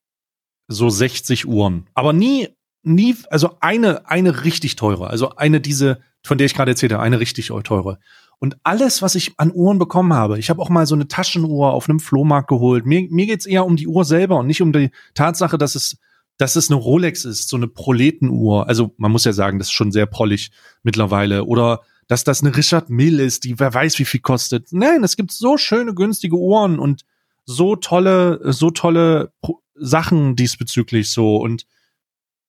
so 0.69 0.89
60 0.89 1.47
Uhren. 1.47 1.89
Aber 1.95 2.13
nie 2.13 2.49
nie, 2.89 3.17
also 3.31 3.57
eine, 3.61 4.09
eine 4.09 4.45
richtig 4.45 4.77
teure, 4.77 5.09
also 5.09 5.37
eine 5.37 5.61
diese, 5.61 6.01
von 6.25 6.39
der 6.39 6.47
ich 6.47 6.55
gerade 6.55 6.73
erzählt 6.73 6.93
habe, 6.93 7.03
eine 7.03 7.21
richtig 7.21 7.53
teure. 7.65 7.99
Und 8.41 8.57
alles, 8.63 9.03
was 9.03 9.15
ich 9.15 9.33
an 9.37 9.53
Uhren 9.53 9.79
bekommen 9.79 10.13
habe, 10.13 10.39
ich 10.39 10.49
habe 10.49 10.63
auch 10.63 10.69
mal 10.69 10.87
so 10.87 10.95
eine 10.95 11.09
Taschenuhr 11.09 11.73
auf 11.73 11.89
einem 11.89 11.99
Flohmarkt 11.99 12.49
geholt. 12.49 12.87
Mir, 12.87 13.07
mir 13.11 13.27
geht's 13.27 13.47
eher 13.47 13.67
um 13.67 13.77
die 13.77 13.89
Uhr 13.89 14.05
selber 14.05 14.37
und 14.39 14.47
nicht 14.47 14.63
um 14.63 14.73
die 14.73 14.91
Tatsache, 15.15 15.59
dass 15.59 15.75
es, 15.75 15.99
dass 16.37 16.55
es 16.55 16.71
eine 16.71 16.81
Rolex 16.81 17.25
ist, 17.25 17.49
so 17.49 17.57
eine 17.57 17.67
Proletenuhr. 17.67 18.69
Also 18.69 18.95
man 18.97 19.11
muss 19.11 19.25
ja 19.25 19.33
sagen, 19.33 19.59
das 19.59 19.69
ist 19.69 19.73
schon 19.73 19.91
sehr 19.91 20.07
prollig 20.07 20.53
mittlerweile. 20.85 21.45
Oder 21.47 21.81
dass 22.07 22.23
das 22.23 22.43
eine 22.43 22.57
Richard 22.57 22.91
Mill 22.91 23.19
ist, 23.19 23.43
die 23.43 23.59
wer 23.59 23.75
weiß 23.75 23.99
wie 23.99 24.05
viel 24.05 24.21
kostet. 24.21 24.69
Nein, 24.73 25.03
es 25.03 25.17
gibt 25.17 25.33
so 25.33 25.57
schöne 25.57 25.95
günstige 25.95 26.37
Uhren 26.37 26.79
und 26.79 27.05
so 27.45 27.75
tolle, 27.77 28.41
so 28.53 28.71
tolle 28.71 29.33
Sachen 29.75 30.37
diesbezüglich 30.37 31.11
so 31.11 31.37
und 31.37 31.67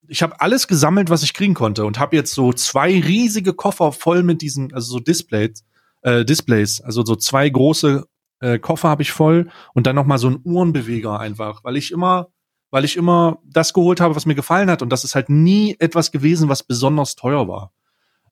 ich 0.10 0.24
habe 0.24 0.42
alles 0.42 0.68
gesammelt, 0.68 1.10
was 1.10 1.24
ich 1.24 1.34
kriegen 1.34 1.54
konnte 1.54 1.86
und 1.86 2.00
habe 2.00 2.16
jetzt 2.16 2.34
so 2.34 2.52
zwei 2.52 3.00
riesige 3.00 3.54
Koffer 3.54 3.92
voll 3.92 4.24
mit 4.24 4.42
diesen, 4.42 4.74
also 4.74 4.94
so 4.94 5.00
Displays, 5.00 5.64
äh, 6.02 6.26
Displays, 6.26 6.82
also 6.82 7.06
so 7.06 7.16
zwei 7.16 7.48
große 7.50 8.06
äh, 8.42 8.60
Koffer 8.60 8.90
habe 8.90 9.02
ich 9.02 9.12
voll 9.12 9.50
und 9.74 9.88
dann 9.88 9.96
noch 9.96 10.06
mal 10.06 10.18
so 10.18 10.30
ein 10.30 10.40
Uhrenbeweger 10.44 11.20
einfach, 11.20 11.64
weil 11.64 11.78
ich 11.78 11.92
immer, 11.92 12.28
weil 12.72 12.86
ich 12.86 12.98
immer 12.98 13.40
das 13.46 13.74
geholt 13.74 14.02
habe, 14.02 14.16
was 14.16 14.26
mir 14.26 14.36
gefallen 14.36 14.70
hat 14.70 14.82
und 14.82 14.90
das 14.90 15.04
ist 15.04 15.16
halt 15.16 15.30
nie 15.30 15.76
etwas 15.80 16.12
gewesen, 16.12 16.50
was 16.50 16.64
besonders 16.64 17.16
teuer 17.16 17.48
war. 17.48 17.72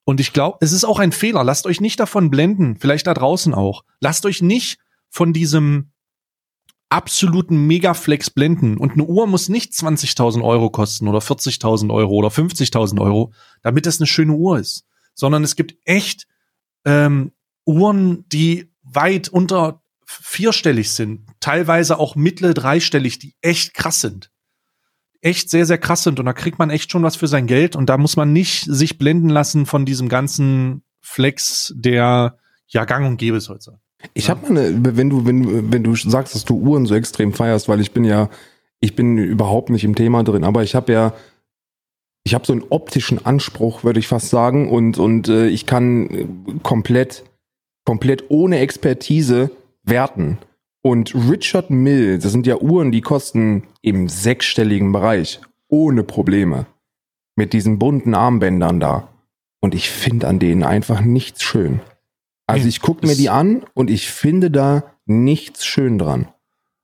Und 0.03 0.21
ich 0.21 0.31
glaube, 0.31 0.59
es 0.61 0.71
ist 0.71 0.85
auch 0.85 0.99
ein 0.99 1.11
Fehler. 1.11 1.43
Lasst 1.43 1.65
euch 1.65 1.81
nicht 1.81 1.99
davon 1.99 2.29
blenden, 2.29 2.77
vielleicht 2.79 3.07
da 3.07 3.13
draußen 3.13 3.53
auch. 3.53 3.83
Lasst 3.99 4.25
euch 4.25 4.41
nicht 4.41 4.79
von 5.09 5.33
diesem 5.33 5.91
absoluten 6.89 7.67
Megaflex 7.67 8.29
blenden. 8.29 8.77
Und 8.77 8.93
eine 8.93 9.03
Uhr 9.03 9.27
muss 9.27 9.49
nicht 9.49 9.73
20.000 9.73 10.43
Euro 10.43 10.69
kosten 10.69 11.07
oder 11.07 11.19
40.000 11.19 11.93
Euro 11.93 12.13
oder 12.13 12.29
50.000 12.29 13.01
Euro, 13.01 13.33
damit 13.61 13.85
das 13.85 13.99
eine 13.99 14.07
schöne 14.07 14.33
Uhr 14.33 14.59
ist. 14.59 14.85
Sondern 15.13 15.43
es 15.43 15.55
gibt 15.55 15.75
echt 15.85 16.27
ähm, 16.85 17.31
Uhren, 17.65 18.25
die 18.29 18.71
weit 18.83 19.29
unter 19.29 19.81
vierstellig 20.05 20.91
sind, 20.91 21.27
teilweise 21.41 21.99
auch 21.99 22.15
mittel 22.15 22.53
dreistellig, 22.53 23.19
die 23.19 23.35
echt 23.41 23.73
krass 23.73 23.99
sind. 23.99 24.31
Echt 25.19 25.49
sehr, 25.49 25.65
sehr 25.65 25.77
krass 25.77 26.03
sind. 26.03 26.19
Und 26.19 26.25
da 26.25 26.33
kriegt 26.33 26.59
man 26.59 26.69
echt 26.69 26.91
schon 26.91 27.03
was 27.03 27.17
für 27.17 27.27
sein 27.27 27.47
Geld. 27.47 27.75
Und 27.75 27.89
da 27.89 27.97
muss 27.97 28.15
man 28.15 28.31
nicht 28.31 28.63
sich 28.63 28.97
blenden 28.97 29.29
lassen 29.29 29.65
von 29.65 29.85
diesem 29.85 30.07
ganzen 30.07 30.83
Flex, 31.01 31.73
der 31.75 32.37
ja 32.67 32.85
gang 32.85 33.05
und 33.05 33.17
gäbe 33.17 33.37
ist 33.37 33.49
heute. 33.49 33.79
Ich 34.13 34.29
habe 34.29 34.51
mal 34.51 34.57
eine, 34.59 34.97
wenn 34.97 35.09
du, 35.09 35.25
wenn, 35.25 35.71
wenn 35.71 35.83
du 35.83 35.95
sagst, 35.95 36.35
dass 36.35 36.45
du 36.45 36.55
Uhren 36.55 36.85
so 36.85 36.95
extrem 36.95 37.33
feierst, 37.33 37.67
weil 37.67 37.81
ich 37.81 37.91
bin 37.91 38.03
ja, 38.03 38.29
ich 38.79 38.95
bin 38.95 39.17
überhaupt 39.17 39.69
nicht 39.69 39.83
im 39.83 39.95
Thema 39.95 40.23
drin, 40.23 40.43
aber 40.43 40.63
ich 40.63 40.75
habe 40.75 40.91
ja, 40.91 41.13
ich 42.23 42.33
habe 42.33 42.45
so 42.45 42.53
einen 42.53 42.65
optischen 42.69 43.25
Anspruch, 43.25 43.83
würde 43.83 43.99
ich 43.99 44.07
fast 44.07 44.29
sagen, 44.29 44.69
und, 44.69 44.99
und 44.99 45.29
äh, 45.29 45.47
ich 45.47 45.65
kann 45.65 46.59
komplett, 46.61 47.23
komplett 47.85 48.25
ohne 48.29 48.59
Expertise 48.59 49.49
werten. 49.83 50.37
Und 50.81 51.15
Richard 51.15 51.69
Mill, 51.69 52.19
das 52.19 52.31
sind 52.31 52.45
ja 52.45 52.57
Uhren, 52.57 52.91
die 52.91 53.01
kosten 53.01 53.63
im 53.81 54.09
sechsstelligen 54.09 54.91
Bereich, 54.91 55.41
ohne 55.69 56.03
Probleme. 56.03 56.65
Mit 57.35 57.53
diesen 57.53 57.79
bunten 57.79 58.13
Armbändern 58.13 58.79
da. 58.79 59.09
Und 59.59 59.73
ich 59.73 59.89
finde 59.89 60.27
an 60.27 60.39
denen 60.39 60.63
einfach 60.63 61.01
nichts 61.01 61.43
schön. 61.43 61.81
Also 62.47 62.67
ich 62.67 62.81
gucke 62.81 63.05
mir 63.05 63.15
die 63.15 63.29
an 63.29 63.65
und 63.73 63.89
ich 63.89 64.09
finde 64.09 64.49
da 64.49 64.83
nichts 65.05 65.65
schön 65.65 65.97
dran. 65.97 66.29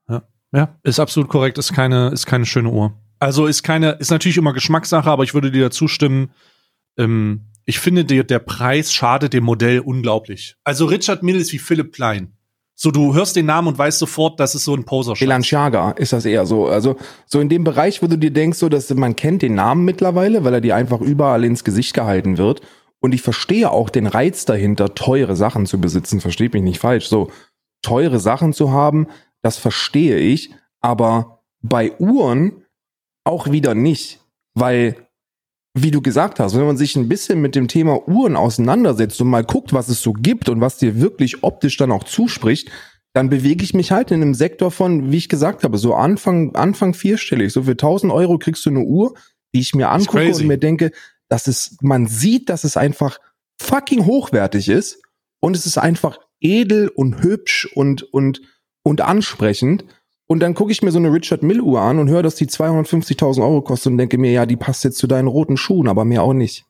Ja, 0.09 0.24
ja, 0.51 0.80
ist 0.84 0.99
absolut 0.99 1.30
korrekt. 1.30 1.57
Ist 1.57 1.74
keine, 1.74 2.09
ist 2.09 2.26
keine 2.26 2.45
schöne 2.45 2.70
Uhr. 2.70 2.93
Also 3.20 3.45
ist 3.45 3.64
keine, 3.64 3.91
ist 3.93 4.11
natürlich 4.11 4.38
immer 4.38 4.53
Geschmackssache, 4.53 5.09
aber 5.09 5.24
ich 5.24 5.34
würde 5.34 5.51
dir 5.51 5.64
dazu 5.64 5.88
stimmen. 5.88 6.32
Ähm, 6.97 7.45
ich 7.66 7.80
finde, 7.80 8.03
der, 8.03 8.26
der 8.26 8.39
Preis 8.39 8.93
schadet 8.93 9.32
dem 9.32 9.45
Modell 9.45 9.80
unglaublich. 9.80 10.57
Also 10.66 10.86
Richard 10.86 11.24
Mill 11.24 11.38
ist 11.38 11.53
wie 11.53 11.59
Philipp 11.59 11.93
Klein. 11.93 12.34
So, 12.76 12.91
du 12.91 13.14
hörst 13.14 13.36
den 13.36 13.45
Namen 13.45 13.70
und 13.70 13.78
weißt 13.78 13.99
sofort, 13.99 14.39
das 14.39 14.55
ist 14.55 14.66
so 14.66 14.76
ein 14.76 14.84
poser 14.84 15.14
Balenciaga 15.14 15.91
ist 15.91 16.11
das 16.11 16.26
eher 16.26 16.45
so. 16.45 16.68
Also, 16.68 16.97
so 17.26 17.39
in 17.39 17.47
dem 17.47 17.64
Bereich, 17.64 18.01
wo 18.01 18.07
du 18.07 18.18
dir 18.18 18.32
denkst, 18.32 18.57
so, 18.57 18.68
dass 18.68 18.93
man 18.93 19.16
kennt 19.16 19.43
den 19.43 19.53
Namen 19.53 19.86
mittlerweile, 19.86 20.43
weil 20.43 20.55
er 20.55 20.61
dir 20.61 20.76
einfach 20.76 20.99
überall 20.99 21.45
ins 21.45 21.64
Gesicht 21.64 21.93
gehalten 21.93 22.38
wird. 22.38 22.61
Und 23.04 23.14
ich 23.14 23.22
verstehe 23.22 23.70
auch 23.70 23.89
den 23.89 24.08
Reiz 24.08 24.45
dahinter, 24.45 24.95
teure 24.95 25.36
Sachen 25.36 25.66
zu 25.66 25.82
besitzen. 25.82 26.22
Versteht 26.22 26.54
mich 26.54 26.64
nicht 26.64 26.80
falsch. 26.80 27.10
So, 27.10 27.32
teure 27.82 28.18
Sachen 28.22 28.54
zu 28.54 28.72
haben, 28.72 29.08
das 29.41 29.58
verstehe 29.58 30.18
ich. 30.18 30.51
Aber 30.80 31.43
bei 31.62 31.91
Uhren 31.99 32.64
auch 33.26 33.51
wieder 33.51 33.76
nicht. 33.76 34.22
Weil, 34.54 34.95
wie 35.78 35.91
du 35.91 36.01
gesagt 36.01 36.39
hast, 36.39 36.56
wenn 36.56 36.66
man 36.66 36.78
sich 36.78 36.95
ein 36.95 37.10
bisschen 37.10 37.41
mit 37.41 37.56
dem 37.56 37.68
Thema 37.68 38.08
Uhren 38.08 38.38
auseinandersetzt 38.38 39.20
und 39.20 39.28
mal 39.28 39.43
guckt, 39.43 39.74
was 39.74 39.89
es 39.89 40.01
so 40.01 40.14
gibt 40.14 40.47
und 40.47 40.62
was 40.62 40.78
dir 40.78 41.01
wirklich 41.01 41.43
optisch 41.43 41.76
dann 41.76 41.91
auch 41.91 42.06
zuspricht, 42.06 42.72
dann 43.12 43.30
bewege 43.30 43.66
ich 43.66 43.74
mich 43.74 43.91
halt 43.91 44.12
in 44.12 44.22
einem 44.22 44.34
Sektor 44.34 44.72
von, 44.72 45.12
wie 45.12 45.18
ich 45.18 45.28
gesagt 45.28 45.66
habe, 45.66 45.78
so 45.78 45.93
Anfang, 45.93 46.56
Anfang 46.56 46.93
vierstellig. 46.93 47.51
So 47.51 47.64
für 47.64 47.72
1000 47.72 48.14
Euro 48.14 48.38
kriegst 48.38 48.66
du 48.66 48.70
eine 48.70 48.86
Uhr, 48.86 49.14
die 49.54 49.60
ich 49.60 49.76
mir 49.76 49.89
angucke 49.89 50.34
und 50.34 50.47
mir 50.47 50.58
denke, 50.58 50.91
dass 51.30 51.48
es, 51.48 51.78
man 51.82 52.08
sieht, 52.08 52.50
dass 52.50 52.64
es 52.64 52.78
einfach 52.78 53.20
fucking 53.60 54.06
hochwertig 54.06 54.70
ist 54.70 55.02
und 55.40 55.56
es 55.56 55.66
ist 55.66 55.78
einfach 55.78 56.20
edel 56.40 56.90
und 56.90 57.22
hübsch 57.24 57.68
und, 57.74 58.04
und, 58.04 58.42
und 58.84 59.02
ansprechend. 59.02 59.86
Und 60.26 60.40
dann 60.40 60.54
gucke 60.54 60.72
ich 60.72 60.82
mir 60.82 60.92
so 60.92 61.00
eine 61.00 61.12
Richard 61.12 61.44
Mill 61.44 61.62
Uhr 61.62 61.82
an 61.82 62.00
und 62.00 62.10
höre, 62.10 62.24
dass 62.24 62.36
die 62.36 62.48
250.000 62.48 63.42
Euro 63.42 63.62
kostet 63.62 63.92
und 63.92 63.98
denke 63.98 64.18
mir, 64.18 64.32
ja, 64.32 64.46
die 64.46 64.56
passt 64.56 64.84
jetzt 64.84 64.98
zu 64.98 65.08
deinen 65.08 65.28
roten 65.28 65.58
Schuhen, 65.58 65.88
aber 65.88 66.06
mir 66.06 66.24
auch 66.24 66.34
nicht. 66.34 66.66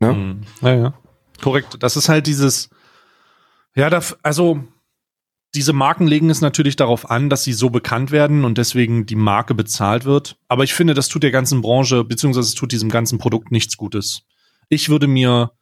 Ne? 0.00 0.12
Mhm. 0.12 0.40
Ja, 0.60 0.74
ja. 0.74 0.94
Korrekt. 1.42 1.76
Das 1.80 1.96
ist 1.96 2.08
halt 2.08 2.26
dieses, 2.26 2.70
ja, 3.74 3.90
da, 3.90 4.00
also 4.22 4.64
diese 5.56 5.72
Marken 5.72 6.06
legen 6.06 6.28
es 6.28 6.42
natürlich 6.42 6.76
darauf 6.76 7.10
an, 7.10 7.30
dass 7.30 7.42
sie 7.42 7.54
so 7.54 7.70
bekannt 7.70 8.10
werden 8.10 8.44
und 8.44 8.58
deswegen 8.58 9.06
die 9.06 9.16
Marke 9.16 9.54
bezahlt 9.54 10.04
wird. 10.04 10.36
Aber 10.48 10.64
ich 10.64 10.74
finde, 10.74 10.92
das 10.92 11.08
tut 11.08 11.22
der 11.22 11.30
ganzen 11.30 11.62
Branche, 11.62 12.04
beziehungsweise 12.04 12.46
es 12.46 12.54
tut 12.54 12.72
diesem 12.72 12.90
ganzen 12.90 13.18
Produkt 13.18 13.50
nichts 13.50 13.78
Gutes. 13.78 14.22
Ich 14.68 14.90
würde 14.90 15.06
mir, 15.06 15.52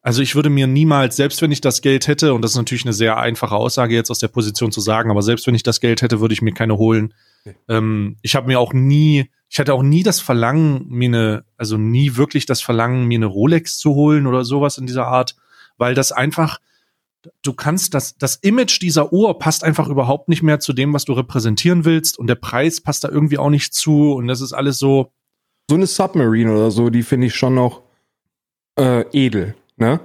also 0.00 0.22
ich 0.22 0.34
würde 0.34 0.48
mir 0.48 0.66
niemals, 0.66 1.16
selbst 1.16 1.42
wenn 1.42 1.52
ich 1.52 1.60
das 1.60 1.82
Geld 1.82 2.08
hätte, 2.08 2.32
und 2.32 2.40
das 2.40 2.52
ist 2.52 2.56
natürlich 2.56 2.86
eine 2.86 2.94
sehr 2.94 3.18
einfache 3.18 3.54
Aussage 3.54 3.94
jetzt 3.94 4.10
aus 4.10 4.18
der 4.18 4.28
Position 4.28 4.72
zu 4.72 4.80
sagen, 4.80 5.10
aber 5.10 5.20
selbst 5.20 5.46
wenn 5.46 5.54
ich 5.54 5.62
das 5.62 5.80
Geld 5.80 6.00
hätte, 6.00 6.20
würde 6.20 6.32
ich 6.32 6.40
mir 6.40 6.54
keine 6.54 6.78
holen. 6.78 7.12
Okay. 7.44 7.54
Ähm, 7.68 8.16
ich 8.22 8.36
habe 8.36 8.46
mir 8.46 8.58
auch 8.58 8.72
nie, 8.72 9.30
ich 9.50 9.58
hatte 9.58 9.74
auch 9.74 9.82
nie 9.82 10.02
das 10.02 10.20
Verlangen, 10.20 10.86
mir 10.88 11.08
eine, 11.08 11.44
also 11.58 11.76
nie 11.76 12.16
wirklich 12.16 12.46
das 12.46 12.62
Verlangen, 12.62 13.04
mir 13.04 13.18
eine 13.18 13.26
Rolex 13.26 13.76
zu 13.76 13.94
holen 13.94 14.26
oder 14.26 14.42
sowas 14.42 14.78
in 14.78 14.86
dieser 14.86 15.06
Art, 15.06 15.36
weil 15.76 15.94
das 15.94 16.12
einfach, 16.12 16.60
du 17.42 17.52
kannst 17.52 17.94
das, 17.94 18.16
das 18.16 18.36
Image 18.36 18.80
dieser 18.80 19.12
Uhr 19.12 19.38
passt 19.38 19.64
einfach 19.64 19.88
überhaupt 19.88 20.28
nicht 20.28 20.42
mehr 20.42 20.60
zu 20.60 20.72
dem, 20.72 20.92
was 20.92 21.04
du 21.04 21.12
repräsentieren 21.12 21.84
willst 21.84 22.18
und 22.18 22.26
der 22.26 22.34
Preis 22.34 22.80
passt 22.80 23.04
da 23.04 23.08
irgendwie 23.08 23.38
auch 23.38 23.50
nicht 23.50 23.74
zu 23.74 24.12
und 24.12 24.26
das 24.26 24.40
ist 24.40 24.52
alles 24.52 24.78
so. 24.78 25.12
So 25.70 25.76
eine 25.76 25.86
Submarine 25.86 26.52
oder 26.52 26.70
so, 26.70 26.90
die 26.90 27.02
finde 27.02 27.28
ich 27.28 27.34
schon 27.34 27.54
noch 27.54 27.82
äh, 28.78 29.04
edel, 29.12 29.54
ne? 29.76 30.00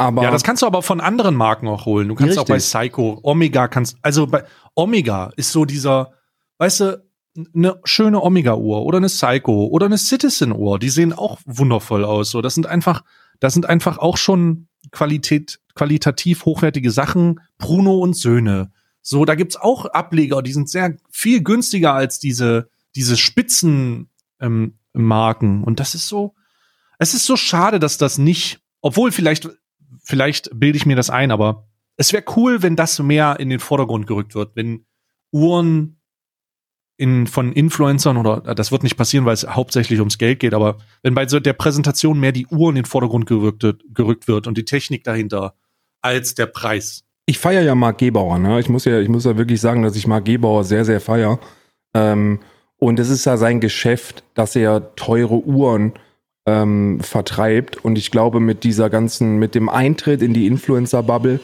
Aber 0.00 0.22
ja, 0.22 0.30
das 0.30 0.44
kannst 0.44 0.62
du 0.62 0.66
aber 0.66 0.82
von 0.82 1.00
anderen 1.00 1.34
Marken 1.34 1.66
auch 1.66 1.84
holen. 1.84 2.08
Du 2.08 2.14
kannst 2.14 2.38
richtig. 2.38 2.42
auch 2.42 2.46
bei 2.46 2.58
Psycho, 2.58 3.18
Omega 3.22 3.66
kannst, 3.66 3.96
also 4.02 4.28
bei 4.28 4.44
Omega 4.76 5.32
ist 5.36 5.50
so 5.50 5.64
dieser, 5.64 6.12
weißt 6.58 6.80
du, 6.80 7.08
eine 7.54 7.80
schöne 7.84 8.22
Omega-Uhr 8.22 8.82
oder 8.84 8.98
eine 8.98 9.08
Psycho 9.08 9.66
oder 9.66 9.86
eine 9.86 9.98
Citizen-Uhr, 9.98 10.78
die 10.78 10.88
sehen 10.88 11.12
auch 11.12 11.38
wundervoll 11.46 12.04
aus. 12.04 12.30
So, 12.30 12.42
das 12.42 12.54
sind 12.54 12.66
einfach, 12.66 13.02
das 13.40 13.54
sind 13.54 13.66
einfach 13.66 13.98
auch 13.98 14.16
schon 14.16 14.68
Qualität, 14.90 15.60
qualitativ 15.78 16.44
hochwertige 16.44 16.90
Sachen. 16.90 17.40
Bruno 17.56 17.98
und 17.98 18.14
Söhne. 18.14 18.72
So, 19.00 19.24
da 19.24 19.36
gibt's 19.36 19.56
auch 19.56 19.86
Ableger, 19.86 20.42
die 20.42 20.52
sind 20.52 20.68
sehr 20.68 20.96
viel 21.10 21.42
günstiger 21.42 21.94
als 21.94 22.18
diese, 22.18 22.68
diese 22.94 23.16
Spitzenmarken. 23.16 24.08
Ähm, 24.98 25.64
und 25.64 25.80
das 25.80 25.94
ist 25.94 26.08
so, 26.08 26.34
es 26.98 27.14
ist 27.14 27.24
so 27.24 27.36
schade, 27.36 27.78
dass 27.78 27.96
das 27.96 28.18
nicht, 28.18 28.60
obwohl 28.80 29.12
vielleicht, 29.12 29.48
vielleicht 30.02 30.50
bilde 30.52 30.76
ich 30.76 30.84
mir 30.84 30.96
das 30.96 31.10
ein, 31.10 31.30
aber 31.30 31.68
es 31.96 32.12
wäre 32.12 32.24
cool, 32.36 32.62
wenn 32.62 32.76
das 32.76 32.98
mehr 32.98 33.40
in 33.40 33.48
den 33.48 33.60
Vordergrund 33.60 34.06
gerückt 34.06 34.34
wird, 34.34 34.56
wenn 34.56 34.84
Uhren 35.30 36.00
in, 36.98 37.28
von 37.28 37.52
Influencern 37.52 38.16
oder 38.16 38.54
das 38.54 38.72
wird 38.72 38.82
nicht 38.82 38.96
passieren, 38.96 39.24
weil 39.24 39.34
es 39.34 39.46
hauptsächlich 39.46 40.00
ums 40.00 40.18
Geld 40.18 40.40
geht, 40.40 40.52
aber 40.52 40.78
wenn 41.02 41.14
bei 41.14 41.26
so 41.28 41.38
der 41.38 41.52
Präsentation 41.52 42.18
mehr 42.18 42.32
die 42.32 42.46
Uhr 42.48 42.70
in 42.70 42.74
den 42.74 42.84
Vordergrund 42.84 43.26
gerückt, 43.26 43.64
gerückt 43.94 44.26
wird 44.26 44.46
und 44.48 44.58
die 44.58 44.64
Technik 44.64 45.04
dahinter 45.04 45.54
als 46.02 46.34
der 46.34 46.46
Preis. 46.46 47.02
Ich 47.26 47.38
feiere 47.38 47.62
ja 47.62 47.74
Marc 47.74 47.98
Gebauer, 47.98 48.38
ne? 48.38 48.58
Ich 48.60 48.68
muss 48.68 48.84
ja, 48.84 49.00
ich 49.00 49.08
muss 49.08 49.24
ja 49.24 49.36
wirklich 49.36 49.60
sagen, 49.60 49.82
dass 49.82 49.96
ich 49.96 50.06
Marc 50.06 50.24
Gebauer 50.24 50.64
sehr, 50.64 50.84
sehr 50.84 51.00
feier. 51.00 51.38
Ähm, 51.94 52.40
und 52.78 52.98
es 52.98 53.10
ist 53.10 53.24
ja 53.24 53.36
sein 53.36 53.60
Geschäft, 53.60 54.24
dass 54.34 54.56
er 54.56 54.94
teure 54.94 55.44
Uhren 55.44 55.92
ähm, 56.46 57.00
vertreibt. 57.00 57.84
Und 57.84 57.98
ich 57.98 58.10
glaube, 58.10 58.40
mit 58.40 58.64
dieser 58.64 58.88
ganzen, 58.88 59.38
mit 59.38 59.54
dem 59.54 59.68
Eintritt 59.68 60.22
in 60.22 60.32
die 60.32 60.46
Influencer-Bubble 60.46 61.40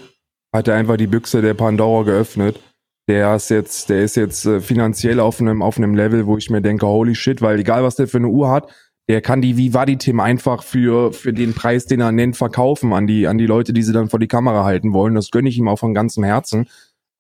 hat 0.53 0.69
er 0.69 0.77
einfach 0.77 0.97
die 0.97 1.09
Büchse 1.09 1.43
der 1.43 1.55
Pandora 1.55 2.05
geöffnet 2.05 2.61
der 3.09 3.37
ist 3.37 3.51
jetzt, 3.51 3.91
der 3.91 4.03
ist 4.03 4.17
jetzt 4.17 4.47
äh, 4.47 4.61
finanziell 4.61 5.21
auf 5.21 5.41
einem, 5.41 5.63
auf 5.63 5.77
einem 5.77 5.95
Level, 5.95 6.27
wo 6.27 6.39
ich 6.39 6.51
mir 6.51 6.63
denke, 6.63 6.87
holy 6.87 7.15
shit, 7.15 7.43
weil 7.43 7.61
egal 7.61 7.83
was 7.83 7.97
der 7.97 8.09
für 8.09 8.19
eine 8.19 8.29
Uhr 8.29 8.51
hat, 8.51 8.73
der 9.09 9.21
kann 9.21 9.43
die 9.43 9.57
Vivaldi-Tim 9.57 10.19
einfach 10.21 10.63
für, 10.63 11.13
für 11.13 11.33
den 11.33 11.53
Preis, 11.53 11.87
den 11.87 12.01
er 12.01 12.13
nennt, 12.13 12.37
verkaufen 12.37 12.93
an 12.93 13.07
die, 13.07 13.27
an 13.27 13.37
die 13.37 13.47
Leute, 13.47 13.73
die 13.73 13.83
sie 13.83 13.93
dann 13.93 14.09
vor 14.09 14.19
die 14.19 14.29
Kamera 14.29 14.65
halten 14.65 14.95
wollen. 14.95 15.15
Das 15.15 15.31
gönne 15.31 15.49
ich 15.49 15.59
ihm 15.59 15.69
auch 15.69 15.79
von 15.79 15.93
ganzem 15.93 16.25
Herzen. 16.25 16.69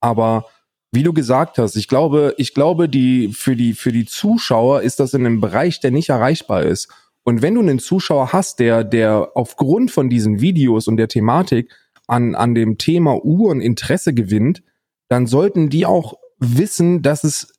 Aber 0.00 0.46
wie 0.92 1.02
du 1.02 1.12
gesagt 1.12 1.58
hast, 1.58 1.76
ich 1.76 1.88
glaube, 1.88 2.34
ich 2.38 2.54
glaube, 2.54 2.88
die, 2.88 3.28
für 3.32 3.56
die, 3.56 3.74
für 3.74 3.92
die 3.92 4.06
Zuschauer 4.06 4.82
ist 4.82 5.00
das 5.00 5.12
in 5.12 5.26
einem 5.26 5.40
Bereich, 5.40 5.80
der 5.80 5.90
nicht 5.90 6.08
erreichbar 6.08 6.62
ist. 6.62 6.88
Und 7.24 7.42
wenn 7.42 7.54
du 7.54 7.60
einen 7.60 7.78
Zuschauer 7.78 8.32
hast, 8.32 8.60
der, 8.60 8.84
der 8.84 9.32
aufgrund 9.34 9.90
von 9.90 10.08
diesen 10.08 10.40
Videos 10.40 10.88
und 10.88 10.96
der 10.96 11.08
Thematik 11.08 11.70
an, 12.06 12.34
an 12.34 12.54
dem 12.54 12.78
Thema 12.78 13.24
Uhren 13.24 13.60
Interesse 13.60 14.14
gewinnt, 14.14 14.62
dann 15.08 15.26
sollten 15.26 15.68
die 15.68 15.84
auch 15.84 16.14
wissen, 16.38 17.02
dass 17.02 17.24
es 17.24 17.52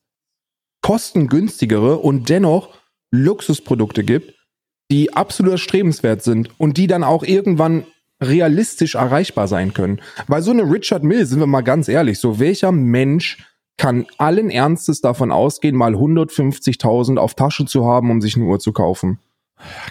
kostengünstigere 0.81 1.97
und 1.97 2.29
dennoch 2.29 2.69
Luxusprodukte 3.15 4.03
gibt, 4.03 4.33
die 4.91 5.13
absolut 5.13 5.53
erstrebenswert 5.53 6.23
sind 6.23 6.49
und 6.59 6.77
die 6.77 6.87
dann 6.87 7.03
auch 7.03 7.23
irgendwann 7.23 7.85
realistisch 8.21 8.95
erreichbar 8.95 9.47
sein 9.47 9.73
können. 9.73 10.01
Weil 10.27 10.41
so 10.41 10.51
eine 10.51 10.63
Richard 10.63 11.03
Mill, 11.03 11.25
sind 11.25 11.39
wir 11.39 11.47
mal 11.47 11.61
ganz 11.61 11.87
ehrlich, 11.87 12.19
so 12.19 12.39
welcher 12.39 12.71
Mensch 12.71 13.37
kann 13.77 14.05
allen 14.17 14.49
Ernstes 14.49 15.01
davon 15.01 15.31
ausgehen, 15.31 15.75
mal 15.75 15.95
150.000 15.95 17.17
auf 17.17 17.33
Tasche 17.33 17.65
zu 17.65 17.85
haben, 17.85 18.09
um 18.09 18.21
sich 18.21 18.35
eine 18.35 18.45
Uhr 18.45 18.59
zu 18.59 18.71
kaufen? 18.71 19.19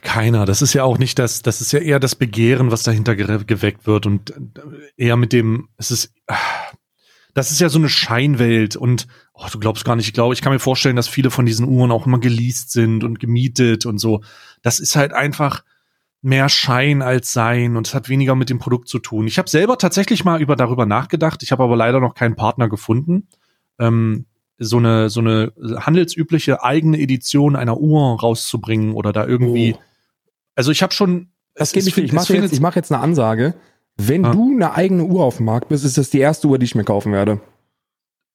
Keiner. 0.03 0.45
Das 0.47 0.63
ist 0.63 0.75
ja 0.75 0.85
auch 0.85 0.99
nicht 0.99 1.19
das, 1.19 1.43
das 1.43 1.61
ist 1.61 1.73
ja 1.73 1.81
eher 1.81 2.01
das 2.01 2.15
Begehren, 2.15 2.71
was 2.71 2.83
dahinter 2.83 3.17
geweckt 3.17 3.87
wird 3.87 4.07
und 4.07 4.31
äh, 4.31 4.35
eher 4.97 5.17
mit 5.17 5.33
dem, 5.33 5.69
es 5.77 5.91
ist, 5.91 6.15
das 7.35 7.51
ist 7.51 7.61
ja 7.61 7.69
so 7.69 7.79
eine 7.79 7.89
Scheinwelt 7.89 8.77
und 8.77 9.07
oh, 9.35 9.47
du 9.53 9.59
glaubst 9.59 9.85
gar 9.85 9.97
nicht, 9.97 10.07
ich 10.07 10.15
glaube, 10.15 10.35
ich 10.35 10.41
kann 10.41 10.53
mir 10.53 10.61
vorstellen, 10.61 10.97
dass 10.97 11.09
viele 11.09 11.31
von 11.31 11.45
diesen 11.45 11.69
Uhren 11.69 11.91
auch 11.91 12.07
immer 12.07 12.21
geleast 12.21 12.71
sind 12.71 13.05
und 13.05 13.19
gemietet 13.19 13.87
und 13.87 13.99
so. 13.99 14.23
Das 14.63 14.79
ist 14.79 14.97
halt 14.97 15.13
einfach 15.13 15.65
mehr 16.23 16.49
Schein 16.49 17.03
als 17.03 17.33
Sein 17.33 17.77
und 17.77 17.89
es 17.89 17.95
hat 17.95 18.09
weniger 18.09 18.35
mit 18.35 18.51
dem 18.51 18.59
Produkt 18.59 18.89
zu 18.89 18.99
tun. 18.99 19.27
Ich 19.27 19.37
habe 19.39 19.51
selber 19.51 19.77
tatsächlich 19.77 20.25
mal 20.25 20.41
über 20.41 20.57
darüber 20.57 20.87
nachgedacht, 20.87 21.43
ich 21.43 21.53
habe 21.53 21.65
aber 21.65 21.77
leider 21.77 22.01
noch 22.01 22.15
keinen 22.15 22.37
Partner 22.37 22.69
gefunden. 22.69 23.29
Ähm, 23.79 24.27
so 24.59 24.77
eine 24.77 25.11
so 25.11 25.21
eine 25.21 25.53
handelsübliche 25.59 26.63
eigene 26.63 26.99
Edition 27.01 27.57
einer 27.57 27.79
Uhr 27.79 28.21
rauszubringen 28.21 28.95
oder 28.95 29.13
da 29.13 29.27
irgendwie. 29.27 29.75
Oh. 29.77 29.83
Also 30.55 30.71
ich 30.71 30.83
habe 30.83 30.95
schon. 30.95 31.31
Das 31.55 31.73
gebe 31.73 31.89
ich. 31.89 31.99
Ich 31.99 32.13
mache 32.13 32.35
jetzt, 32.35 32.53
ich 32.53 32.61
mach 32.61 32.77
jetzt 32.77 32.93
eine 32.93 33.03
Ansage. 33.03 33.55
Wenn 33.97 34.25
ja. 34.25 34.33
du 34.33 34.55
eine 34.55 34.75
eigene 34.75 35.05
Uhr 35.05 35.25
auf 35.25 35.37
dem 35.37 35.47
Markt 35.47 35.69
bist, 35.69 35.85
ist 35.85 35.99
das 35.99 36.11
die 36.11 36.21
erste 36.21 36.49
Uhr, 36.49 36.59
die 36.59 36.65
ich 36.65 36.75
mir 36.75 36.85
kaufen 36.85 37.13
werde. 37.13 37.41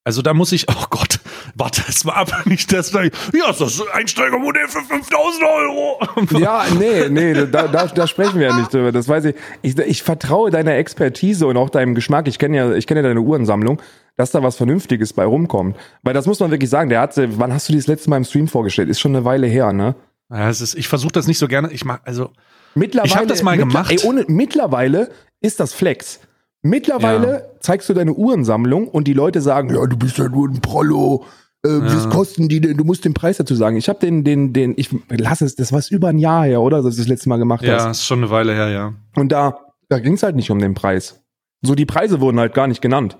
Also 0.02 0.22
da 0.22 0.32
muss 0.32 0.50
ich, 0.52 0.66
oh 0.70 0.86
Gott, 0.88 1.20
warte 1.54 1.82
es 1.86 2.04
mal 2.04 2.14
ab, 2.14 2.32
nicht 2.46 2.72
das, 2.72 2.90
ja, 2.92 3.02
ist 3.02 3.60
das 3.60 3.82
Einsteigermodell 3.92 4.66
für 4.66 4.80
5000 4.80 5.44
Euro. 5.44 6.00
Ja, 6.40 6.64
nee, 6.78 7.08
nee, 7.10 7.34
da, 7.34 7.68
da, 7.68 7.86
da 7.86 8.06
sprechen 8.06 8.40
wir 8.40 8.48
ja 8.48 8.56
nicht 8.56 8.72
drüber, 8.72 8.92
das 8.92 9.08
weiß 9.08 9.26
ich. 9.26 9.36
ich. 9.60 9.78
Ich 9.78 10.02
vertraue 10.02 10.50
deiner 10.50 10.74
Expertise 10.76 11.46
und 11.46 11.58
auch 11.58 11.68
deinem 11.68 11.94
Geschmack, 11.94 12.28
ich 12.28 12.38
kenne 12.38 12.56
ja, 12.56 12.72
ich 12.72 12.86
kenne 12.86 13.02
ja 13.02 13.08
deine 13.08 13.20
Uhrensammlung, 13.20 13.82
dass 14.16 14.30
da 14.30 14.42
was 14.42 14.56
Vernünftiges 14.56 15.12
bei 15.12 15.24
rumkommt. 15.24 15.76
Weil 16.02 16.14
das 16.14 16.24
muss 16.24 16.40
man 16.40 16.50
wirklich 16.50 16.70
sagen, 16.70 16.88
der 16.88 17.02
hat, 17.02 17.12
wann 17.16 17.52
hast 17.52 17.68
du 17.68 17.72
die 17.72 17.78
das 17.78 17.86
letzte 17.86 18.08
Mal 18.08 18.16
im 18.16 18.24
Stream 18.24 18.48
vorgestellt? 18.48 18.88
Ist 18.88 19.00
schon 19.00 19.14
eine 19.14 19.26
Weile 19.26 19.46
her, 19.46 19.74
ne? 19.74 19.94
Ja, 20.30 20.48
es 20.48 20.62
ist, 20.62 20.76
ich 20.76 20.88
versuche 20.88 21.12
das 21.12 21.26
nicht 21.26 21.38
so 21.38 21.46
gerne, 21.46 21.70
ich 21.72 21.84
mach, 21.84 22.00
also, 22.04 22.30
Mittlerweile, 22.74 23.08
ich 23.08 23.16
habe 23.16 23.26
das 23.26 23.42
mal 23.42 23.56
gemacht. 23.56 23.90
Ey, 23.90 23.98
ohne, 24.08 24.24
mittlerweile 24.28 25.10
ist 25.40 25.60
das 25.60 25.72
Flex. 25.72 26.20
Mittlerweile 26.62 27.32
ja. 27.32 27.60
zeigst 27.60 27.88
du 27.88 27.94
deine 27.94 28.12
Uhrensammlung 28.12 28.88
und 28.88 29.08
die 29.08 29.14
Leute 29.14 29.40
sagen, 29.40 29.74
ja, 29.74 29.86
du 29.86 29.96
bist 29.96 30.18
ja 30.18 30.28
nur 30.28 30.48
ein 30.48 30.60
Prollo. 30.60 31.24
Äh, 31.64 31.70
ja. 31.70 31.84
Was 31.84 32.10
kosten 32.10 32.48
die 32.48 32.60
denn? 32.60 32.76
Du 32.76 32.84
musst 32.84 33.04
den 33.04 33.14
Preis 33.14 33.38
dazu 33.38 33.54
sagen. 33.54 33.76
Ich 33.76 33.88
habe 33.88 33.98
den, 33.98 34.24
den, 34.24 34.52
den, 34.52 34.74
ich 34.76 34.90
lass 35.08 35.40
es, 35.40 35.54
das 35.56 35.72
war 35.72 35.82
über 35.90 36.08
ein 36.08 36.18
Jahr 36.18 36.44
her, 36.44 36.60
oder? 36.60 36.82
Dass 36.82 36.96
du 36.96 37.00
das 37.00 37.08
letzte 37.08 37.28
Mal 37.28 37.38
gemacht 37.38 37.64
ja, 37.64 37.74
hast. 37.74 37.84
Ja, 37.84 37.90
ist 37.90 38.06
schon 38.06 38.18
eine 38.20 38.30
Weile 38.30 38.54
her, 38.54 38.68
ja. 38.68 38.94
Und 39.16 39.32
da, 39.32 39.58
da 39.88 39.98
ging 39.98 40.14
es 40.14 40.22
halt 40.22 40.36
nicht 40.36 40.50
um 40.50 40.58
den 40.58 40.74
Preis. 40.74 41.22
So, 41.62 41.74
die 41.74 41.86
Preise 41.86 42.20
wurden 42.20 42.38
halt 42.38 42.54
gar 42.54 42.66
nicht 42.66 42.82
genannt. 42.82 43.16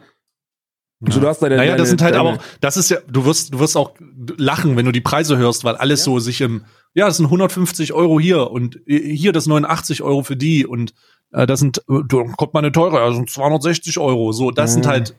Ja. 1.01 1.13
So, 1.13 1.21
du 1.21 1.29
hast 1.29 1.41
deine, 1.41 1.57
naja, 1.57 1.77
das 1.77 1.89
sind 1.89 2.03
halt 2.03 2.15
aber 2.15 2.35
auch, 2.35 2.39
das 2.61 2.77
ist 2.77 2.91
ja, 2.91 2.99
du 3.09 3.25
wirst, 3.25 3.55
du 3.55 3.59
wirst 3.59 3.77
auch 3.77 3.93
lachen, 4.37 4.77
wenn 4.77 4.85
du 4.85 4.93
die 4.93 5.01
Preise 5.01 5.39
hörst, 5.39 5.65
weil 5.65 5.77
alles 5.77 6.05
so 6.05 6.19
sich 6.19 6.43
im, 6.43 6.65
ja, 6.95 7.07
das 7.07 7.17
sind 7.19 7.27
150 7.27 7.93
Euro 7.93 8.19
hier 8.19 8.51
und 8.51 8.81
hier 8.87 9.33
das 9.33 9.47
89 9.47 10.03
Euro 10.03 10.23
für 10.23 10.37
die 10.37 10.67
und 10.67 10.93
äh, 11.33 11.47
das 11.47 11.61
sind, 11.61 11.79
äh, 11.89 12.03
da 12.07 12.25
kommt 12.37 12.55
mal 12.55 12.61
eine 12.61 12.73
teure, 12.73 13.01
also 13.01 13.25
260 13.25 13.99
Euro. 13.99 14.33
So, 14.33 14.51
das 14.51 14.71
mhm. 14.71 14.75
sind 14.75 14.87
halt, 14.87 15.15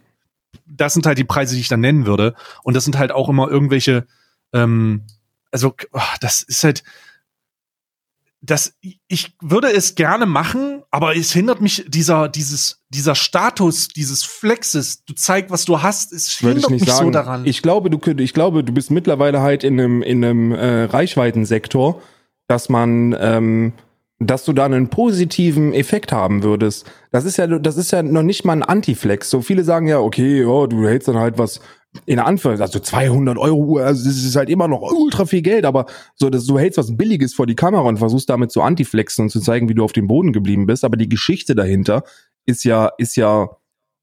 das 0.65 0.93
sind 0.93 1.05
halt 1.05 1.17
die 1.17 1.24
Preise, 1.24 1.55
die 1.55 1.61
ich 1.61 1.69
dann 1.69 1.82
nennen 1.82 2.05
würde. 2.05 2.36
Und 2.63 2.76
das 2.76 2.84
sind 2.84 2.97
halt 2.97 3.11
auch 3.11 3.30
immer 3.30 3.49
irgendwelche, 3.49 4.05
ähm, 4.53 5.03
also, 5.51 5.74
oh, 5.91 5.99
das 6.19 6.43
ist 6.43 6.63
halt, 6.63 6.84
das, 8.42 8.74
ich 9.08 9.36
würde 9.39 9.72
es 9.72 9.94
gerne 9.94 10.26
machen, 10.26 10.82
aber 10.89 11.16
es 11.16 11.32
hindert 11.32 11.62
mich 11.62 11.86
dieser, 11.88 12.28
dieses, 12.28 12.82
dieser 12.89 13.14
Status, 13.14 13.88
dieses 13.89 14.24
Flexes, 14.24 15.06
du 15.06 15.14
zeig, 15.14 15.52
was 15.52 15.66
du 15.66 15.84
hast, 15.84 16.12
es 16.12 16.32
hindert 16.39 16.72
mich 16.72 16.84
sagen. 16.86 17.06
so 17.06 17.12
daran. 17.12 17.46
Ich 17.46 17.62
glaube, 17.62 17.92
du 17.92 18.00
könntest, 18.00 18.26
ich 18.26 18.34
glaube, 18.34 18.64
du 18.64 18.74
bist 18.74 18.89
mittlerweile 18.89 19.42
halt 19.42 19.64
in 19.64 19.80
einem, 19.80 20.02
in 20.02 20.26
einem 20.26 20.54
äh, 20.54 20.84
Reichweitensektor, 20.86 22.02
dass 22.48 22.68
man, 22.68 23.16
ähm, 23.20 23.74
dass 24.18 24.44
du 24.44 24.54
da 24.54 24.66
einen 24.66 24.89
positiven 24.89 25.72
Effekt 25.74 26.12
haben 26.12 26.42
würdest. 26.42 26.89
Das 27.12 27.26
ist 27.26 27.38
ja, 27.38 27.46
das 27.46 27.78
ist 27.78 27.92
ja 27.92 28.02
noch 28.02 28.24
nicht 28.24 28.44
mal 28.44 28.54
ein 28.54 28.64
Antiflex. 28.64 29.30
So 29.30 29.42
viele 29.42 29.64
sagen 29.64 29.88
ja, 29.88 30.00
okay, 30.00 30.46
oh, 30.46 30.66
du 30.66 30.88
hältst 30.88 31.08
dann 31.08 31.18
halt 31.18 31.38
was 31.38 31.62
in 32.06 32.20
Anführungszeichen, 32.20 32.62
also 32.62 32.80
200 32.80 33.38
Euro, 33.38 33.78
also 33.78 34.06
das 34.06 34.18
ist 34.18 34.36
halt 34.36 34.50
immer 34.50 34.68
noch 34.68 34.82
ultra 34.82 35.26
viel 35.26 35.42
Geld, 35.42 35.66
aber 35.66 35.86
so, 36.16 36.30
dass 36.30 36.46
du 36.46 36.58
hältst 36.58 36.78
was 36.78 36.96
Billiges 36.96 37.34
vor 37.34 37.48
die 37.48 37.56
Kamera 37.56 37.84
und 37.84 37.98
versuchst 37.98 38.30
damit 38.30 38.52
zu 38.52 38.62
antiflexen 38.62 39.24
und 39.24 39.30
zu 39.30 39.42
zeigen, 39.42 39.68
wie 39.68 39.74
du 39.74 39.84
auf 39.84 39.92
dem 39.92 40.08
Boden 40.08 40.32
geblieben 40.32 40.66
bist, 40.66 40.86
aber 40.86 40.96
die 40.96 41.10
Geschichte 41.10 41.54
dahinter 41.54 42.04
ist 42.46 42.64
ja, 42.64 42.92
ist 42.98 43.18
ja 43.18 43.50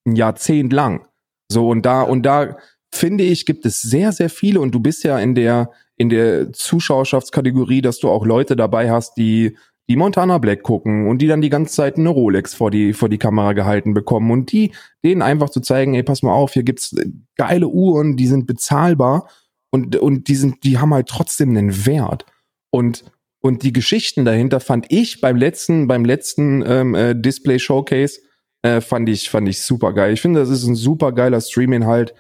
ein 0.07 0.17
Jahrzehnt 0.17 0.73
lang. 0.73 1.07
So, 1.51 1.69
und 1.69 1.87
da, 1.87 2.03
und 2.03 2.25
da 2.25 2.59
finde 2.91 3.25
ich, 3.25 3.47
gibt 3.47 3.65
es 3.65 3.81
sehr, 3.81 4.13
sehr 4.13 4.29
viele 4.31 4.61
und 4.61 4.75
du 4.75 4.81
bist 4.81 5.05
ja 5.05 5.19
in 5.19 5.35
der, 5.35 5.71
in 5.97 6.11
der 6.11 6.53
Zuschauerschaftskategorie, 6.53 7.81
dass 7.81 7.99
du 7.99 8.11
auch 8.11 8.27
Leute 8.27 8.55
dabei 8.55 8.91
hast, 8.91 9.17
die 9.17 9.57
die 9.89 9.97
Montana 9.97 10.39
Black 10.39 10.63
gucken 10.63 11.09
und 11.09 11.23
die 11.23 11.27
dann 11.27 11.41
die 11.41 11.49
ganze 11.49 11.75
Zeit 11.75 11.97
eine 11.97 12.11
Rolex 12.11 12.55
vor 12.55 12.71
die, 12.71 12.93
vor 12.93 13.09
die 13.09 13.19
Kamera 13.19 13.55
gehalten 13.55 13.95
bekommen 13.95 14.31
und 14.31 14.53
die, 14.53 14.73
denen 15.03 15.23
einfach 15.23 15.49
zu 15.49 15.61
zeigen, 15.61 15.95
ey, 15.95 16.03
pass 16.03 16.23
mal 16.23 16.33
auf, 16.33 16.53
hier 16.53 16.63
gibt's 16.63 16.95
geile 17.37 17.69
Uhren, 17.69 18.17
die 18.17 18.27
sind 18.27 18.47
bezahlbar 18.47 19.29
und, 19.71 19.97
und 19.97 20.29
die 20.29 20.37
sind, 20.37 20.63
die 20.65 20.79
haben 20.79 20.93
halt 20.93 21.09
trotzdem 21.09 21.51
einen 21.51 21.87
Wert. 21.87 22.27
Und, 22.71 23.05
und 23.41 23.63
die 23.63 23.73
Geschichten 23.73 24.27
dahinter 24.27 24.61
fand 24.61 24.87
ich 24.91 25.23
beim 25.23 25.37
letzten, 25.37 25.87
beim 25.87 26.05
letzten 26.05 26.63
ähm, 26.67 26.95
äh, 26.95 27.15
Display 27.15 27.59
Showcase, 27.59 28.21
äh, 28.63 28.83
fand 28.83 29.09
ich, 29.09 29.31
fand 29.31 29.49
ich 29.49 29.63
super 29.63 29.95
geil. 29.95 30.13
Ich 30.13 30.21
finde, 30.21 30.41
das 30.41 30.51
ist 30.51 30.67
ein 30.67 30.75
super 30.75 31.13
geiler 31.13 31.41
Stream-Inhalt, 31.41 32.15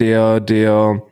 der, 0.00 0.40
der, 0.40 1.02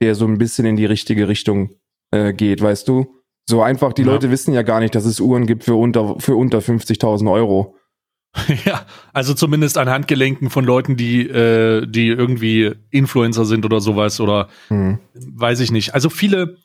der 0.00 0.14
so 0.14 0.26
ein 0.26 0.38
bisschen 0.38 0.64
in 0.64 0.76
die 0.76 0.86
richtige 0.86 1.28
Richtung 1.28 1.74
äh, 2.10 2.32
geht, 2.32 2.62
weißt 2.62 2.88
du? 2.88 3.17
So 3.48 3.62
einfach, 3.62 3.94
die 3.94 4.02
ja. 4.02 4.08
Leute 4.08 4.30
wissen 4.30 4.52
ja 4.52 4.60
gar 4.60 4.78
nicht, 4.78 4.94
dass 4.94 5.06
es 5.06 5.20
Uhren 5.20 5.46
gibt 5.46 5.64
für 5.64 5.74
unter, 5.74 6.20
für 6.20 6.36
unter 6.36 6.58
50.000 6.58 7.32
Euro. 7.32 7.74
Ja, 8.66 8.84
also 9.14 9.32
zumindest 9.32 9.78
an 9.78 9.88
Handgelenken 9.88 10.50
von 10.50 10.62
Leuten, 10.62 10.96
die, 10.96 11.22
äh, 11.22 11.86
die 11.86 12.08
irgendwie 12.08 12.74
Influencer 12.90 13.46
sind 13.46 13.64
oder 13.64 13.80
sowas 13.80 14.20
oder 14.20 14.48
hm. 14.68 14.98
weiß 15.14 15.60
ich 15.60 15.72
nicht. 15.72 15.94
Also 15.94 16.10
viele, 16.10 16.58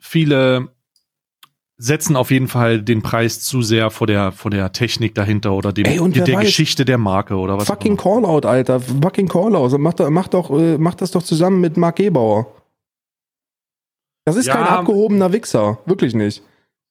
viele 0.00 0.70
setzen 1.76 2.16
auf 2.16 2.32
jeden 2.32 2.48
Fall 2.48 2.82
den 2.82 3.00
Preis 3.00 3.40
zu 3.40 3.62
sehr 3.62 3.90
vor 3.90 4.08
der, 4.08 4.32
vor 4.32 4.50
der 4.50 4.72
Technik 4.72 5.14
dahinter 5.14 5.52
oder 5.52 5.72
dem, 5.72 5.84
Ey, 5.84 6.10
der, 6.10 6.24
der 6.24 6.40
Geschichte 6.40 6.84
der 6.84 6.98
Marke 6.98 7.36
oder 7.36 7.56
was. 7.56 7.68
Fucking 7.68 7.96
Callout, 7.96 8.46
Alter. 8.46 8.80
Fucking 8.80 9.28
Callout. 9.28 9.78
Mach, 9.78 9.94
mach 10.10 10.28
doch, 10.28 10.50
äh, 10.50 10.78
mach 10.78 10.96
das 10.96 11.12
doch 11.12 11.22
zusammen 11.22 11.60
mit 11.60 11.76
Mark 11.76 11.96
Gebauer. 11.96 12.59
Das 14.24 14.36
ist 14.36 14.46
ja, 14.46 14.54
kein 14.54 14.64
abgehobener 14.64 15.32
Wichser. 15.32 15.78
Wirklich 15.86 16.14
nicht. 16.14 16.42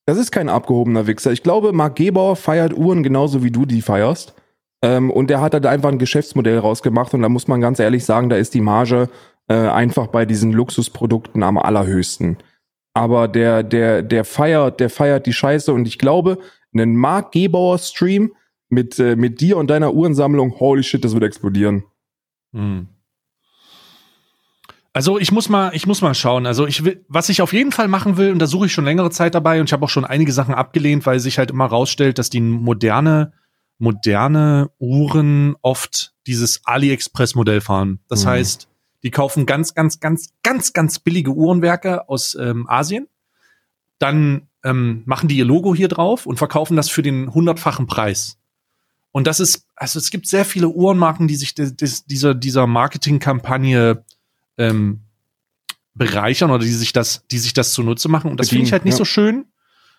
Das 0.06 0.18
ist 0.18 0.32
kein 0.32 0.48
abgehobener 0.48 1.06
Wichser. 1.06 1.32
Ich 1.32 1.42
glaube, 1.42 1.72
Marc 1.72 1.96
Gebauer 1.96 2.36
feiert 2.36 2.76
Uhren 2.76 3.02
genauso 3.02 3.42
wie 3.44 3.50
du 3.50 3.66
die 3.66 3.82
feierst. 3.82 4.34
Ähm, 4.82 5.10
und 5.10 5.30
der 5.30 5.40
hat 5.40 5.54
da 5.54 5.70
einfach 5.70 5.90
ein 5.90 5.98
Geschäftsmodell 5.98 6.58
rausgemacht. 6.58 7.14
Und 7.14 7.22
da 7.22 7.28
muss 7.28 7.48
man 7.48 7.60
ganz 7.60 7.78
ehrlich 7.78 8.04
sagen, 8.04 8.28
da 8.28 8.36
ist 8.36 8.54
die 8.54 8.60
Marge 8.60 9.08
äh, 9.48 9.54
einfach 9.54 10.08
bei 10.08 10.24
diesen 10.24 10.52
Luxusprodukten 10.52 11.42
am 11.42 11.58
allerhöchsten. 11.58 12.38
Aber 12.94 13.28
der, 13.28 13.62
der, 13.62 14.02
der 14.02 14.24
feiert, 14.24 14.80
der 14.80 14.90
feiert 14.90 15.26
die 15.26 15.32
Scheiße. 15.32 15.72
Und 15.72 15.86
ich 15.86 15.98
glaube, 15.98 16.38
einen 16.72 16.96
Marc 16.96 17.32
Gebauer 17.32 17.78
Stream 17.78 18.32
mit, 18.68 18.98
äh, 18.98 19.16
mit 19.16 19.40
dir 19.40 19.56
und 19.58 19.68
deiner 19.70 19.94
Uhrensammlung, 19.94 20.58
holy 20.58 20.82
shit, 20.82 21.04
das 21.04 21.14
wird 21.14 21.24
explodieren. 21.24 21.84
Hm. 22.52 22.88
Also 24.92 25.18
ich 25.18 25.30
muss 25.30 25.48
mal, 25.48 25.70
ich 25.74 25.86
muss 25.86 26.02
mal 26.02 26.14
schauen. 26.14 26.46
Also 26.46 26.66
ich 26.66 26.84
will, 26.84 27.04
was 27.08 27.28
ich 27.28 27.42
auf 27.42 27.52
jeden 27.52 27.72
Fall 27.72 27.88
machen 27.88 28.16
will, 28.16 28.32
und 28.32 28.40
da 28.40 28.46
suche 28.46 28.66
ich 28.66 28.72
schon 28.72 28.84
längere 28.84 29.10
Zeit 29.10 29.34
dabei, 29.34 29.60
und 29.60 29.68
ich 29.68 29.72
habe 29.72 29.84
auch 29.84 29.90
schon 29.90 30.04
einige 30.04 30.32
Sachen 30.32 30.54
abgelehnt, 30.54 31.06
weil 31.06 31.20
sich 31.20 31.38
halt 31.38 31.50
immer 31.50 31.66
rausstellt, 31.66 32.18
dass 32.18 32.30
die 32.30 32.40
moderne, 32.40 33.32
moderne 33.78 34.70
Uhren 34.78 35.56
oft 35.62 36.14
dieses 36.26 36.62
AliExpress-Modell 36.64 37.60
fahren. 37.60 38.00
Das 38.08 38.24
mhm. 38.24 38.30
heißt, 38.30 38.68
die 39.02 39.10
kaufen 39.10 39.46
ganz, 39.46 39.74
ganz, 39.74 40.00
ganz, 40.00 40.34
ganz, 40.42 40.72
ganz 40.72 40.98
billige 40.98 41.30
Uhrenwerke 41.30 42.08
aus 42.08 42.34
ähm, 42.34 42.68
Asien 42.68 43.06
dann 44.00 44.48
ähm, 44.64 45.02
machen 45.06 45.28
die 45.28 45.36
ihr 45.36 45.44
Logo 45.44 45.74
hier 45.74 45.88
drauf 45.88 46.26
und 46.26 46.38
verkaufen 46.38 46.76
das 46.76 46.88
für 46.88 47.02
den 47.02 47.32
hundertfachen 47.32 47.86
Preis. 47.86 48.38
Und 49.12 49.26
das 49.26 49.40
ist, 49.40 49.66
also 49.76 49.98
es 49.98 50.10
gibt 50.10 50.26
sehr 50.26 50.44
viele 50.44 50.68
Uhrenmarken, 50.68 51.28
die 51.28 51.36
sich 51.36 51.54
des, 51.54 51.76
des, 51.76 52.04
dieser, 52.06 52.34
dieser 52.34 52.66
Marketingkampagne 52.66 54.04
ähm, 54.60 55.00
bereichern 55.94 56.50
oder 56.50 56.64
die 56.64 56.70
sich 56.70 56.92
das, 56.92 57.26
die 57.30 57.38
sich 57.38 57.52
das 57.52 57.72
zunutze 57.72 58.08
machen. 58.08 58.30
Und 58.30 58.38
das 58.38 58.50
finde 58.50 58.64
ich 58.64 58.72
halt 58.72 58.84
nicht 58.84 58.94
ja. 58.94 58.98
so 58.98 59.04
schön. 59.04 59.46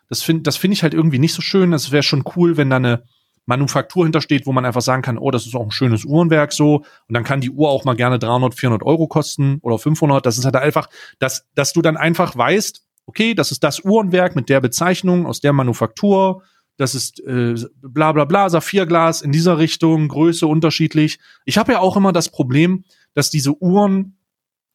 Das 0.08 0.24
finde 0.24 0.44
das 0.44 0.58
finde 0.58 0.74
ich 0.74 0.84
halt 0.84 0.94
irgendwie 0.94 1.20
nicht 1.20 1.34
so 1.34 1.42
schön. 1.42 1.72
Das 1.72 1.92
wäre 1.92 2.04
schon 2.04 2.24
cool, 2.36 2.58
wenn 2.58 2.70
da 2.70 2.78
eine 2.78 3.04
Manufaktur 3.46 4.06
hintersteht, 4.06 4.46
wo 4.46 4.52
man 4.52 4.66
einfach 4.66 4.82
sagen 4.82 5.02
kann, 5.02 5.18
oh, 5.18 5.32
das 5.32 5.46
ist 5.46 5.56
auch 5.56 5.64
ein 5.64 5.72
schönes 5.72 6.06
Uhrenwerk 6.06 6.54
so. 6.54 6.78
Und 6.78 7.14
dann 7.14 7.24
kann 7.24 7.42
die 7.42 7.50
Uhr 7.50 7.70
auch 7.70 7.86
mal 7.86 7.96
gerne 7.96 8.20
300, 8.20 8.54
400 8.54 8.84
Euro 8.84 9.08
kosten 9.08 9.58
oder 9.62 9.80
500. 9.80 10.26
Das 10.26 10.38
ist 10.38 10.46
halt 10.46 10.56
einfach, 10.56 10.88
dass, 11.20 11.48
dass 11.56 11.74
du 11.74 11.82
dann 11.82 11.98
einfach 11.98 12.38
weißt, 12.38 12.84
okay, 13.08 13.34
das 13.34 13.52
ist 13.52 13.64
das 13.64 13.84
Uhrenwerk 13.84 14.36
mit 14.36 14.48
der 14.48 14.62
Bezeichnung 14.62 15.26
aus 15.26 15.42
der 15.42 15.54
Manufaktur. 15.54 16.44
Das 16.78 16.96
ist 16.96 17.20
äh, 17.26 17.56
bla 17.82 18.12
bla 18.12 18.26
bla, 18.26 18.50
Saphirglas 18.50 19.22
in 19.22 19.32
dieser 19.32 19.58
Richtung, 19.58 20.08
Größe 20.08 20.48
unterschiedlich. 20.48 21.20
Ich 21.46 21.58
habe 21.58 21.74
ja 21.74 21.80
auch 21.80 21.98
immer 21.98 22.14
das 22.14 22.30
Problem, 22.30 22.86
dass 23.14 23.30
diese 23.30 23.62
Uhren, 23.62 24.18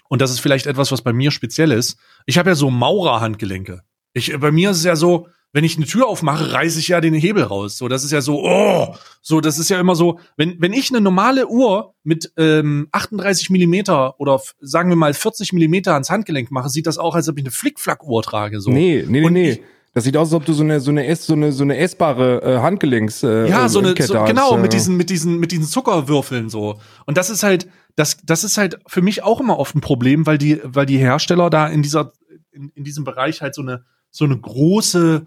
und 0.08 0.20
das 0.20 0.30
ist 0.30 0.40
vielleicht 0.40 0.66
etwas, 0.66 0.92
was 0.92 1.02
bei 1.02 1.12
mir 1.12 1.30
speziell 1.30 1.72
ist, 1.72 1.98
ich 2.26 2.38
habe 2.38 2.50
ja 2.50 2.54
so 2.54 2.70
Maurerhandgelenke. 2.70 3.82
Ich, 4.12 4.36
bei 4.38 4.50
mir 4.50 4.70
ist 4.70 4.78
es 4.78 4.84
ja 4.84 4.96
so, 4.96 5.28
wenn 5.52 5.64
ich 5.64 5.76
eine 5.76 5.86
Tür 5.86 6.06
aufmache, 6.06 6.52
reiße 6.52 6.78
ich 6.78 6.88
ja 6.88 7.00
den 7.00 7.14
Hebel 7.14 7.42
raus. 7.42 7.78
So, 7.78 7.88
das 7.88 8.04
ist 8.04 8.12
ja 8.12 8.20
so, 8.20 8.44
oh, 8.44 8.94
so, 9.22 9.40
das 9.40 9.58
ist 9.58 9.70
ja 9.70 9.80
immer 9.80 9.94
so, 9.94 10.18
wenn, 10.36 10.60
wenn 10.60 10.74
ich 10.74 10.90
eine 10.90 11.00
normale 11.00 11.48
Uhr 11.48 11.94
mit 12.02 12.30
ähm, 12.36 12.88
38 12.92 13.48
Millimeter 13.48 14.20
oder 14.20 14.40
sagen 14.60 14.90
wir 14.90 14.96
mal 14.96 15.14
40 15.14 15.54
Millimeter 15.54 15.94
ans 15.94 16.10
Handgelenk 16.10 16.50
mache, 16.50 16.68
sieht 16.68 16.86
das 16.86 16.98
auch, 16.98 17.14
als 17.14 17.28
ob 17.28 17.38
ich 17.38 17.44
eine 17.44 17.52
Flickflack-Uhr 17.52 18.22
trage. 18.22 18.60
So. 18.60 18.70
Nee, 18.70 19.04
nee, 19.08 19.20
nee, 19.22 19.30
nee. 19.30 19.62
Das 19.94 20.04
sieht 20.04 20.18
aus, 20.18 20.28
als 20.28 20.34
ob 20.34 20.44
du 20.44 20.52
so 20.52 20.62
eine 20.62 20.78
so 20.78 20.90
eine 20.90 21.16
so 21.16 21.32
eine 21.32 21.52
so 21.52 21.62
eine 21.62 21.78
essbare 21.78 22.42
äh, 22.42 22.58
Handgelenks 22.58 23.22
äh, 23.22 23.48
ja 23.48 23.66
so 23.66 23.78
eine 23.78 23.94
Kette 23.94 24.08
so, 24.08 24.24
genau 24.24 24.52
hast, 24.52 24.60
mit 24.60 24.74
diesen 24.74 24.98
mit 24.98 25.08
diesen 25.08 25.38
mit 25.38 25.52
diesen 25.52 25.64
Zuckerwürfeln 25.64 26.50
so 26.50 26.78
und 27.06 27.16
das 27.16 27.30
ist 27.30 27.42
halt 27.42 27.66
das 27.96 28.18
das 28.24 28.44
ist 28.44 28.58
halt 28.58 28.78
für 28.86 29.02
mich 29.02 29.22
auch 29.22 29.40
immer 29.40 29.58
oft 29.58 29.74
ein 29.74 29.80
Problem, 29.80 30.26
weil 30.26 30.38
die 30.38 30.60
weil 30.62 30.86
die 30.86 30.98
Hersteller 30.98 31.50
da 31.50 31.66
in 31.66 31.82
dieser 31.82 32.12
in, 32.52 32.70
in 32.74 32.84
diesem 32.84 33.04
Bereich 33.04 33.42
halt 33.42 33.54
so 33.54 33.62
eine 33.62 33.84
so 34.10 34.24
eine 34.24 34.38
große 34.38 35.26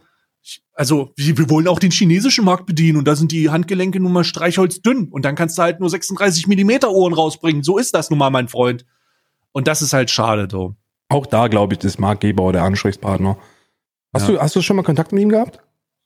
also 0.73 1.11
wir, 1.17 1.37
wir 1.37 1.49
wollen 1.49 1.67
auch 1.67 1.79
den 1.79 1.91
chinesischen 1.91 2.45
Markt 2.45 2.65
bedienen 2.65 2.97
und 2.97 3.07
da 3.07 3.15
sind 3.15 3.31
die 3.31 3.49
Handgelenke 3.49 3.99
nun 3.99 4.13
mal 4.13 4.23
streichholzdünn 4.23 5.09
und 5.09 5.25
dann 5.25 5.35
kannst 5.35 5.57
du 5.57 5.63
halt 5.63 5.79
nur 5.79 5.89
36 5.89 6.47
Millimeter 6.47 6.91
Ohren 6.91 7.13
rausbringen. 7.13 7.63
So 7.63 7.77
ist 7.77 7.93
das 7.93 8.09
nun 8.09 8.19
mal, 8.19 8.29
mein 8.29 8.47
Freund. 8.47 8.85
Und 9.51 9.67
das 9.67 9.81
ist 9.81 9.93
halt 9.93 10.09
schade, 10.09 10.47
so. 10.49 10.75
Auch 11.09 11.25
da, 11.25 11.47
glaube 11.47 11.73
ich, 11.73 11.83
ist 11.83 11.99
Mark 11.99 12.21
Geber 12.21 12.51
der 12.53 12.63
Ansprechpartner. 12.63 13.37
Hast, 14.13 14.27
ja. 14.27 14.35
du, 14.35 14.41
hast 14.41 14.55
du 14.55 14.61
schon 14.61 14.75
mal 14.75 14.83
Kontakt 14.83 15.11
mit 15.11 15.21
ihm 15.21 15.29
gehabt? 15.29 15.59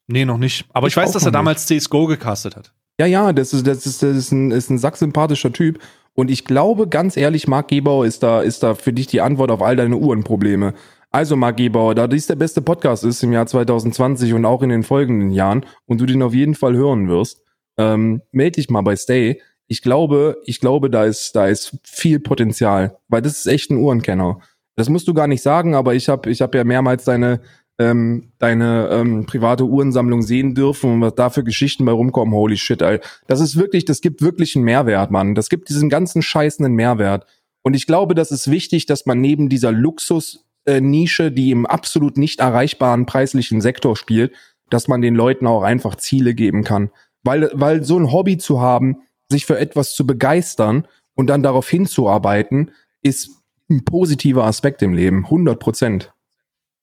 Nee, 0.08 0.26
noch 0.26 0.38
nicht. 0.38 0.66
Aber 0.74 0.88
ich, 0.88 0.94
ich 0.94 0.98
weiß, 0.98 1.12
dass 1.12 1.26
er 1.26 1.32
damals 1.32 1.66
CSGO 1.68 2.08
gecastet 2.08 2.56
hat. 2.56 2.74
Ja, 3.00 3.06
ja, 3.06 3.34
das 3.34 3.54
ist, 3.54 3.68
das 3.68 3.86
ist, 3.86 4.04
das 4.04 4.16
ist 4.16 4.32
ein, 4.32 4.52
ist 4.52 4.70
ein 4.70 4.78
sacksympathischer 4.78 5.52
Typ. 5.52 5.80
Und 6.16 6.30
ich 6.30 6.46
glaube, 6.46 6.88
ganz 6.88 7.18
ehrlich, 7.18 7.48
Mark 7.48 7.70
Gebauer 7.70 8.06
ist 8.06 8.24
da, 8.24 8.42
ist 8.42 8.64
da 8.64 8.76
für 8.76 8.94
dich 8.94 9.08
die 9.08 9.22
Antwort 9.22 9.52
auf 9.52 9.62
all 9.62 9.76
deine 9.76 9.98
Uhrenprobleme. 9.98 10.74
Also, 11.10 11.36
Marc 11.36 11.58
Gebauer, 11.58 11.94
da 11.94 12.08
dies 12.08 12.26
der 12.26 12.36
beste 12.36 12.62
Podcast 12.62 13.04
ist 13.04 13.22
im 13.22 13.34
Jahr 13.34 13.46
2020 13.46 14.34
und 14.34 14.46
auch 14.46 14.64
in 14.64 14.70
den 14.70 14.82
folgenden 14.82 15.30
Jahren 15.30 15.64
und 15.86 16.02
du 16.02 16.08
den 16.08 16.24
auf 16.24 16.34
jeden 16.34 16.56
Fall 16.56 16.76
hören 16.76 17.08
wirst, 17.08 17.44
ähm, 17.78 18.22
melde 18.32 18.54
dich 18.54 18.70
mal 18.70 18.82
bei 18.82 18.96
Stay. 18.96 19.40
Ich 19.68 19.82
glaube, 19.82 20.38
ich 20.46 20.60
glaube, 20.60 20.90
da 20.90 21.06
ist, 21.06 21.36
da 21.36 21.48
ist 21.48 21.78
viel 21.84 22.20
Potenzial, 22.20 22.98
weil 23.10 23.22
das 23.22 23.38
ist 23.38 23.46
echt 23.46 23.70
ein 23.70 23.78
Uhrenkenner. 23.78 24.40
Das 24.76 24.90
musst 24.90 25.08
du 25.08 25.14
gar 25.14 25.28
nicht 25.28 25.44
sagen, 25.44 25.76
aber 25.76 25.94
ich 25.94 26.10
habe 26.10 26.32
ich 26.32 26.42
hab 26.42 26.56
ja 26.56 26.64
mehrmals 26.64 27.04
deine, 27.04 27.42
ähm, 27.80 28.32
deine 28.38 28.90
ähm, 28.92 29.26
private 29.26 29.66
Uhrensammlung 29.66 30.22
sehen 30.22 30.54
dürfen 30.54 30.94
und 30.94 31.02
was 31.02 31.16
da 31.16 31.30
für 31.30 31.44
Geschichten 31.44 31.86
bei 31.86 31.92
rumkommen. 31.92 32.34
Holy 32.34 32.58
shit, 32.58 32.82
ey. 32.82 33.00
Das 33.28 33.40
ist 33.40 33.58
wirklich, 33.58 33.86
das 33.86 34.02
gibt 34.02 34.22
wirklich 34.22 34.56
einen 34.56 34.66
Mehrwert, 34.66 35.12
Mann. 35.12 35.36
Das 35.36 35.50
gibt 35.50 35.70
diesen 35.70 35.90
ganzen 35.90 36.22
scheißenden 36.22 36.74
Mehrwert. 36.74 37.26
Und 37.64 37.76
ich 37.76 37.88
glaube, 37.88 38.14
das 38.14 38.32
ist 38.32 38.52
wichtig, 38.52 38.86
dass 38.86 39.06
man 39.06 39.22
neben 39.22 39.50
dieser 39.50 39.72
Luxus 39.72 40.46
äh, 40.66 40.82
die 40.82 41.52
im 41.52 41.66
absolut 41.66 42.18
nicht 42.18 42.40
erreichbaren 42.40 43.06
preislichen 43.06 43.62
Sektor 43.62 43.96
spielt, 43.96 44.34
dass 44.70 44.88
man 44.88 45.02
den 45.02 45.16
Leuten 45.16 45.48
auch 45.48 45.64
einfach 45.64 45.96
Ziele 45.96 46.34
geben 46.34 46.64
kann. 46.64 46.90
Weil, 47.24 47.50
weil 47.54 47.84
so 47.84 47.98
ein 47.98 48.12
Hobby 48.12 48.38
zu 48.38 48.62
haben, 48.62 49.02
sich 49.30 49.46
für 49.46 49.58
etwas 49.58 49.94
zu 49.94 50.06
begeistern 50.06 50.88
und 51.16 51.28
dann 51.28 51.44
darauf 51.44 51.70
hinzuarbeiten, 51.70 52.72
ist 53.02 53.32
ein 53.70 53.86
positiver 53.86 54.46
Aspekt 54.46 54.82
im 54.82 54.94
Leben. 54.94 55.26
100 55.26 55.60
Prozent. 55.60 56.14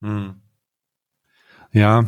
Hm. 0.02 0.40
Ja. 1.72 2.04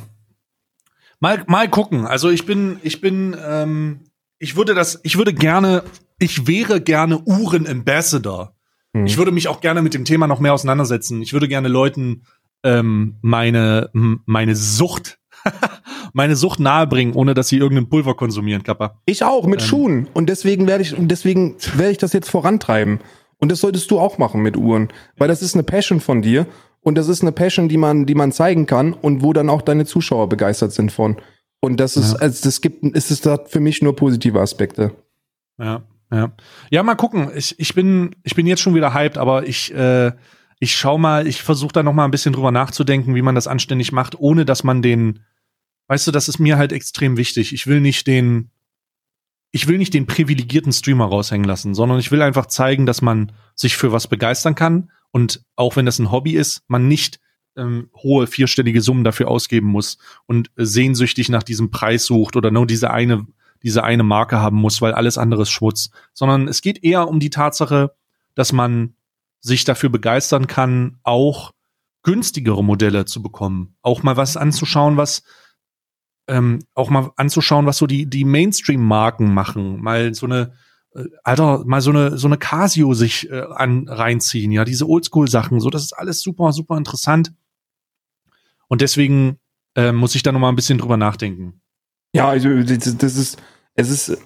Mal, 1.20 1.44
mal 1.46 1.68
gucken. 1.68 2.06
Also 2.06 2.30
ich 2.30 2.46
bin, 2.46 2.78
ich 2.82 3.00
bin, 3.00 3.36
ähm, 3.44 4.00
ich 4.38 4.56
würde 4.56 4.74
das, 4.74 5.00
ich 5.04 5.18
würde 5.18 5.32
gerne, 5.32 5.84
ich 6.18 6.46
wäre 6.46 6.80
gerne 6.80 7.20
Uhren-Ambassador. 7.20 8.54
Hm. 8.94 9.06
Ich 9.06 9.16
würde 9.18 9.32
mich 9.32 9.48
auch 9.48 9.60
gerne 9.60 9.82
mit 9.82 9.94
dem 9.94 10.04
Thema 10.04 10.26
noch 10.26 10.40
mehr 10.40 10.52
auseinandersetzen. 10.52 11.22
Ich 11.22 11.32
würde 11.32 11.48
gerne 11.48 11.68
Leuten 11.68 12.22
ähm, 12.64 13.16
meine, 13.22 13.90
meine 13.92 14.54
Sucht, 14.56 15.18
meine 16.12 16.36
Sucht 16.36 16.60
nahebringen, 16.60 17.14
ohne 17.14 17.34
dass 17.34 17.48
sie 17.48 17.58
irgendein 17.58 17.88
Pulver 17.88 18.14
konsumieren, 18.14 18.62
Kappa. 18.62 19.00
Ich 19.06 19.24
auch, 19.24 19.46
mit 19.46 19.60
ähm. 19.60 19.66
Schuhen. 19.66 20.08
Und 20.12 20.28
deswegen 20.28 20.66
werde 20.66 20.82
ich, 20.82 20.94
deswegen 20.98 21.56
werde 21.74 21.92
ich 21.92 21.98
das 21.98 22.12
jetzt 22.12 22.30
vorantreiben. 22.30 23.00
Und 23.38 23.50
das 23.50 23.60
solltest 23.60 23.90
du 23.90 23.98
auch 23.98 24.18
machen 24.18 24.42
mit 24.42 24.56
Uhren. 24.56 24.88
Weil 25.16 25.28
das 25.28 25.42
ist 25.42 25.54
eine 25.54 25.64
Passion 25.64 26.00
von 26.00 26.22
dir. 26.22 26.46
Und 26.82 26.96
das 26.96 27.08
ist 27.08 27.22
eine 27.22 27.32
Passion, 27.32 27.68
die 27.68 27.76
man, 27.76 28.06
die 28.06 28.14
man 28.14 28.32
zeigen 28.32 28.66
kann 28.66 28.92
und 28.92 29.22
wo 29.22 29.32
dann 29.32 29.48
auch 29.48 29.62
deine 29.62 29.86
Zuschauer 29.86 30.28
begeistert 30.28 30.72
sind 30.72 30.90
von. 30.92 31.16
Und 31.60 31.78
das 31.78 31.96
ist, 31.96 32.14
ja. 32.14 32.18
also 32.18 32.44
das 32.44 32.60
gibt, 32.60 32.84
ist 32.84 33.10
es 33.10 33.20
da 33.20 33.38
für 33.38 33.60
mich 33.60 33.82
nur 33.82 33.94
positive 33.94 34.40
Aspekte. 34.40 34.92
Ja. 35.58 35.82
Ja, 36.12 36.32
ja 36.70 36.82
mal 36.82 36.94
gucken. 36.94 37.30
Ich, 37.34 37.58
ich, 37.58 37.74
bin, 37.74 38.14
ich 38.22 38.34
bin 38.34 38.46
jetzt 38.46 38.60
schon 38.60 38.74
wieder 38.74 38.92
hyped, 38.94 39.16
aber 39.16 39.46
ich, 39.46 39.74
äh, 39.74 40.12
ich 40.62 40.76
schau 40.76 40.96
mal, 40.96 41.26
ich 41.26 41.42
versuche 41.42 41.72
da 41.72 41.82
noch 41.82 41.92
mal 41.92 42.04
ein 42.04 42.12
bisschen 42.12 42.32
drüber 42.32 42.52
nachzudenken, 42.52 43.16
wie 43.16 43.22
man 43.22 43.34
das 43.34 43.48
anständig 43.48 43.90
macht, 43.90 44.20
ohne 44.20 44.44
dass 44.44 44.62
man 44.62 44.80
den, 44.80 45.24
weißt 45.88 46.06
du, 46.06 46.12
das 46.12 46.28
ist 46.28 46.38
mir 46.38 46.56
halt 46.56 46.72
extrem 46.72 47.16
wichtig. 47.16 47.52
Ich 47.52 47.66
will 47.66 47.80
nicht 47.80 48.06
den, 48.06 48.51
ich 49.52 49.68
will 49.68 49.78
nicht 49.78 49.94
den 49.94 50.06
privilegierten 50.06 50.72
Streamer 50.72 51.04
raushängen 51.04 51.46
lassen, 51.46 51.74
sondern 51.74 51.98
ich 51.98 52.10
will 52.10 52.22
einfach 52.22 52.46
zeigen, 52.46 52.86
dass 52.86 53.02
man 53.02 53.32
sich 53.54 53.76
für 53.76 53.92
was 53.92 54.08
begeistern 54.08 54.54
kann. 54.54 54.90
Und 55.10 55.44
auch 55.56 55.76
wenn 55.76 55.86
das 55.86 55.98
ein 55.98 56.10
Hobby 56.10 56.32
ist, 56.32 56.62
man 56.68 56.88
nicht 56.88 57.20
ähm, 57.56 57.90
hohe 57.94 58.26
vierstellige 58.26 58.80
Summen 58.80 59.04
dafür 59.04 59.28
ausgeben 59.28 59.68
muss 59.68 59.98
und 60.26 60.50
sehnsüchtig 60.56 61.28
nach 61.28 61.42
diesem 61.42 61.70
Preis 61.70 62.06
sucht 62.06 62.34
oder 62.34 62.50
nur 62.50 62.66
diese 62.66 62.90
eine 62.90 63.26
diese 63.62 63.84
eine 63.84 64.02
Marke 64.02 64.40
haben 64.40 64.56
muss, 64.56 64.82
weil 64.82 64.92
alles 64.92 65.18
andere 65.18 65.42
ist 65.42 65.50
Schmutz, 65.50 65.90
sondern 66.12 66.48
es 66.48 66.62
geht 66.62 66.82
eher 66.82 67.08
um 67.08 67.20
die 67.20 67.30
Tatsache, 67.30 67.94
dass 68.34 68.52
man 68.52 68.94
sich 69.40 69.64
dafür 69.64 69.88
begeistern 69.88 70.46
kann, 70.46 70.98
auch 71.02 71.52
günstigere 72.02 72.64
Modelle 72.64 73.04
zu 73.04 73.22
bekommen, 73.22 73.76
auch 73.82 74.02
mal 74.02 74.16
was 74.16 74.36
anzuschauen, 74.36 74.96
was 74.96 75.22
ähm, 76.32 76.60
auch 76.74 76.90
mal 76.90 77.10
anzuschauen, 77.16 77.66
was 77.66 77.78
so 77.78 77.86
die 77.86 78.06
die 78.06 78.24
Mainstream-Marken 78.24 79.32
machen, 79.32 79.80
mal 79.82 80.14
so 80.14 80.26
eine 80.26 80.52
äh, 80.94 81.04
Alter, 81.24 81.64
mal 81.64 81.80
so 81.80 81.90
eine 81.90 82.18
so 82.18 82.26
eine 82.26 82.38
Casio 82.38 82.94
sich 82.94 83.30
äh, 83.30 83.42
an 83.54 83.88
reinziehen, 83.88 84.52
ja, 84.52 84.64
diese 84.64 84.88
Oldschool-Sachen, 84.88 85.60
so 85.60 85.70
das 85.70 85.82
ist 85.82 85.92
alles 85.92 86.22
super 86.22 86.52
super 86.52 86.76
interessant 86.76 87.32
und 88.68 88.80
deswegen 88.80 89.38
äh, 89.76 89.92
muss 89.92 90.14
ich 90.14 90.22
da 90.22 90.32
noch 90.32 90.40
mal 90.40 90.48
ein 90.48 90.56
bisschen 90.56 90.78
drüber 90.78 90.96
nachdenken. 90.96 91.60
Ja, 92.14 92.28
also 92.28 92.48
das 92.62 92.86
ist, 93.16 93.40
es 93.74 93.90
ist, 93.90 94.18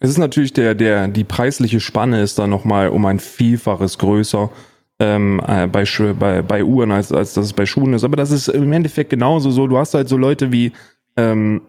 es 0.00 0.10
ist 0.10 0.18
natürlich 0.18 0.52
der, 0.52 0.74
der, 0.74 1.08
die 1.08 1.24
preisliche 1.24 1.80
Spanne 1.80 2.22
ist 2.22 2.38
da 2.38 2.46
nochmal 2.46 2.88
um 2.88 3.04
ein 3.06 3.20
Vielfaches 3.20 3.98
größer 3.98 4.50
ähm, 4.98 5.42
äh, 5.46 5.66
bei, 5.66 5.84
bei, 6.18 6.42
bei 6.42 6.64
Uhren, 6.64 6.92
als, 6.92 7.12
als 7.12 7.34
das 7.34 7.52
bei 7.52 7.66
Schuhen 7.66 7.92
ist. 7.92 8.04
Aber 8.04 8.16
das 8.16 8.30
ist 8.30 8.48
im 8.48 8.72
Endeffekt 8.72 9.10
genauso 9.10 9.50
so. 9.50 9.66
Du 9.66 9.76
hast 9.76 9.94
halt 9.94 10.08
so 10.08 10.16
Leute 10.16 10.50
wie, 10.50 10.72
ähm, 11.16 11.62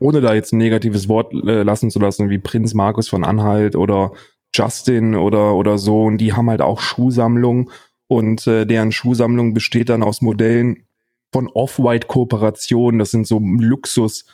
ohne 0.00 0.20
da 0.20 0.34
jetzt 0.34 0.52
ein 0.52 0.58
negatives 0.58 1.08
Wort 1.08 1.32
äh, 1.32 1.62
lassen 1.62 1.90
zu 1.90 1.98
lassen, 1.98 2.30
wie 2.30 2.38
Prinz 2.38 2.74
Markus 2.74 3.08
von 3.08 3.24
Anhalt 3.24 3.76
oder 3.76 4.12
Justin 4.54 5.14
oder, 5.14 5.54
oder 5.54 5.78
so. 5.78 6.04
Und 6.04 6.18
die 6.18 6.32
haben 6.32 6.50
halt 6.50 6.62
auch 6.62 6.80
Schuhsammlungen 6.80 7.70
und 8.06 8.46
äh, 8.46 8.64
deren 8.66 8.92
Schuhsammlung 8.92 9.54
besteht 9.54 9.88
dann 9.88 10.02
aus 10.02 10.22
Modellen 10.22 10.84
von 11.32 11.48
Off-White-Kooperationen. 11.48 12.98
Das 12.98 13.10
sind 13.10 13.26
so 13.26 13.38
Luxus- 13.38 14.24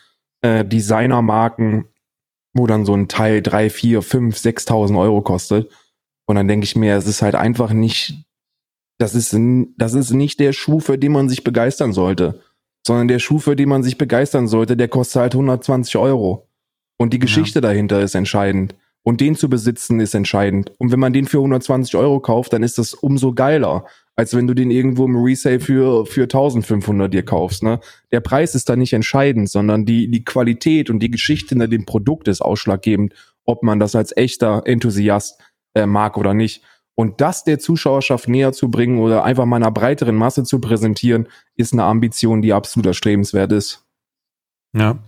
äh, 0.42 0.64
wo 2.56 2.66
dann 2.68 2.84
so 2.84 2.94
ein 2.94 3.08
Teil 3.08 3.42
drei, 3.42 3.68
vier, 3.68 4.02
fünf, 4.02 4.38
sechstausend 4.38 4.98
Euro 4.98 5.22
kostet. 5.22 5.70
Und 6.26 6.36
dann 6.36 6.46
denke 6.46 6.64
ich 6.64 6.76
mir, 6.76 6.96
es 6.96 7.06
ist 7.06 7.20
halt 7.20 7.34
einfach 7.34 7.72
nicht, 7.72 8.24
das 8.98 9.14
ist, 9.14 9.36
das 9.76 9.94
ist 9.94 10.10
nicht 10.12 10.38
der 10.38 10.52
Schuh, 10.52 10.78
für 10.78 10.96
den 10.96 11.12
man 11.12 11.28
sich 11.28 11.42
begeistern 11.42 11.92
sollte, 11.92 12.40
sondern 12.86 13.08
der 13.08 13.18
Schuh, 13.18 13.38
für 13.38 13.56
den 13.56 13.68
man 13.68 13.82
sich 13.82 13.98
begeistern 13.98 14.46
sollte, 14.46 14.76
der 14.76 14.88
kostet 14.88 15.22
halt 15.22 15.34
120 15.34 15.96
Euro. 15.96 16.48
Und 16.96 17.12
die 17.12 17.18
Geschichte 17.18 17.58
ja. 17.58 17.62
dahinter 17.62 18.00
ist 18.00 18.14
entscheidend. 18.14 18.74
Und 19.02 19.20
den 19.20 19.36
zu 19.36 19.50
besitzen 19.50 20.00
ist 20.00 20.14
entscheidend. 20.14 20.72
Und 20.78 20.90
wenn 20.90 21.00
man 21.00 21.12
den 21.12 21.26
für 21.26 21.38
120 21.38 21.94
Euro 21.96 22.20
kauft, 22.20 22.52
dann 22.52 22.62
ist 22.62 22.78
das 22.78 22.94
umso 22.94 23.34
geiler. 23.34 23.84
als 24.16 24.34
wenn 24.34 24.46
du 24.46 24.54
den 24.54 24.70
irgendwo 24.70 25.06
im 25.06 25.16
Resale 25.16 25.58
für, 25.58 26.06
für 26.06 26.22
1500 26.22 27.12
dir 27.12 27.24
kaufst. 27.24 27.64
Ne? 27.64 27.80
Der 28.12 28.20
Preis 28.20 28.54
ist 28.54 28.68
da 28.68 28.76
nicht 28.76 28.92
entscheidend, 28.92 29.50
sondern 29.50 29.84
die, 29.84 30.08
die 30.08 30.24
Qualität 30.24 30.88
und 30.88 31.00
die 31.00 31.10
Geschichte 31.10 31.48
hinter 31.50 31.66
dem 31.66 31.84
Produkt 31.84 32.28
ist 32.28 32.40
ausschlaggebend, 32.40 33.12
ob 33.44 33.64
man 33.64 33.80
das 33.80 33.96
als 33.96 34.16
echter 34.16 34.62
Enthusiast 34.66 35.40
äh, 35.74 35.86
mag 35.86 36.16
oder 36.16 36.32
nicht. 36.32 36.62
Und 36.96 37.20
das 37.20 37.42
der 37.44 37.58
Zuschauerschaft 37.58 38.28
näher 38.28 38.52
zu 38.52 38.70
bringen 38.70 38.98
oder 38.98 39.24
einfach 39.24 39.46
mal 39.46 39.56
einer 39.56 39.72
breiteren 39.72 40.14
Masse 40.14 40.44
zu 40.44 40.60
präsentieren, 40.60 41.28
ist 41.56 41.72
eine 41.72 41.84
Ambition, 41.84 42.40
die 42.40 42.52
absolut 42.52 42.86
erstrebenswert 42.86 43.50
ist. 43.52 43.84
Ja. 44.72 44.98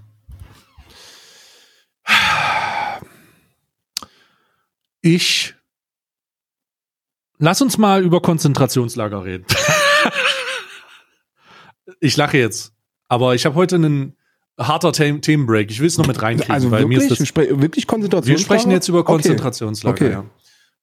Ich 5.01 5.55
lass 7.39 7.63
uns 7.63 7.79
mal 7.79 8.03
über 8.03 8.21
Konzentrationslager 8.21 9.25
reden. 9.25 9.45
ich 12.01 12.17
lache 12.17 12.39
jetzt, 12.39 12.73
aber 13.09 13.35
ich 13.35 13.47
habe 13.47 13.55
heute 13.55 13.77
einen 13.77 14.17
harter 14.59 14.93
The 14.93 15.21
Themenbreak. 15.21 15.71
Ich 15.71 15.81
will 15.81 15.87
es 15.87 15.99
noch 15.99 16.07
mit 16.07 16.21
reinkriegen, 16.21 16.55
Also 16.55 16.71
weil 16.71 16.83
wirklich, 16.83 16.99
mir 16.99 17.05
ist 17.05 17.21
das, 17.21 17.37
wirklich 17.61 17.87
Konzentrationslager? 17.87 18.39
wir 18.39 18.45
sprechen 18.45 18.71
jetzt 18.71 18.89
über 18.89 19.01
Okay. 19.01 19.13
Konzentrationslager. 19.13 19.95
Okay. 19.95 20.11
Ja. 20.11 20.25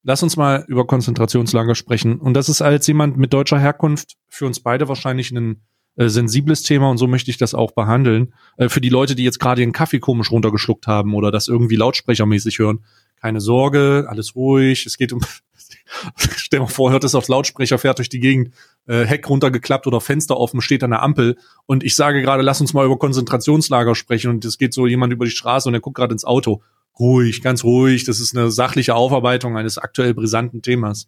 Lass 0.03 0.21
uns 0.21 0.35
mal 0.35 0.65
über 0.67 0.85
Konzentrationslager 0.85 1.75
sprechen. 1.75 2.19
Und 2.19 2.33
das 2.33 2.49
ist 2.49 2.61
als 2.61 2.85
jemand 2.87 3.17
mit 3.17 3.33
deutscher 3.33 3.59
Herkunft 3.59 4.15
für 4.27 4.45
uns 4.45 4.59
beide 4.59 4.89
wahrscheinlich 4.89 5.31
ein 5.31 5.61
äh, 5.95 6.09
sensibles 6.09 6.63
Thema 6.63 6.89
und 6.89 6.97
so 6.97 7.07
möchte 7.07 7.29
ich 7.29 7.37
das 7.37 7.53
auch 7.53 7.71
behandeln. 7.71 8.33
Äh, 8.57 8.67
für 8.67 8.81
die 8.81 8.89
Leute, 8.89 9.15
die 9.15 9.23
jetzt 9.23 9.39
gerade 9.39 9.61
ihren 9.61 9.73
Kaffee 9.73 9.99
komisch 9.99 10.31
runtergeschluckt 10.31 10.87
haben 10.87 11.13
oder 11.13 11.31
das 11.31 11.47
irgendwie 11.47 11.75
lautsprechermäßig 11.75 12.59
hören, 12.59 12.83
keine 13.21 13.39
Sorge, 13.39 14.07
alles 14.09 14.35
ruhig. 14.35 14.85
Es 14.85 14.97
geht 14.97 15.13
um, 15.13 15.21
stell 16.17 16.59
dir 16.59 16.63
mal 16.63 16.67
vor, 16.67 16.91
hört 16.91 17.03
es 17.03 17.13
aufs 17.13 17.27
Lautsprecher, 17.27 17.77
fährt 17.77 17.99
durch 17.99 18.09
die 18.09 18.19
Gegend, 18.19 18.53
äh, 18.87 19.05
Heck 19.05 19.29
runtergeklappt 19.29 19.85
oder 19.85 20.01
Fenster 20.01 20.35
offen, 20.37 20.61
steht 20.61 20.83
an 20.83 20.89
der 20.89 21.03
Ampel 21.03 21.37
und 21.67 21.83
ich 21.83 21.95
sage 21.95 22.21
gerade, 22.21 22.41
lass 22.41 22.59
uns 22.59 22.73
mal 22.73 22.85
über 22.85 22.97
Konzentrationslager 22.97 23.93
sprechen 23.93 24.31
und 24.31 24.43
es 24.45 24.57
geht 24.57 24.73
so 24.73 24.87
jemand 24.87 25.13
über 25.13 25.25
die 25.25 25.31
Straße 25.31 25.69
und 25.69 25.75
er 25.75 25.79
guckt 25.79 25.95
gerade 25.95 26.11
ins 26.11 26.25
Auto. 26.25 26.61
Ruhig, 26.99 27.41
ganz 27.41 27.63
ruhig. 27.63 28.03
Das 28.03 28.19
ist 28.19 28.35
eine 28.35 28.51
sachliche 28.51 28.95
Aufarbeitung 28.95 29.57
eines 29.57 29.77
aktuell 29.77 30.13
brisanten 30.13 30.61
Themas. 30.61 31.07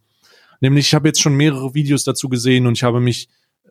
Nämlich, 0.62 0.88
ich 0.88 0.94
habe 0.96 1.08
jetzt 1.08 1.22
schon 1.22 1.36
mehrere 1.36 1.74
Videos 1.74 2.04
dazu 2.04 2.30
gesehen 2.30 2.66
und 2.66 2.74
ich 2.74 2.84
habe 2.84 3.00
mich 3.00 3.28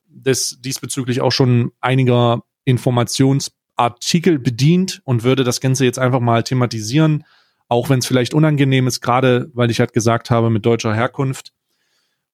des, 0.07 0.59
diesbezüglich 0.61 1.21
auch 1.21 1.33
schon 1.33 1.73
einiger 1.81 2.43
Informationsartikel 2.65 4.39
bedient 4.39 5.03
und 5.05 5.25
würde 5.25 5.45
das 5.45 5.61
Ganze 5.61 5.85
jetzt 5.85 5.99
einfach 5.99 6.21
mal 6.21 6.43
thematisieren, 6.43 7.25
auch 7.69 7.91
wenn 7.91 7.99
es 7.99 8.07
vielleicht 8.07 8.35
unangenehm 8.35 8.87
ist, 8.87 9.01
gerade 9.01 9.51
weil 9.55 9.71
ich 9.71 9.81
halt 9.81 9.93
gesagt 9.93 10.31
habe, 10.31 10.51
mit 10.51 10.65
deutscher 10.65 10.95
Herkunft. 10.95 11.53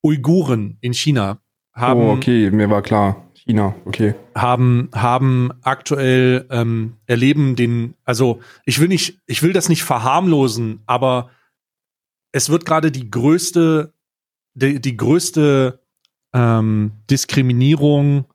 Uiguren 0.02 0.78
in 0.80 0.92
China 0.92 1.40
haben 1.72 2.00
Oh, 2.00 2.12
okay, 2.12 2.50
mir 2.50 2.70
war 2.70 2.82
klar. 2.82 3.29
China, 3.50 3.74
okay. 3.84 4.14
haben 4.34 4.90
haben 4.94 5.50
aktuell 5.62 6.46
ähm, 6.50 6.98
erleben 7.06 7.56
den 7.56 7.94
also 8.04 8.40
ich 8.64 8.80
will 8.80 8.86
nicht 8.86 9.18
ich 9.26 9.42
will 9.42 9.52
das 9.52 9.68
nicht 9.68 9.82
verharmlosen 9.82 10.82
aber 10.86 11.30
es 12.30 12.48
wird 12.48 12.64
gerade 12.64 12.92
die 12.92 13.10
größte 13.10 13.92
die, 14.54 14.80
die 14.80 14.96
größte 14.96 15.80
ähm, 16.32 16.92
Diskriminierung 17.10 18.26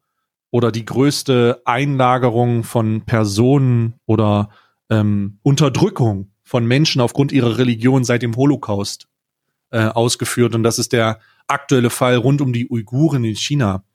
oder 0.51 0.73
die 0.73 0.83
größte 0.83 1.61
Einlagerung 1.63 2.63
von 2.63 3.01
Personen 3.05 3.93
oder 4.05 4.49
ähm, 4.89 5.39
Unterdrückung 5.43 6.31
von 6.43 6.65
Menschen 6.65 6.99
aufgrund 6.99 7.31
ihrer 7.31 7.57
Religion 7.57 8.03
seit 8.03 8.21
dem 8.21 8.35
Holocaust 8.35 9.07
äh, 9.71 9.85
ausgeführt 9.85 10.55
und 10.55 10.63
das 10.63 10.77
ist 10.77 10.91
der 10.91 11.19
aktuelle 11.47 11.89
Fall 11.89 12.17
rund 12.17 12.41
um 12.41 12.51
die 12.51 12.69
Uiguren 12.69 13.23
in 13.23 13.35
China. 13.35 13.85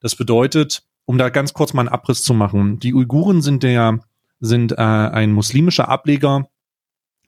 Das 0.00 0.16
bedeutet, 0.16 0.82
um 1.04 1.18
da 1.18 1.28
ganz 1.28 1.52
kurz 1.52 1.72
mal 1.72 1.82
einen 1.82 1.88
Abriss 1.88 2.22
zu 2.22 2.34
machen, 2.34 2.78
die 2.78 2.94
Uiguren 2.94 3.42
sind 3.42 3.62
der 3.62 4.00
sind 4.40 4.72
äh, 4.72 4.76
ein 4.76 5.32
muslimischer 5.32 5.88
Ableger 5.88 6.48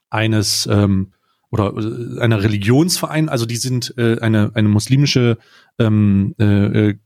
eines 0.08 0.66
ähm, 0.66 1.12
oder 1.50 1.74
äh, 1.76 2.20
einer 2.20 2.42
Religionsverein, 2.42 3.28
also 3.28 3.44
die 3.44 3.56
sind 3.56 3.94
äh, 3.98 4.18
eine 4.20 4.52
eine 4.54 4.68
muslimische 4.68 5.38
ähm, 5.78 6.34
äh, 6.38 6.90
äh, 6.90 6.98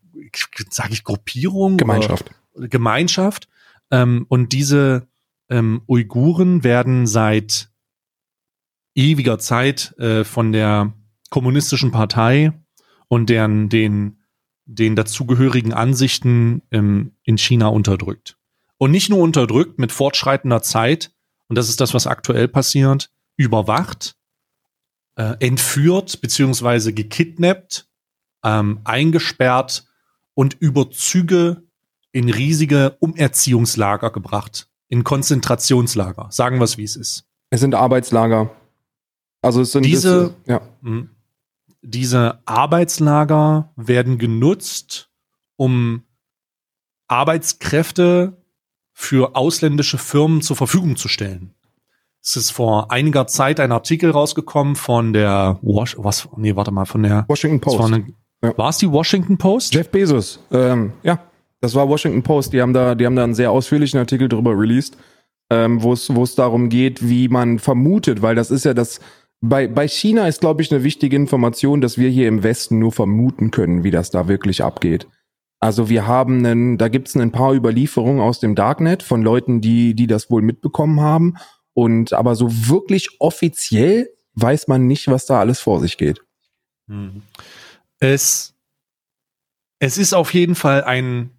sage 0.70 0.92
ich 0.92 1.02
Gruppierung 1.02 1.76
Gemeinschaft. 1.76 2.30
Gemeinschaft 2.54 3.48
ähm, 3.90 4.26
und 4.28 4.52
diese 4.52 5.08
ähm, 5.48 5.82
Uiguren 5.88 6.62
werden 6.64 7.06
seit 7.06 7.70
ewiger 8.94 9.38
Zeit 9.38 9.94
äh, 9.98 10.24
von 10.24 10.52
der 10.52 10.94
kommunistischen 11.30 11.90
Partei 11.90 12.52
und 13.08 13.28
deren 13.28 13.68
den 13.68 14.15
den 14.66 14.96
dazugehörigen 14.96 15.72
Ansichten 15.72 16.62
ähm, 16.70 17.12
in 17.22 17.38
China 17.38 17.68
unterdrückt. 17.68 18.36
Und 18.78 18.90
nicht 18.90 19.08
nur 19.08 19.20
unterdrückt 19.20 19.78
mit 19.78 19.92
fortschreitender 19.92 20.60
Zeit, 20.62 21.12
und 21.48 21.56
das 21.56 21.68
ist 21.68 21.80
das, 21.80 21.94
was 21.94 22.06
aktuell 22.06 22.48
passiert, 22.48 23.10
überwacht, 23.36 24.16
äh, 25.14 25.36
entführt 25.40 26.20
beziehungsweise 26.20 26.92
gekidnappt, 26.92 27.88
ähm, 28.44 28.80
eingesperrt 28.84 29.86
und 30.34 30.54
über 30.60 30.90
Züge 30.90 31.62
in 32.12 32.28
riesige 32.28 32.96
Umerziehungslager 33.00 34.10
gebracht, 34.10 34.68
in 34.88 35.04
Konzentrationslager. 35.04 36.28
Sagen 36.30 36.58
wir 36.58 36.64
es, 36.64 36.76
wie 36.76 36.84
es 36.84 36.96
ist. 36.96 37.24
Es 37.50 37.60
sind 37.60 37.74
Arbeitslager. 37.74 38.50
Also 39.42 39.60
es 39.60 39.72
sind 39.72 39.84
Diese- 39.84 40.34
es, 40.44 40.50
ja. 40.50 40.60
Diese 41.88 42.40
Arbeitslager 42.46 43.72
werden 43.76 44.18
genutzt, 44.18 45.08
um 45.54 46.02
Arbeitskräfte 47.06 48.42
für 48.92 49.36
ausländische 49.36 49.96
Firmen 49.96 50.42
zur 50.42 50.56
Verfügung 50.56 50.96
zu 50.96 51.06
stellen. 51.06 51.54
Es 52.20 52.36
ist 52.36 52.50
vor 52.50 52.90
einiger 52.90 53.28
Zeit 53.28 53.60
ein 53.60 53.70
Artikel 53.70 54.10
rausgekommen 54.10 54.74
von 54.74 55.12
der 55.12 55.60
Wash, 55.62 55.94
was, 55.96 56.28
nee, 56.36 56.56
warte 56.56 56.72
mal, 56.72 56.86
von 56.86 57.04
der, 57.04 57.24
Washington 57.28 57.60
Post. 57.60 57.78
war, 57.78 57.86
eine, 57.86 58.06
Ja. 58.42 58.58
war 58.58 58.70
es 58.70 58.78
die 58.78 58.90
Washington 58.90 59.38
Post? 59.38 59.72
Jeff 59.72 59.88
Bezos. 59.88 60.40
Ähm, 60.50 60.92
ja, 61.04 61.20
das 61.60 61.76
war 61.76 61.88
Washington 61.88 62.24
Post. 62.24 62.52
Die 62.52 62.60
haben 62.60 62.72
da, 62.72 62.96
die 62.96 63.06
haben 63.06 63.14
da 63.14 63.22
einen 63.22 63.34
sehr 63.36 63.52
ausführlichen 63.52 64.00
Artikel 64.00 64.28
drüber 64.28 64.58
released, 64.58 64.96
ähm, 65.50 65.84
wo 65.84 65.92
es, 65.92 66.12
wo 66.12 66.24
es 66.24 66.34
darum 66.34 66.68
geht, 66.68 67.08
wie 67.08 67.28
man 67.28 67.60
vermutet, 67.60 68.22
weil 68.22 68.34
das 68.34 68.50
ist 68.50 68.64
ja 68.64 68.74
das. 68.74 68.98
Bei, 69.40 69.68
bei 69.68 69.86
China 69.86 70.26
ist, 70.28 70.40
glaube 70.40 70.62
ich, 70.62 70.72
eine 70.72 70.82
wichtige 70.82 71.16
Information, 71.16 71.80
dass 71.80 71.98
wir 71.98 72.08
hier 72.08 72.28
im 72.28 72.42
Westen 72.42 72.78
nur 72.78 72.92
vermuten 72.92 73.50
können, 73.50 73.84
wie 73.84 73.90
das 73.90 74.10
da 74.10 74.28
wirklich 74.28 74.64
abgeht. 74.64 75.06
Also 75.60 75.88
wir 75.88 76.06
haben 76.06 76.44
einen, 76.44 76.78
da 76.78 76.88
gibt's 76.88 77.16
ein 77.16 77.32
paar 77.32 77.54
Überlieferungen 77.54 78.20
aus 78.20 78.40
dem 78.40 78.54
Darknet 78.54 79.02
von 79.02 79.22
Leuten, 79.22 79.60
die, 79.60 79.94
die 79.94 80.06
das 80.06 80.30
wohl 80.30 80.42
mitbekommen 80.42 81.00
haben. 81.00 81.36
Und 81.74 82.12
aber 82.12 82.34
so 82.34 82.48
wirklich 82.50 83.20
offiziell 83.20 84.08
weiß 84.34 84.68
man 84.68 84.86
nicht, 84.86 85.08
was 85.08 85.26
da 85.26 85.40
alles 85.40 85.60
vor 85.60 85.80
sich 85.80 85.98
geht. 85.98 86.22
Mhm. 86.86 87.22
Es, 87.98 88.54
es 89.78 89.98
ist 89.98 90.14
auf 90.14 90.34
jeden 90.34 90.54
Fall 90.54 90.84
ein, 90.84 91.30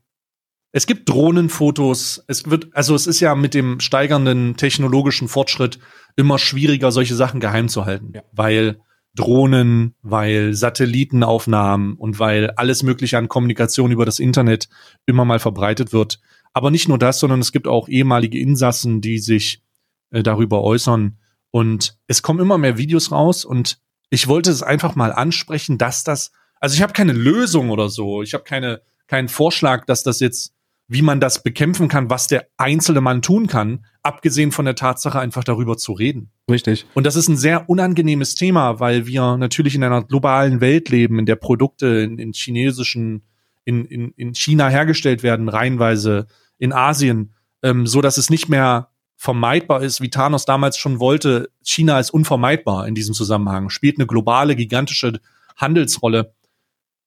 es 0.71 0.87
gibt 0.87 1.09
Drohnenfotos, 1.09 2.23
es 2.27 2.49
wird, 2.49 2.75
also 2.75 2.95
es 2.95 3.07
ist 3.07 3.19
ja 3.19 3.35
mit 3.35 3.53
dem 3.53 3.79
steigernden 3.79 4.57
technologischen 4.57 5.27
Fortschritt 5.27 5.79
immer 6.17 6.37
schwieriger, 6.39 6.91
solche 6.91 7.15
Sachen 7.15 7.39
geheim 7.39 7.69
zu 7.69 7.85
halten, 7.85 8.11
Ja. 8.13 8.23
weil 8.33 8.79
Drohnen, 9.15 9.95
weil 10.01 10.53
Satellitenaufnahmen 10.53 11.95
und 11.95 12.19
weil 12.19 12.51
alles 12.51 12.83
mögliche 12.83 13.17
an 13.17 13.27
Kommunikation 13.29 13.91
über 13.91 14.05
das 14.05 14.19
Internet 14.19 14.67
immer 15.05 15.25
mal 15.25 15.39
verbreitet 15.39 15.93
wird. 15.93 16.19
Aber 16.53 16.71
nicht 16.71 16.87
nur 16.87 16.99
das, 16.99 17.19
sondern 17.19 17.39
es 17.39 17.51
gibt 17.51 17.67
auch 17.67 17.87
ehemalige 17.87 18.39
Insassen, 18.39 19.01
die 19.01 19.19
sich 19.19 19.63
äh, 20.11 20.23
darüber 20.23 20.61
äußern. 20.63 21.17
Und 21.51 21.97
es 22.07 22.21
kommen 22.21 22.39
immer 22.39 22.57
mehr 22.57 22.77
Videos 22.77 23.11
raus 23.11 23.45
und 23.45 23.79
ich 24.09 24.27
wollte 24.27 24.51
es 24.51 24.63
einfach 24.63 24.95
mal 24.95 25.11
ansprechen, 25.11 25.77
dass 25.77 26.03
das, 26.03 26.31
also 26.59 26.75
ich 26.75 26.81
habe 26.81 26.93
keine 26.93 27.13
Lösung 27.13 27.69
oder 27.69 27.89
so, 27.89 28.21
ich 28.21 28.33
habe 28.33 28.43
keine, 28.43 28.81
keinen 29.07 29.27
Vorschlag, 29.29 29.85
dass 29.85 30.03
das 30.03 30.19
jetzt, 30.19 30.53
wie 30.87 31.01
man 31.01 31.19
das 31.19 31.43
bekämpfen 31.43 31.89
kann, 31.89 32.09
was 32.09 32.27
der 32.27 32.47
einzelne 32.55 33.01
Mann 33.01 33.21
tun 33.21 33.47
kann, 33.47 33.85
abgesehen 34.03 34.53
von 34.53 34.63
der 34.63 34.75
Tatsache, 34.75 35.19
einfach 35.19 35.43
darüber 35.43 35.77
zu 35.77 35.91
reden. 35.91 36.31
Richtig. 36.49 36.85
Und 36.93 37.05
das 37.05 37.17
ist 37.17 37.27
ein 37.27 37.35
sehr 37.35 37.69
unangenehmes 37.69 38.35
Thema, 38.35 38.79
weil 38.79 39.05
wir 39.05 39.35
natürlich 39.35 39.75
in 39.75 39.83
einer 39.83 40.03
globalen 40.03 40.61
Welt 40.61 40.89
leben, 40.89 41.19
in 41.19 41.25
der 41.25 41.35
Produkte 41.35 41.87
in, 41.87 42.17
in 42.19 42.31
chinesischen, 42.31 43.23
in, 43.65 43.83
in, 43.85 44.11
in 44.11 44.33
China 44.33 44.69
hergestellt 44.69 45.23
werden, 45.23 45.49
reihenweise 45.49 46.27
in 46.57 46.71
Asien, 46.71 47.33
ähm, 47.63 47.85
so 47.85 47.99
dass 47.99 48.17
es 48.17 48.29
nicht 48.29 48.47
mehr 48.47 48.89
vermeidbar 49.17 49.83
ist, 49.83 49.99
wie 49.99 50.09
Thanos 50.09 50.45
damals 50.45 50.77
schon 50.77 50.99
wollte. 50.99 51.49
China 51.63 51.99
ist 51.99 52.11
unvermeidbar 52.11 52.87
in 52.87 52.95
diesem 52.95 53.13
Zusammenhang, 53.13 53.69
spielt 53.69 53.97
eine 53.97 54.07
globale, 54.07 54.55
gigantische 54.55 55.19
Handelsrolle. 55.57 56.33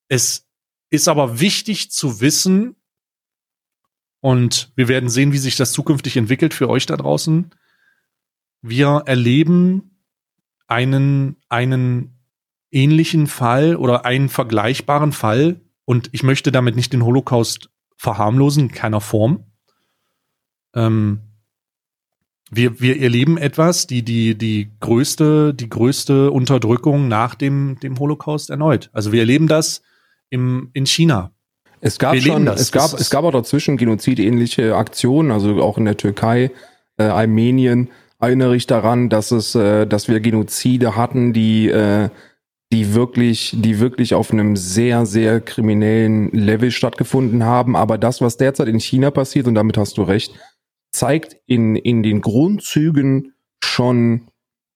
Es 0.09 0.47
ist 0.91 1.09
aber 1.09 1.41
wichtig 1.41 1.91
zu 1.93 2.21
wissen, 2.21 2.77
und 4.21 4.73
wir 4.77 4.89
werden 4.89 5.09
sehen, 5.09 5.33
wie 5.33 5.39
sich 5.39 5.57
das 5.57 5.73
zukünftig 5.73 6.17
entwickelt 6.17 6.55
für 6.55 6.69
euch 6.69 6.87
da 6.87 6.97
draußen. 6.97 7.51
Wir 8.63 9.03
erleben 9.07 9.99
einen, 10.67 11.37
einen 11.49 12.19
ähnlichen 12.71 13.27
Fall 13.27 13.77
oder 13.77 14.05
einen 14.05 14.29
vergleichbaren 14.29 15.13
Fall 15.13 15.61
und 15.85 16.11
ich 16.13 16.23
möchte 16.23 16.53
damit 16.53 16.77
nicht 16.77 16.93
den 16.93 17.05
Holocaust 17.05 17.71
verharmlosen, 17.97 18.65
in 18.65 18.73
keiner 18.73 19.01
Form. 19.01 19.45
Ähm, 20.75 21.21
wir, 22.51 22.81
wir 22.81 23.01
erleben 23.01 23.39
etwas, 23.39 23.87
die, 23.87 24.03
die, 24.03 24.37
die 24.37 24.71
größte, 24.81 25.55
die 25.55 25.69
größte 25.69 26.31
Unterdrückung 26.31 27.09
nach 27.09 27.35
dem, 27.35 27.79
dem 27.81 27.99
Holocaust 27.99 28.51
erneut. 28.51 28.91
Also 28.93 29.13
wir 29.13 29.21
erleben 29.21 29.47
das 29.47 29.83
im, 30.31 30.71
in 30.73 30.87
China. 30.87 31.33
Es 31.81 31.99
gab 31.99 32.15
wir 32.15 32.21
schon, 32.21 32.47
es 32.47 32.73
gab, 32.73 32.93
es 32.95 33.11
gab 33.11 33.25
auch 33.25 33.33
dazwischen 33.33 33.77
genozidähnliche 33.77 34.77
Aktionen, 34.77 35.31
also 35.31 35.63
auch 35.63 35.79
in 35.79 35.87
der 35.87 35.97
Türkei, 35.97 36.51
äh, 36.99 37.05
Armenien. 37.05 37.91
Erinnere 38.19 38.55
ich 38.55 38.67
daran, 38.67 39.09
dass 39.09 39.31
es, 39.31 39.55
äh, 39.55 39.87
dass 39.87 40.09
wir 40.09 40.21
Genozide 40.21 40.95
hatten, 40.95 41.33
die, 41.33 41.69
äh, 41.69 42.11
die 42.73 42.95
wirklich, 42.95 43.55
die 43.57 43.81
wirklich 43.81 44.15
auf 44.15 44.31
einem 44.31 44.57
sehr, 44.57 45.07
sehr 45.07 45.41
kriminellen 45.41 46.31
Level 46.33 46.71
stattgefunden 46.71 47.45
haben. 47.45 47.77
Aber 47.77 47.97
das, 47.97 48.21
was 48.21 48.37
derzeit 48.37 48.69
in 48.69 48.79
China 48.79 49.11
passiert, 49.11 49.47
und 49.47 49.55
damit 49.55 49.79
hast 49.79 49.97
du 49.97 50.03
recht, 50.03 50.35
zeigt 50.93 51.37
in, 51.47 51.77
in 51.77 52.03
den 52.03 52.21
Grundzügen 52.21 53.33
schon 53.65 54.29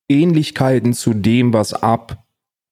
Ähnlichkeiten 0.08 0.94
zu 0.94 1.12
dem, 1.12 1.52
was 1.52 1.74
ab 1.74 2.24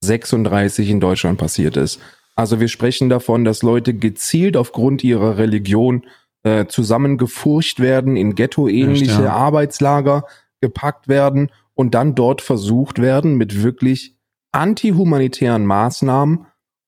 36 0.03 0.89
in 0.89 1.01
Deutschland 1.01 1.39
passiert 1.39 1.77
ist. 1.77 2.01
Also 2.35 2.61
wir 2.61 2.69
sprechen 2.69 3.09
davon, 3.09 3.45
dass 3.45 3.63
Leute 3.63 3.95
gezielt 3.95 4.57
aufgrund 4.57 5.05
ihrer 5.05 5.39
Religion 5.39 6.07
äh, 6.43 6.67
zusammengefurcht 6.67 7.81
werden, 7.81 8.17
in 8.17 8.35
Ghetto-ähnliche 8.35 9.25
ja. 9.25 9.33
Arbeitslager 9.33 10.25
gepackt 10.61 11.09
werden 11.09 11.51
und 11.75 11.95
dann 11.95 12.15
dort 12.15 12.41
versucht 12.41 13.01
werden, 13.01 13.37
mit 13.37 13.63
wirklich 13.63 14.17
antihumanitären 14.53 15.67
Maßnahmen 15.67 16.47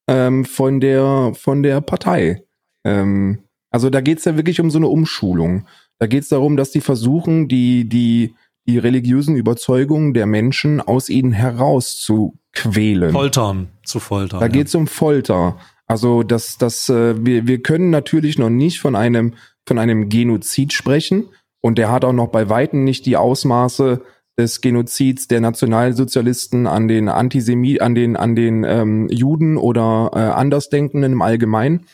ähm, 0.09 0.45
von 0.45 0.81
der 0.81 1.33
von 1.35 1.63
der 1.63 1.81
Partei. 1.81 2.45
Ähm, 2.85 3.45
also 3.71 3.91
da 3.91 4.01
geht's 4.01 4.25
ja 4.25 4.37
wirklich 4.37 4.61
um 4.61 4.71
so 4.71 4.79
eine 4.79 4.89
Umschulung. 4.89 5.67
Da 5.99 6.07
geht 6.07 6.23
es 6.23 6.29
darum, 6.29 6.57
dass 6.57 6.71
die 6.71 6.81
versuchen, 6.81 7.49
die, 7.49 7.89
die, 7.89 8.35
die 8.67 8.79
religiösen 8.79 9.37
Überzeugungen 9.37 10.15
der 10.15 10.27
Menschen 10.27 10.81
aus 10.81 11.09
ihnen 11.09 11.33
heraus 11.33 12.01
zu 12.01 12.39
quälen. 12.55 13.13
Foltern, 13.13 13.69
zu 13.85 14.01
foltern. 14.01 14.41
Da 14.41 14.47
ja. 14.47 14.53
geht 14.53 14.69
es 14.69 14.75
um 14.75 14.87
Folter. 14.87 15.59
Also 15.87 16.23
das, 16.23 16.57
das, 16.59 16.89
äh, 16.89 17.15
wir, 17.25 17.47
wir 17.47 17.63
können 17.63 17.91
natürlich 17.91 18.39
noch 18.39 18.51
nicht 18.51 18.81
von 18.81 18.97
einem, 18.97 19.35
von 19.67 19.79
einem 19.79 20.09
Genozid 20.09 20.73
sprechen. 20.73 21.29
Und 21.61 21.79
der 21.79 21.91
hat 21.91 22.05
auch 22.05 22.13
noch 22.13 22.29
bei 22.29 22.49
Weitem 22.49 22.85
nicht 22.85 23.07
die 23.07 23.17
Ausmaße 23.17 24.03
des 24.39 24.61
Genozids 24.61 25.29
der 25.29 25.41
Nationalsozialisten 25.41 26.67
an 26.67 26.89
den 26.89 27.09
Antisemit, 27.09 27.81
an 27.81 27.95
den, 27.95 28.17
an 28.17 28.35
den 28.35 28.65
ähm, 28.65 29.09
Juden 29.09 29.57
oder 29.57 30.11
äh, 30.13 30.19
Andersdenkenden 30.19 31.13
im 31.13 31.23
Allgemeinen. 31.23 31.87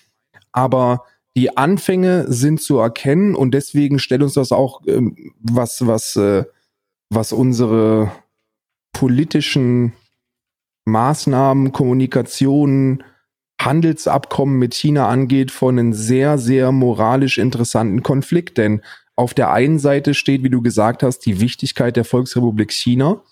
Aber 0.53 1.05
die 1.37 1.57
Anfänge 1.57 2.25
sind 2.33 2.61
zu 2.61 2.79
erkennen 2.79 3.35
und 3.35 3.53
deswegen 3.53 3.99
stellt 3.99 4.23
uns 4.23 4.35
das 4.35 4.53
auch 4.53 4.81
ähm, 4.87 5.33
was, 5.41 5.87
was, 5.87 6.17
äh, 6.17 6.45
was 7.11 7.33
unsere 7.33 8.11
politischen 8.93 9.93
Maßnahmen, 10.91 11.73
Kommunikationen, 11.73 13.03
Handelsabkommen 13.61 14.59
mit 14.59 14.75
China 14.75 15.09
angeht, 15.09 15.51
von 15.51 15.79
einem 15.79 15.93
sehr, 15.93 16.39
sehr 16.39 16.73
moralisch 16.73 17.39
interessanten 17.39 18.03
Konflikt. 18.03 18.59
Denn 18.59 18.83
auf 19.17 19.35
der 19.35 19.53
einen 19.53 19.79
Seite 19.79 20.15
steht, 20.15 20.43
wie 20.43 20.51
du 20.51 20.63
gesagt 20.63 21.03
hast, 21.03 21.21
die 21.21 21.41
Wichtigkeit 21.41 21.97
der 21.97 22.05
Volksrepublik 22.05 22.73
China, 22.73 23.23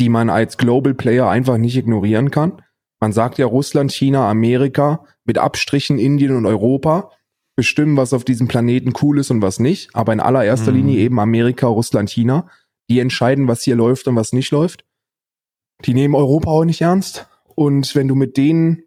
die 0.00 0.08
man 0.08 0.30
als 0.30 0.56
Global 0.56 0.94
Player 0.94 1.28
einfach 1.28 1.58
nicht 1.58 1.76
ignorieren 1.76 2.30
kann. 2.30 2.62
Man 3.00 3.12
sagt 3.12 3.38
ja 3.38 3.46
Russland, 3.46 3.92
China, 3.92 4.28
Amerika 4.28 5.04
mit 5.24 5.38
Abstrichen 5.38 5.98
Indien 5.98 6.34
und 6.34 6.46
Europa 6.46 7.10
bestimmen, 7.56 7.96
was 7.96 8.12
auf 8.12 8.24
diesem 8.24 8.48
Planeten 8.48 8.92
cool 9.02 9.18
ist 9.18 9.30
und 9.30 9.42
was 9.42 9.58
nicht. 9.58 9.94
Aber 9.94 10.12
in 10.12 10.20
allererster 10.20 10.70
mhm. 10.70 10.78
Linie 10.78 10.98
eben 11.00 11.20
Amerika, 11.20 11.66
Russland, 11.66 12.08
China. 12.08 12.48
Die 12.88 13.00
entscheiden, 13.00 13.48
was 13.48 13.62
hier 13.62 13.76
läuft 13.76 14.08
und 14.08 14.16
was 14.16 14.32
nicht 14.32 14.50
läuft. 14.50 14.84
Die 15.84 15.94
nehmen 15.94 16.14
Europa 16.14 16.50
auch 16.50 16.64
nicht 16.64 16.80
ernst. 16.80 17.26
Und 17.54 17.94
wenn 17.94 18.08
du 18.08 18.14
mit 18.14 18.36
denen 18.36 18.84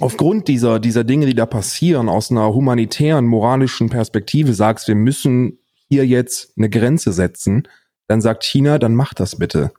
aufgrund 0.00 0.48
dieser, 0.48 0.78
dieser 0.78 1.04
Dinge, 1.04 1.26
die 1.26 1.34
da 1.34 1.46
passieren, 1.46 2.08
aus 2.08 2.30
einer 2.30 2.52
humanitären, 2.52 3.26
moralischen 3.26 3.88
Perspektive 3.88 4.54
sagst, 4.54 4.88
wir 4.88 4.94
müssen 4.94 5.58
hier 5.88 6.06
jetzt 6.06 6.52
eine 6.56 6.68
Grenze 6.68 7.12
setzen, 7.12 7.68
dann 8.08 8.20
sagt 8.20 8.44
China, 8.44 8.78
dann 8.78 8.94
macht 8.94 9.20
das 9.20 9.36
bitte. 9.36 9.72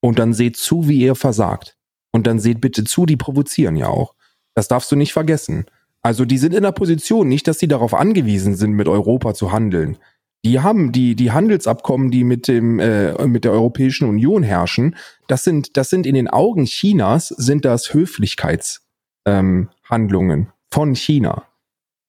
Und 0.00 0.18
dann 0.18 0.32
seht 0.32 0.56
zu, 0.56 0.88
wie 0.88 1.00
ihr 1.00 1.14
versagt. 1.14 1.76
Und 2.12 2.26
dann 2.26 2.38
seht 2.38 2.60
bitte 2.60 2.84
zu, 2.84 3.04
die 3.06 3.16
provozieren 3.16 3.76
ja 3.76 3.88
auch. 3.88 4.14
Das 4.54 4.68
darfst 4.68 4.90
du 4.90 4.96
nicht 4.96 5.12
vergessen. 5.12 5.66
Also 6.02 6.24
die 6.24 6.38
sind 6.38 6.54
in 6.54 6.62
der 6.62 6.72
Position, 6.72 7.28
nicht, 7.28 7.48
dass 7.48 7.58
sie 7.58 7.68
darauf 7.68 7.94
angewiesen 7.94 8.54
sind, 8.54 8.72
mit 8.72 8.88
Europa 8.88 9.34
zu 9.34 9.52
handeln. 9.52 9.98
Die 10.44 10.60
haben 10.60 10.92
die 10.92 11.16
die 11.16 11.32
Handelsabkommen, 11.32 12.10
die 12.10 12.24
mit 12.24 12.48
dem 12.48 12.78
äh, 12.78 13.26
mit 13.26 13.44
der 13.44 13.52
Europäischen 13.52 14.08
Union 14.08 14.42
herrschen. 14.42 14.96
Das 15.26 15.44
sind 15.44 15.76
das 15.76 15.90
sind 15.90 16.06
in 16.06 16.14
den 16.14 16.28
Augen 16.28 16.64
Chinas 16.64 17.28
sind 17.28 17.64
das 17.64 17.92
Höflichkeitshandlungen 17.92 20.40
ähm, 20.40 20.46
von 20.70 20.94
China. 20.94 21.44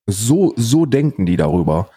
So 0.05 0.53
so 0.55 0.85
denken 0.85 1.25
die 1.25 1.37
darüber. 1.37 1.89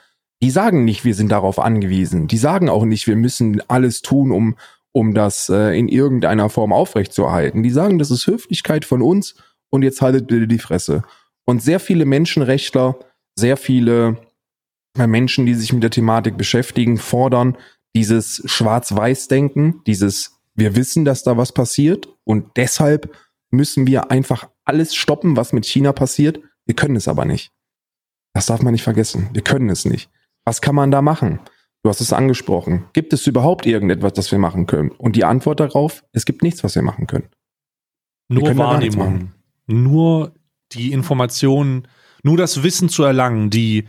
Die 0.42 0.50
sagen 0.50 0.84
nicht, 0.84 1.04
wir 1.04 1.14
sind 1.14 1.30
darauf 1.30 1.60
angewiesen. 1.60 2.26
Die 2.26 2.38
sagen 2.38 2.68
auch 2.68 2.84
nicht, 2.84 3.06
wir 3.06 3.16
müssen 3.16 3.62
alles 3.68 4.02
tun, 4.02 4.32
um 4.32 4.56
um 4.92 5.14
das 5.14 5.48
äh, 5.48 5.78
in 5.78 5.88
irgendeiner 5.88 6.50
Form 6.50 6.72
aufrechtzuerhalten. 6.72 7.62
Die 7.62 7.70
sagen, 7.70 7.98
das 7.98 8.10
ist 8.10 8.26
Höflichkeit 8.26 8.84
von 8.84 9.02
uns 9.02 9.34
und 9.70 9.82
jetzt 9.82 10.02
haltet 10.02 10.26
bitte 10.26 10.46
die 10.46 10.58
Fresse. 10.58 11.02
Und 11.44 11.62
sehr 11.62 11.80
viele 11.80 12.04
Menschenrechtler, 12.04 12.96
sehr 13.34 13.56
viele 13.56 14.18
äh, 14.98 15.06
Menschen, 15.06 15.46
die 15.46 15.54
sich 15.54 15.72
mit 15.72 15.82
der 15.82 15.90
Thematik 15.90 16.36
beschäftigen, 16.36 16.98
fordern 16.98 17.56
dieses 17.94 18.42
Schwarz-Weiß-Denken, 18.46 19.82
dieses 19.86 20.38
wir 20.54 20.76
wissen, 20.76 21.04
dass 21.04 21.22
da 21.22 21.36
was 21.36 21.52
passiert 21.52 22.08
und 22.24 22.56
deshalb 22.56 23.14
müssen 23.50 23.86
wir 23.86 24.10
einfach 24.10 24.48
alles 24.64 24.94
stoppen, 24.94 25.36
was 25.36 25.52
mit 25.52 25.64
China 25.64 25.92
passiert. 25.92 26.40
Wir 26.66 26.74
können 26.74 26.96
es 26.96 27.08
aber 27.08 27.24
nicht. 27.24 27.52
Das 28.34 28.46
darf 28.46 28.62
man 28.62 28.72
nicht 28.72 28.82
vergessen. 28.82 29.30
Wir 29.32 29.42
können 29.42 29.68
es 29.68 29.84
nicht. 29.84 30.10
Was 30.44 30.60
kann 30.60 30.74
man 30.74 30.90
da 30.90 31.02
machen? 31.02 31.40
Du 31.82 31.90
hast 31.90 32.00
es 32.00 32.12
angesprochen. 32.12 32.84
Gibt 32.92 33.12
es 33.12 33.26
überhaupt 33.26 33.66
irgendetwas, 33.66 34.12
das 34.12 34.30
wir 34.30 34.38
machen 34.38 34.66
können? 34.66 34.90
Und 34.90 35.16
die 35.16 35.24
Antwort 35.24 35.60
darauf, 35.60 36.04
es 36.12 36.24
gibt 36.24 36.42
nichts, 36.42 36.62
was 36.62 36.74
wir 36.74 36.82
machen 36.82 37.06
können. 37.06 37.28
Nur 38.28 38.44
können 38.44 38.58
Wahrnehmung. 38.58 39.32
Nur 39.66 40.34
die 40.72 40.92
Informationen, 40.92 41.88
nur 42.22 42.36
das 42.36 42.62
Wissen 42.62 42.88
zu 42.88 43.02
erlangen, 43.02 43.50
die 43.50 43.84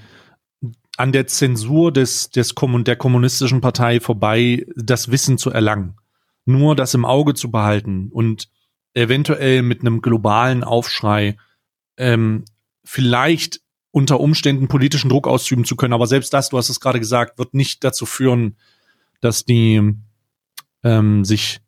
an 0.97 1.11
der 1.11 1.27
Zensur 1.27 1.91
des, 1.91 2.29
des 2.29 2.55
Kommun 2.55 2.83
der 2.83 2.95
kommunistischen 2.95 3.61
Partei 3.61 3.99
vorbei 3.99 4.65
das 4.75 5.11
Wissen 5.11 5.37
zu 5.37 5.49
erlangen. 5.49 5.95
Nur 6.45 6.75
das 6.75 6.93
im 6.93 7.05
Auge 7.05 7.33
zu 7.33 7.49
behalten 7.51 8.09
und 8.11 8.49
eventuell 8.93 9.63
mit 9.63 9.81
einem 9.81 10.01
globalen 10.01 10.63
Aufschrei 10.63 11.37
ähm, 11.97 12.45
vielleicht 12.83 13.61
unter 13.91 14.19
Umständen 14.19 14.67
politischen 14.67 15.09
Druck 15.09 15.27
ausüben 15.27 15.65
zu 15.65 15.75
können. 15.75 15.93
Aber 15.93 16.07
selbst 16.07 16.33
das, 16.33 16.49
du 16.49 16.57
hast 16.57 16.69
es 16.69 16.79
gerade 16.79 16.99
gesagt, 16.99 17.39
wird 17.39 17.53
nicht 17.53 17.83
dazu 17.83 18.05
führen, 18.05 18.57
dass 19.21 19.45
die 19.45 19.95
ähm, 20.83 21.25
sich 21.25 21.61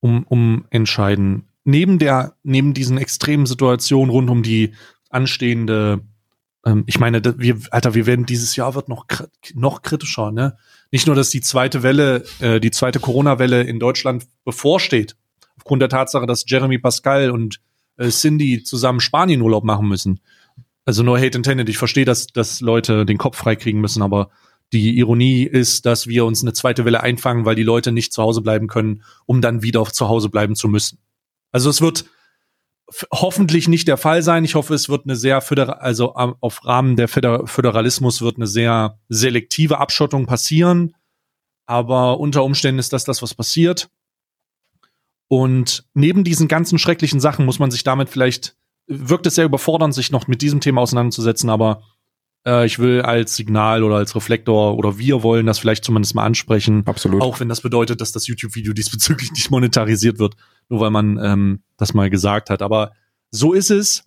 um, 0.00 0.24
um 0.24 0.66
entscheiden 0.70 1.48
neben 1.64 1.98
der, 1.98 2.36
neben 2.42 2.74
diesen 2.74 2.98
extremen 2.98 3.46
Situationen 3.46 4.10
rund 4.10 4.30
um 4.30 4.42
die 4.42 4.74
anstehende, 5.08 6.02
ähm, 6.64 6.84
ich 6.86 6.98
meine, 6.98 7.22
wir, 7.38 7.58
Alter, 7.70 7.94
wir 7.94 8.06
werden 8.06 8.26
dieses 8.26 8.56
Jahr 8.56 8.74
wird 8.74 8.88
noch, 8.88 9.06
noch 9.54 9.82
kritischer, 9.82 10.32
ne? 10.32 10.56
Nicht 10.90 11.06
nur, 11.06 11.16
dass 11.16 11.30
die 11.30 11.40
zweite 11.40 11.82
Welle, 11.82 12.24
äh, 12.40 12.60
die 12.60 12.70
zweite 12.70 13.00
Corona-Welle 13.00 13.62
in 13.62 13.80
Deutschland 13.80 14.26
bevorsteht, 14.44 15.16
aufgrund 15.56 15.82
der 15.82 15.88
Tatsache, 15.88 16.26
dass 16.26 16.44
Jeremy 16.46 16.78
Pascal 16.78 17.30
und 17.30 17.60
äh, 17.96 18.08
Cindy 18.08 18.62
zusammen 18.62 19.00
Spanienurlaub 19.00 19.64
machen 19.64 19.88
müssen. 19.88 20.20
Also 20.84 21.02
nur 21.02 21.18
Hate 21.18 21.38
intended. 21.38 21.68
Ich 21.68 21.78
verstehe, 21.78 22.04
dass, 22.04 22.26
dass 22.28 22.60
Leute 22.60 23.06
den 23.06 23.18
Kopf 23.18 23.38
freikriegen 23.38 23.80
müssen, 23.80 24.02
aber 24.02 24.30
die 24.72 24.98
Ironie 24.98 25.44
ist, 25.44 25.86
dass 25.86 26.06
wir 26.06 26.24
uns 26.24 26.42
eine 26.42 26.52
zweite 26.52 26.84
Welle 26.84 27.02
einfangen, 27.02 27.44
weil 27.44 27.54
die 27.54 27.62
Leute 27.62 27.92
nicht 27.92 28.12
zu 28.12 28.22
Hause 28.22 28.42
bleiben 28.42 28.66
können, 28.66 29.02
um 29.26 29.40
dann 29.40 29.62
wieder 29.62 29.84
zu 29.84 30.08
Hause 30.08 30.28
bleiben 30.28 30.56
zu 30.56 30.68
müssen. 30.68 30.98
Also 31.52 31.70
es 31.70 31.80
wird 31.80 32.06
hoffentlich 33.12 33.68
nicht 33.68 33.88
der 33.88 33.96
Fall 33.96 34.22
sein. 34.22 34.44
Ich 34.44 34.54
hoffe, 34.54 34.74
es 34.74 34.88
wird 34.88 35.06
eine 35.06 35.16
sehr 35.16 35.40
föderal, 35.40 35.78
also 35.78 36.14
auf 36.14 36.64
Rahmen 36.64 36.96
der 36.96 37.08
Föderalismus 37.08 38.20
wird 38.22 38.36
eine 38.36 38.46
sehr 38.46 38.98
selektive 39.08 39.78
Abschottung 39.78 40.26
passieren. 40.26 40.94
Aber 41.66 42.20
unter 42.20 42.44
Umständen 42.44 42.78
ist 42.78 42.92
das 42.92 43.04
das, 43.04 43.22
was 43.22 43.34
passiert. 43.34 43.88
Und 45.28 45.86
neben 45.94 46.24
diesen 46.24 46.48
ganzen 46.48 46.78
schrecklichen 46.78 47.20
Sachen 47.20 47.46
muss 47.46 47.58
man 47.58 47.70
sich 47.70 47.84
damit 47.84 48.10
vielleicht, 48.10 48.56
wirkt 48.86 49.26
es 49.26 49.36
sehr 49.36 49.46
überfordernd, 49.46 49.94
sich 49.94 50.10
noch 50.10 50.28
mit 50.28 50.42
diesem 50.42 50.60
Thema 50.60 50.82
auseinanderzusetzen, 50.82 51.48
aber 51.48 51.82
äh, 52.46 52.66
ich 52.66 52.78
will 52.78 53.00
als 53.02 53.36
Signal 53.36 53.82
oder 53.82 53.96
als 53.96 54.14
Reflektor 54.14 54.76
oder 54.76 54.98
wir 54.98 55.22
wollen 55.22 55.46
das 55.46 55.58
vielleicht 55.58 55.84
zumindest 55.84 56.14
mal 56.14 56.24
ansprechen. 56.24 56.86
Absolut. 56.86 57.22
Auch 57.22 57.40
wenn 57.40 57.48
das 57.48 57.62
bedeutet, 57.62 58.00
dass 58.00 58.12
das 58.12 58.26
YouTube-Video 58.26 58.72
diesbezüglich 58.74 59.32
nicht 59.32 59.50
monetarisiert 59.50 60.18
wird. 60.18 60.36
Nur 60.68 60.80
weil 60.80 60.90
man 60.90 61.18
ähm, 61.22 61.62
das 61.76 61.94
mal 61.94 62.10
gesagt 62.10 62.50
hat. 62.50 62.62
Aber 62.62 62.92
so 63.30 63.52
ist 63.52 63.70
es. 63.70 64.04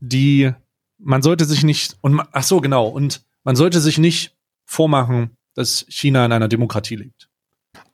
Die, 0.00 0.50
man 0.98 1.22
sollte 1.22 1.44
sich 1.44 1.62
nicht, 1.62 1.96
und 2.00 2.20
ach 2.32 2.42
so, 2.42 2.60
genau, 2.60 2.88
und 2.88 3.24
man 3.44 3.54
sollte 3.54 3.80
sich 3.80 3.98
nicht 3.98 4.34
vormachen, 4.64 5.36
dass 5.54 5.84
China 5.88 6.24
in 6.24 6.32
einer 6.32 6.48
Demokratie 6.48 6.96
lebt. 6.96 7.28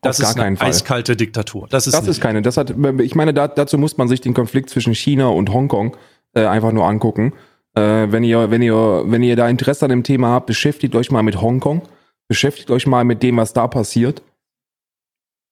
Das 0.00 0.20
ist 0.20 0.38
eine 0.38 0.56
Fall. 0.56 0.68
eiskalte 0.68 1.16
Diktatur. 1.16 1.66
Das 1.70 1.86
ist, 1.86 1.94
das 1.94 2.06
ist 2.06 2.20
keine. 2.20 2.40
Das 2.40 2.56
hat, 2.56 2.72
ich 3.00 3.14
meine, 3.14 3.34
da, 3.34 3.48
dazu 3.48 3.78
muss 3.78 3.96
man 3.96 4.08
sich 4.08 4.20
den 4.20 4.32
Konflikt 4.32 4.70
zwischen 4.70 4.94
China 4.94 5.28
und 5.28 5.52
Hongkong 5.52 5.96
äh, 6.34 6.46
einfach 6.46 6.72
nur 6.72 6.86
angucken. 6.86 7.32
Äh, 7.74 8.10
wenn 8.10 8.22
ihr, 8.22 8.50
wenn 8.50 8.62
ihr, 8.62 9.04
wenn 9.06 9.22
ihr 9.22 9.36
da 9.36 9.48
Interesse 9.48 9.84
an 9.84 9.90
dem 9.90 10.04
Thema 10.04 10.28
habt, 10.28 10.46
beschäftigt 10.46 10.94
euch 10.94 11.10
mal 11.10 11.22
mit 11.22 11.40
Hongkong. 11.40 11.82
Beschäftigt 12.28 12.70
euch 12.70 12.86
mal 12.86 13.04
mit 13.04 13.22
dem, 13.22 13.38
was 13.38 13.52
da 13.52 13.66
passiert. 13.66 14.22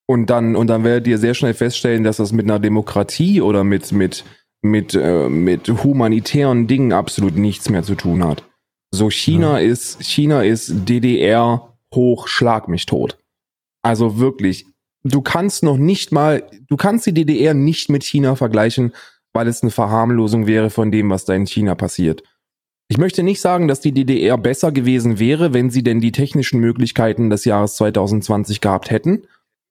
Und 0.08 0.30
dann, 0.30 0.54
und 0.54 0.68
dann 0.68 0.84
werdet 0.84 1.06
ihr 1.08 1.18
sehr 1.18 1.34
schnell 1.34 1.54
feststellen, 1.54 2.04
dass 2.04 2.18
das 2.18 2.32
mit 2.32 2.46
einer 2.46 2.60
Demokratie 2.60 3.40
oder 3.40 3.64
mit, 3.64 3.90
mit, 3.92 4.24
mit, 4.62 4.94
äh, 4.94 5.28
mit 5.28 5.68
humanitären 5.68 6.66
Dingen 6.66 6.92
absolut 6.92 7.36
nichts 7.36 7.68
mehr 7.68 7.82
zu 7.82 7.96
tun 7.96 8.24
hat. 8.24 8.44
So, 8.92 9.10
China 9.10 9.60
ja. 9.60 9.66
ist, 9.66 10.02
China 10.02 10.42
ist 10.42 10.88
DDR 10.88 11.76
hoch, 11.94 12.28
schlag 12.28 12.68
mich 12.68 12.86
tot. 12.86 13.18
Also 13.82 14.18
wirklich, 14.18 14.66
du 15.02 15.22
kannst 15.22 15.62
noch 15.62 15.76
nicht 15.76 16.12
mal, 16.12 16.48
du 16.68 16.76
kannst 16.76 17.06
die 17.06 17.14
DDR 17.14 17.54
nicht 17.54 17.90
mit 17.90 18.04
China 18.04 18.36
vergleichen, 18.36 18.92
weil 19.32 19.48
es 19.48 19.62
eine 19.62 19.70
Verharmlosung 19.70 20.46
wäre 20.46 20.70
von 20.70 20.90
dem, 20.90 21.10
was 21.10 21.24
da 21.24 21.34
in 21.34 21.46
China 21.46 21.74
passiert. 21.74 22.22
Ich 22.88 22.98
möchte 22.98 23.24
nicht 23.24 23.40
sagen, 23.40 23.66
dass 23.66 23.80
die 23.80 23.92
DDR 23.92 24.38
besser 24.38 24.70
gewesen 24.70 25.18
wäre, 25.18 25.52
wenn 25.52 25.70
sie 25.70 25.82
denn 25.82 26.00
die 26.00 26.12
technischen 26.12 26.60
Möglichkeiten 26.60 27.30
des 27.30 27.44
Jahres 27.44 27.74
2020 27.76 28.60
gehabt 28.60 28.90
hätten. 28.90 29.24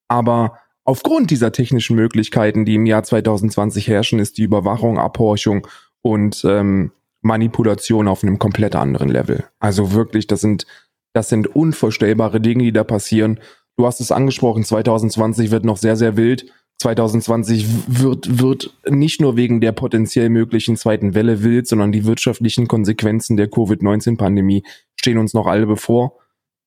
Aber 0.08 0.58
aufgrund 0.84 1.32
dieser 1.32 1.51
technischen 1.51 1.95
Möglichkeiten, 1.95 2.66
die 2.66 2.76
im 2.76 2.86
Jahr 2.86 3.03
2020 3.03 3.88
herrschen, 3.88 4.20
ist 4.20 4.38
die 4.38 4.43
Überwachung, 4.43 4.99
Abhorchung 4.99 5.68
und 6.01 6.43
ähm, 6.45 6.91
Manipulation 7.22 8.08
auf 8.08 8.24
einem 8.24 8.38
komplett 8.38 8.76
anderen 8.76 9.10
Level. 9.10 9.45
Also 9.60 9.93
wirklich, 9.93 10.28
das 10.28 10.41
sind, 10.41 10.68
das 11.14 11.30
sind 11.30 11.56
unvorstellbare 11.56 12.39
Dinge, 12.39 12.64
die 12.64 12.72
da 12.72 12.84
passieren. 12.84 13.39
Du 13.78 13.86
hast 13.86 13.99
es 13.99 14.12
angesprochen, 14.12 14.64
2020 14.64 15.49
wird 15.51 15.66
noch 15.66 15.78
sehr, 15.78 15.95
sehr 15.95 16.18
wild. 16.18 16.45
2020 16.78 17.66
wird, 17.88 18.39
wird 18.39 18.78
nicht 18.88 19.22
nur 19.22 19.38
wegen 19.38 19.62
der 19.62 19.72
potenziell 19.72 20.30
möglichen 20.30 20.76
zweiten 20.78 21.16
Welle 21.16 21.41
wild, 21.41 21.68
sondern 21.68 21.91
die 21.91 22.06
wirtschaftlichen 22.06 22.68
Konsequenzen 22.68 23.38
der 23.38 23.49
Covid-19-Pandemie 23.49 24.64
stehen 24.99 25.18
uns 25.18 25.34
noch 25.34 25.47
alle 25.47 25.66
bevor. 25.66 26.18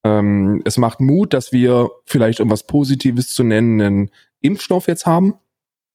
Ähm, 0.05 0.63
es 0.65 0.79
macht 0.79 1.01
Mut, 1.01 1.33
dass 1.33 1.53
wir 1.53 1.91
vielleicht, 2.05 2.41
um 2.41 2.51
was 2.51 2.67
Positives 2.67 3.35
zu 3.35 3.45
nennen, 3.45 3.81
einen 3.81 4.11
Impfstoff 4.41 4.87
jetzt 4.87 5.07
haben. 5.07 5.35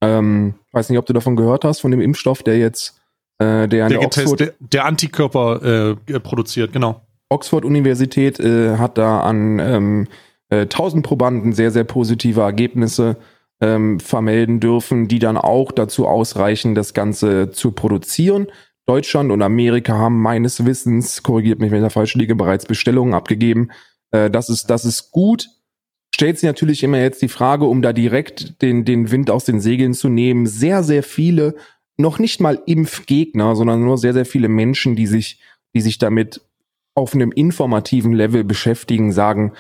Ähm, 0.01 0.56
weiß 0.72 0.89
nicht, 0.89 0.99
ob 0.99 1.06
du 1.06 1.14
davon 1.14 1.36
gehört 1.36 1.64
hast, 1.64 1.80
von 1.80 1.91
dem 1.91 2.01
Impfstoff, 2.01 2.43
der 2.43 2.58
jetzt, 2.58 2.99
äh, 3.39 3.68
der 3.68 3.86
an 3.86 3.89
der, 3.89 3.99
der 3.99 4.01
Oxford, 4.01 4.39
der, 4.39 4.54
der 4.60 4.86
Antikörper 4.86 5.95
äh, 6.10 6.20
produziert, 6.20 6.74
genau. 6.74 7.01
Oxford-Universität 7.30 8.39
äh, 8.39 8.78
hat 8.78 8.97
da 8.97 9.22
an 9.22 9.60
ähm, 9.60 10.08
äh, 10.49 10.62
1000 10.62 11.06
Probanden 11.06 11.54
sehr, 11.54 11.72
sehr 11.72 11.84
positive 11.84 12.41
Ergebnisse 12.41 13.18
ähm, 13.62 13.99
vermelden 13.99 14.60
dürfen, 14.60 15.08
die 15.08 15.20
dann 15.20 15.38
auch 15.38 15.72
dazu 15.72 16.08
ausreichen, 16.08 16.76
das 16.76 16.93
Ganze 16.93 17.51
zu 17.51 17.72
produzieren. 17.72 18.47
Deutschland 18.86 19.32
und 19.32 19.41
Amerika 19.41 19.93
haben 19.93 20.22
meines 20.22 20.66
Wissens, 20.66 21.24
korrigiert 21.24 21.60
mich, 21.60 21.72
wenn 21.72 21.80
ich 21.80 21.86
da 21.86 21.89
falsch 21.89 22.16
liege, 22.16 22.36
bereits 22.36 22.66
Bestellungen 22.66 23.14
abgegeben. 23.14 23.72
Äh, 24.14 24.30
das 24.30 24.49
ist, 24.49 24.70
das 24.70 24.86
ist 24.86 25.11
gut. 25.11 25.49
Stellt 26.16 26.39
sich 26.39 26.47
natürlich 26.47 26.84
immer 26.84 26.99
jetzt 26.99 27.22
die 27.22 27.28
Frage, 27.28 27.66
um 27.66 27.82
da 27.82 27.91
direkt 27.91 28.61
den, 28.61 28.86
den 28.86 29.11
Wind 29.11 29.30
aus 29.30 29.43
den 29.43 29.59
Segeln 29.59 29.93
zu 29.93 30.07
nehmen. 30.07 30.45
Sehr, 30.45 30.84
sehr 30.84 31.03
viele, 31.03 31.55
noch 31.97 32.20
nicht 32.20 32.39
mal 32.39 32.61
Impfgegner, 32.66 33.55
sondern 33.55 33.84
nur 33.84 33.97
sehr, 33.97 34.14
sehr 34.14 34.26
viele 34.26 34.47
Menschen, 34.47 34.95
die 34.95 35.07
sich, 35.07 35.39
die 35.76 35.82
sich 35.82 35.97
damit 35.97 36.41
auf 36.95 37.16
einem 37.16 37.32
informativen 37.32 38.14
Level 38.14 38.43
beschäftigen, 38.43 39.11
sagen, 39.11 39.53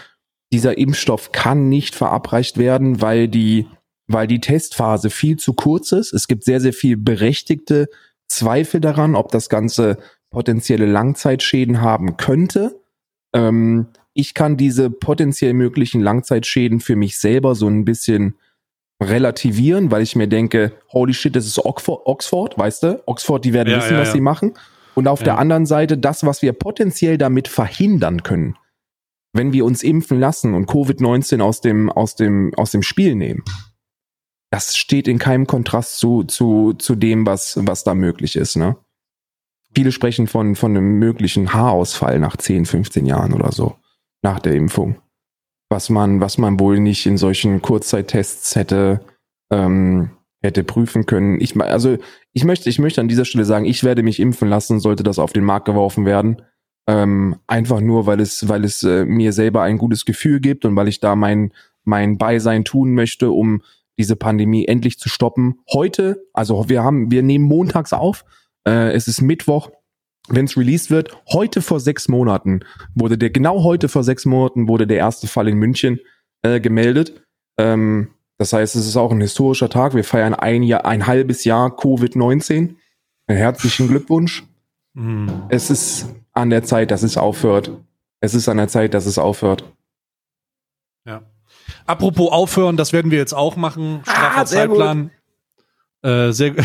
dieser 0.51 0.77
Impfstoff 0.77 1.31
kann 1.31 1.69
nicht 1.69 1.95
verabreicht 1.95 2.59
werden, 2.59 3.01
weil 3.01 3.27
die, 3.27 3.67
weil 4.05 4.27
die 4.27 4.39
Testphase 4.39 5.09
viel 5.09 5.37
zu 5.37 5.53
kurz 5.53 5.91
ist. 5.91 6.13
Es 6.13 6.27
gibt 6.27 6.43
sehr, 6.43 6.61
sehr 6.61 6.73
viel 6.73 6.95
berechtigte 6.95 7.89
Zweifel 8.27 8.79
daran, 8.79 9.15
ob 9.15 9.31
das 9.31 9.49
Ganze 9.49 9.97
potenzielle 10.29 10.85
Langzeitschäden 10.85 11.81
haben 11.81 12.17
könnte. 12.17 12.79
Ähm, 13.33 13.87
ich 14.13 14.33
kann 14.33 14.57
diese 14.57 14.89
potenziell 14.89 15.53
möglichen 15.53 16.01
Langzeitschäden 16.01 16.79
für 16.79 16.95
mich 16.95 17.17
selber 17.17 17.55
so 17.55 17.67
ein 17.67 17.85
bisschen 17.85 18.35
relativieren, 19.01 19.91
weil 19.91 20.03
ich 20.03 20.15
mir 20.15 20.27
denke, 20.27 20.73
holy 20.91 21.13
shit, 21.13 21.35
das 21.35 21.45
ist 21.45 21.59
Oxford, 21.59 22.57
weißt 22.57 22.83
du? 22.83 23.03
Oxford, 23.05 23.43
die 23.43 23.53
werden 23.53 23.69
ja, 23.69 23.77
wissen, 23.77 23.93
ja, 23.93 23.99
was 23.99 24.09
ja. 24.09 24.13
sie 24.13 24.21
machen. 24.21 24.53
Und 24.95 25.07
auf 25.07 25.23
der 25.23 25.39
anderen 25.39 25.65
Seite 25.65 25.97
das, 25.97 26.25
was 26.25 26.41
wir 26.41 26.53
potenziell 26.53 27.17
damit 27.17 27.47
verhindern 27.47 28.21
können 28.23 28.55
wenn 29.33 29.51
wir 29.51 29.65
uns 29.65 29.83
impfen 29.83 30.19
lassen 30.19 30.53
und 30.53 30.69
Covid-19 30.69 31.41
aus 31.41 31.59
dem, 31.59 31.91
aus 31.91 32.15
dem, 32.15 32.53
aus 32.55 32.71
dem 32.71 32.83
Spiel 32.83 33.15
nehmen, 33.15 33.43
das 34.51 34.77
steht 34.77 35.07
in 35.07 35.17
keinem 35.17 35.47
Kontrast 35.47 35.97
zu, 35.97 36.23
zu, 36.23 36.73
zu 36.73 36.95
dem, 36.95 37.25
was, 37.25 37.57
was 37.61 37.83
da 37.83 37.95
möglich 37.95 38.35
ist, 38.35 38.55
ne? 38.55 38.77
Viele 39.75 39.91
sprechen 39.91 40.27
von, 40.27 40.55
von 40.55 40.77
einem 40.77 40.99
möglichen 40.99 41.51
Haarausfall 41.51 42.19
nach 42.19 42.37
10, 42.37 42.67
15 42.67 43.07
Jahren 43.07 43.33
oder 43.33 43.51
so, 43.51 43.75
nach 44.23 44.39
der 44.39 44.55
Impfung. 44.55 44.95
Was 45.69 45.89
man, 45.89 46.19
was 46.19 46.37
man 46.37 46.59
wohl 46.59 46.79
nicht 46.79 47.05
in 47.05 47.17
solchen 47.17 47.61
Kurzzeittests 47.61 48.55
hätte, 48.55 49.01
ähm, 49.51 50.11
hätte 50.41 50.63
prüfen 50.63 51.05
können. 51.05 51.39
Ich, 51.39 51.59
also, 51.59 51.97
ich 52.33 52.43
möchte, 52.43 52.69
ich 52.69 52.79
möchte 52.79 53.01
an 53.01 53.07
dieser 53.07 53.25
Stelle 53.25 53.45
sagen, 53.45 53.65
ich 53.65 53.83
werde 53.83 54.03
mich 54.03 54.19
impfen 54.19 54.49
lassen, 54.49 54.79
sollte 54.79 55.03
das 55.03 55.19
auf 55.19 55.33
den 55.33 55.43
Markt 55.43 55.65
geworfen 55.65 56.05
werden. 56.05 56.41
Ähm, 56.85 57.37
einfach 57.47 57.79
nur, 57.79 58.05
weil 58.07 58.19
es, 58.19 58.49
weil 58.49 58.65
es 58.65 58.83
äh, 58.83 59.05
mir 59.05 59.31
selber 59.31 59.61
ein 59.61 59.77
gutes 59.77 60.03
Gefühl 60.03 60.41
gibt 60.41 60.65
und 60.65 60.75
weil 60.75 60.89
ich 60.89 60.99
da 60.99 61.15
mein, 61.15 61.53
mein 61.85 62.17
Beisein 62.17 62.65
tun 62.65 62.93
möchte, 62.93 63.31
um 63.31 63.61
diese 63.97 64.15
Pandemie 64.15 64.65
endlich 64.65 64.99
zu 64.99 65.07
stoppen. 65.07 65.59
Heute, 65.71 66.25
also 66.33 66.67
wir 66.67 66.83
haben, 66.83 67.09
wir 67.09 67.23
nehmen 67.23 67.45
montags 67.45 67.93
auf, 67.93 68.25
äh, 68.67 68.91
es 68.91 69.07
ist 69.07 69.21
Mittwoch, 69.21 69.71
wenn 70.29 70.45
es 70.45 70.57
released 70.57 70.89
wird. 70.89 71.15
Heute 71.31 71.61
vor 71.61 71.79
sechs 71.79 72.07
Monaten 72.07 72.61
wurde 72.95 73.17
der, 73.17 73.29
genau 73.29 73.63
heute 73.63 73.89
vor 73.89 74.03
sechs 74.03 74.25
Monaten 74.25 74.67
wurde 74.67 74.87
der 74.87 74.97
erste 74.97 75.27
Fall 75.27 75.47
in 75.47 75.57
München 75.57 75.99
äh, 76.41 76.59
gemeldet. 76.59 77.21
Ähm, 77.57 78.09
das 78.37 78.53
heißt, 78.53 78.75
es 78.75 78.87
ist 78.87 78.97
auch 78.97 79.11
ein 79.11 79.21
historischer 79.21 79.69
Tag. 79.69 79.95
Wir 79.95 80.03
feiern 80.03 80.33
ein 80.33 80.63
Jahr, 80.63 80.85
ein 80.85 81.07
halbes 81.07 81.43
Jahr 81.43 81.69
Covid-19. 81.69 82.75
Herzlichen 83.27 83.87
Glückwunsch. 83.87 84.43
Mhm. 84.93 85.43
Es 85.49 85.69
ist 85.69 86.07
an 86.33 86.49
der 86.49 86.63
Zeit, 86.63 86.91
dass 86.91 87.03
es 87.03 87.17
aufhört. 87.17 87.71
Es 88.19 88.33
ist 88.33 88.49
an 88.49 88.57
der 88.57 88.67
Zeit, 88.67 88.93
dass 88.93 89.05
es 89.05 89.17
aufhört. 89.17 89.63
Ja. 91.05 91.23
Apropos 91.85 92.31
aufhören, 92.31 92.77
das 92.77 92.93
werden 92.93 93.11
wir 93.11 93.17
jetzt 93.17 93.33
auch 93.33 93.55
machen. 93.55 94.01
Straffer 94.03 94.41
ah, 94.41 94.45
Zeitplan. 94.45 95.11
Äh, 96.01 96.31
sehr, 96.31 96.55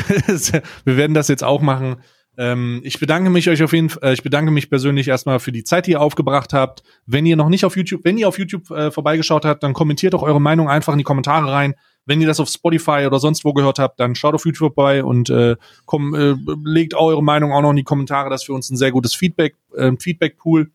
wir 0.85 0.97
werden 0.97 1.15
das 1.15 1.29
jetzt 1.29 1.45
auch 1.45 1.61
machen. 1.61 1.97
Ähm, 2.39 2.81
ich 2.85 3.01
bedanke 3.01 3.31
mich 3.31 3.51
euch 3.51 3.65
auf 3.65 3.73
jeden 3.73 3.89
Fall, 3.89 4.11
äh, 4.11 4.13
ich 4.13 4.23
bedanke 4.23 4.53
mich 4.53 4.71
persönlich 4.71 5.09
erstmal 5.09 5.41
für 5.41 5.51
die 5.51 5.65
Zeit, 5.65 5.89
die 5.89 5.91
ihr 5.91 6.01
aufgebracht 6.01 6.53
habt. 6.53 6.85
Wenn 7.05 7.27
ihr 7.27 7.35
noch 7.35 7.49
nicht 7.49 7.65
auf 7.65 7.77
YouTube, 7.77 8.05
wenn 8.05 8.17
ihr 8.17 8.29
auf 8.29 8.39
YouTube 8.39 8.71
äh, 8.71 8.93
vorbeigeschaut 8.93 9.45
habt, 9.45 9.65
dann 9.65 9.75
kommentiert 9.75 10.15
doch 10.15 10.23
eure 10.23 10.41
Meinung 10.41 10.69
einfach 10.69 10.93
in 10.93 10.99
die 10.99 11.05
Kommentare 11.05 11.51
rein. 11.51 11.75
Wenn 12.07 12.21
ihr 12.21 12.29
das 12.29 12.39
auf 12.39 12.49
Spotify 12.49 13.07
oder 13.07 13.19
sonst 13.19 13.45
wo 13.45 13.53
gehört 13.53 13.81
habt, 13.81 13.99
dann 13.99 14.15
schaut 14.15 14.35
auf 14.35 14.47
YouTube 14.47 14.75
vorbei 14.75 15.03
und 15.03 15.31
äh, 15.31 15.57
komm, 15.85 16.15
äh, 16.15 16.37
legt 16.65 16.95
eure 16.95 17.25
Meinung 17.25 17.53
auch 17.53 17.61
noch 17.61 17.71
in 17.71 17.77
die 17.77 17.83
Kommentare. 17.85 18.31
Das 18.31 18.43
ist 18.43 18.47
für 18.47 18.53
uns 18.53 18.71
ein 18.71 18.77
sehr 18.77 18.93
gutes 18.93 19.17
Feedback, 19.17 19.57
äh, 19.77 19.91
Feedback-Pool, 19.99 20.71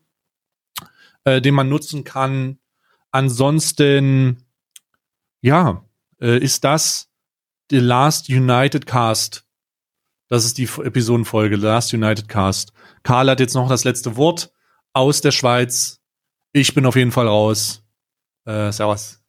äh, 1.24 1.40
den 1.40 1.54
man 1.54 1.70
nutzen 1.70 2.04
kann. 2.04 2.58
Ansonsten, 3.10 4.44
ja, 5.40 5.82
äh, 6.20 6.38
ist 6.38 6.62
das 6.62 7.08
The 7.70 7.78
Last 7.78 8.28
United 8.28 8.86
Cast. 8.86 9.43
Das 10.34 10.44
ist 10.44 10.58
die 10.58 10.64
Episodenfolge, 10.64 11.54
Last 11.54 11.94
United 11.94 12.28
Cast. 12.28 12.72
Karl 13.04 13.30
hat 13.30 13.38
jetzt 13.38 13.54
noch 13.54 13.68
das 13.68 13.84
letzte 13.84 14.16
Wort 14.16 14.50
aus 14.92 15.20
der 15.20 15.30
Schweiz. 15.30 16.00
Ich 16.52 16.74
bin 16.74 16.86
auf 16.86 16.96
jeden 16.96 17.12
Fall 17.12 17.28
raus. 17.28 17.84
Äh, 18.44 18.72
servus. 18.72 19.20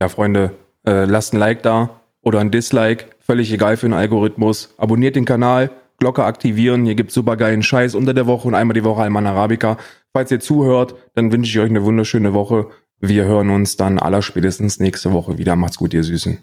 Ja, 0.00 0.08
Freunde, 0.08 0.52
äh, 0.86 1.04
lasst 1.04 1.32
ein 1.32 1.38
Like 1.38 1.64
da 1.64 2.00
oder 2.20 2.38
ein 2.38 2.52
Dislike, 2.52 3.06
völlig 3.18 3.50
egal 3.50 3.76
für 3.76 3.86
den 3.86 3.92
Algorithmus. 3.92 4.72
Abonniert 4.76 5.16
den 5.16 5.24
Kanal, 5.24 5.72
Glocke 5.98 6.22
aktivieren, 6.22 6.84
hier 6.84 6.94
gibt's 6.94 7.14
super 7.14 7.36
geilen 7.36 7.64
Scheiß 7.64 7.96
unter 7.96 8.14
der 8.14 8.28
Woche 8.28 8.46
und 8.46 8.54
einmal 8.54 8.74
die 8.74 8.84
Woche 8.84 9.02
Alman 9.02 9.26
Arabica. 9.26 9.78
Falls 10.12 10.30
ihr 10.30 10.38
zuhört, 10.38 10.94
dann 11.14 11.32
wünsche 11.32 11.50
ich 11.50 11.58
euch 11.58 11.70
eine 11.70 11.82
wunderschöne 11.82 12.34
Woche. 12.34 12.68
Wir 13.00 13.24
hören 13.24 13.50
uns 13.50 13.76
dann 13.76 13.98
allerspätestens 13.98 14.78
nächste 14.78 15.12
Woche 15.12 15.38
wieder. 15.38 15.56
Macht's 15.56 15.78
gut, 15.78 15.92
ihr 15.92 16.04
Süßen. 16.04 16.38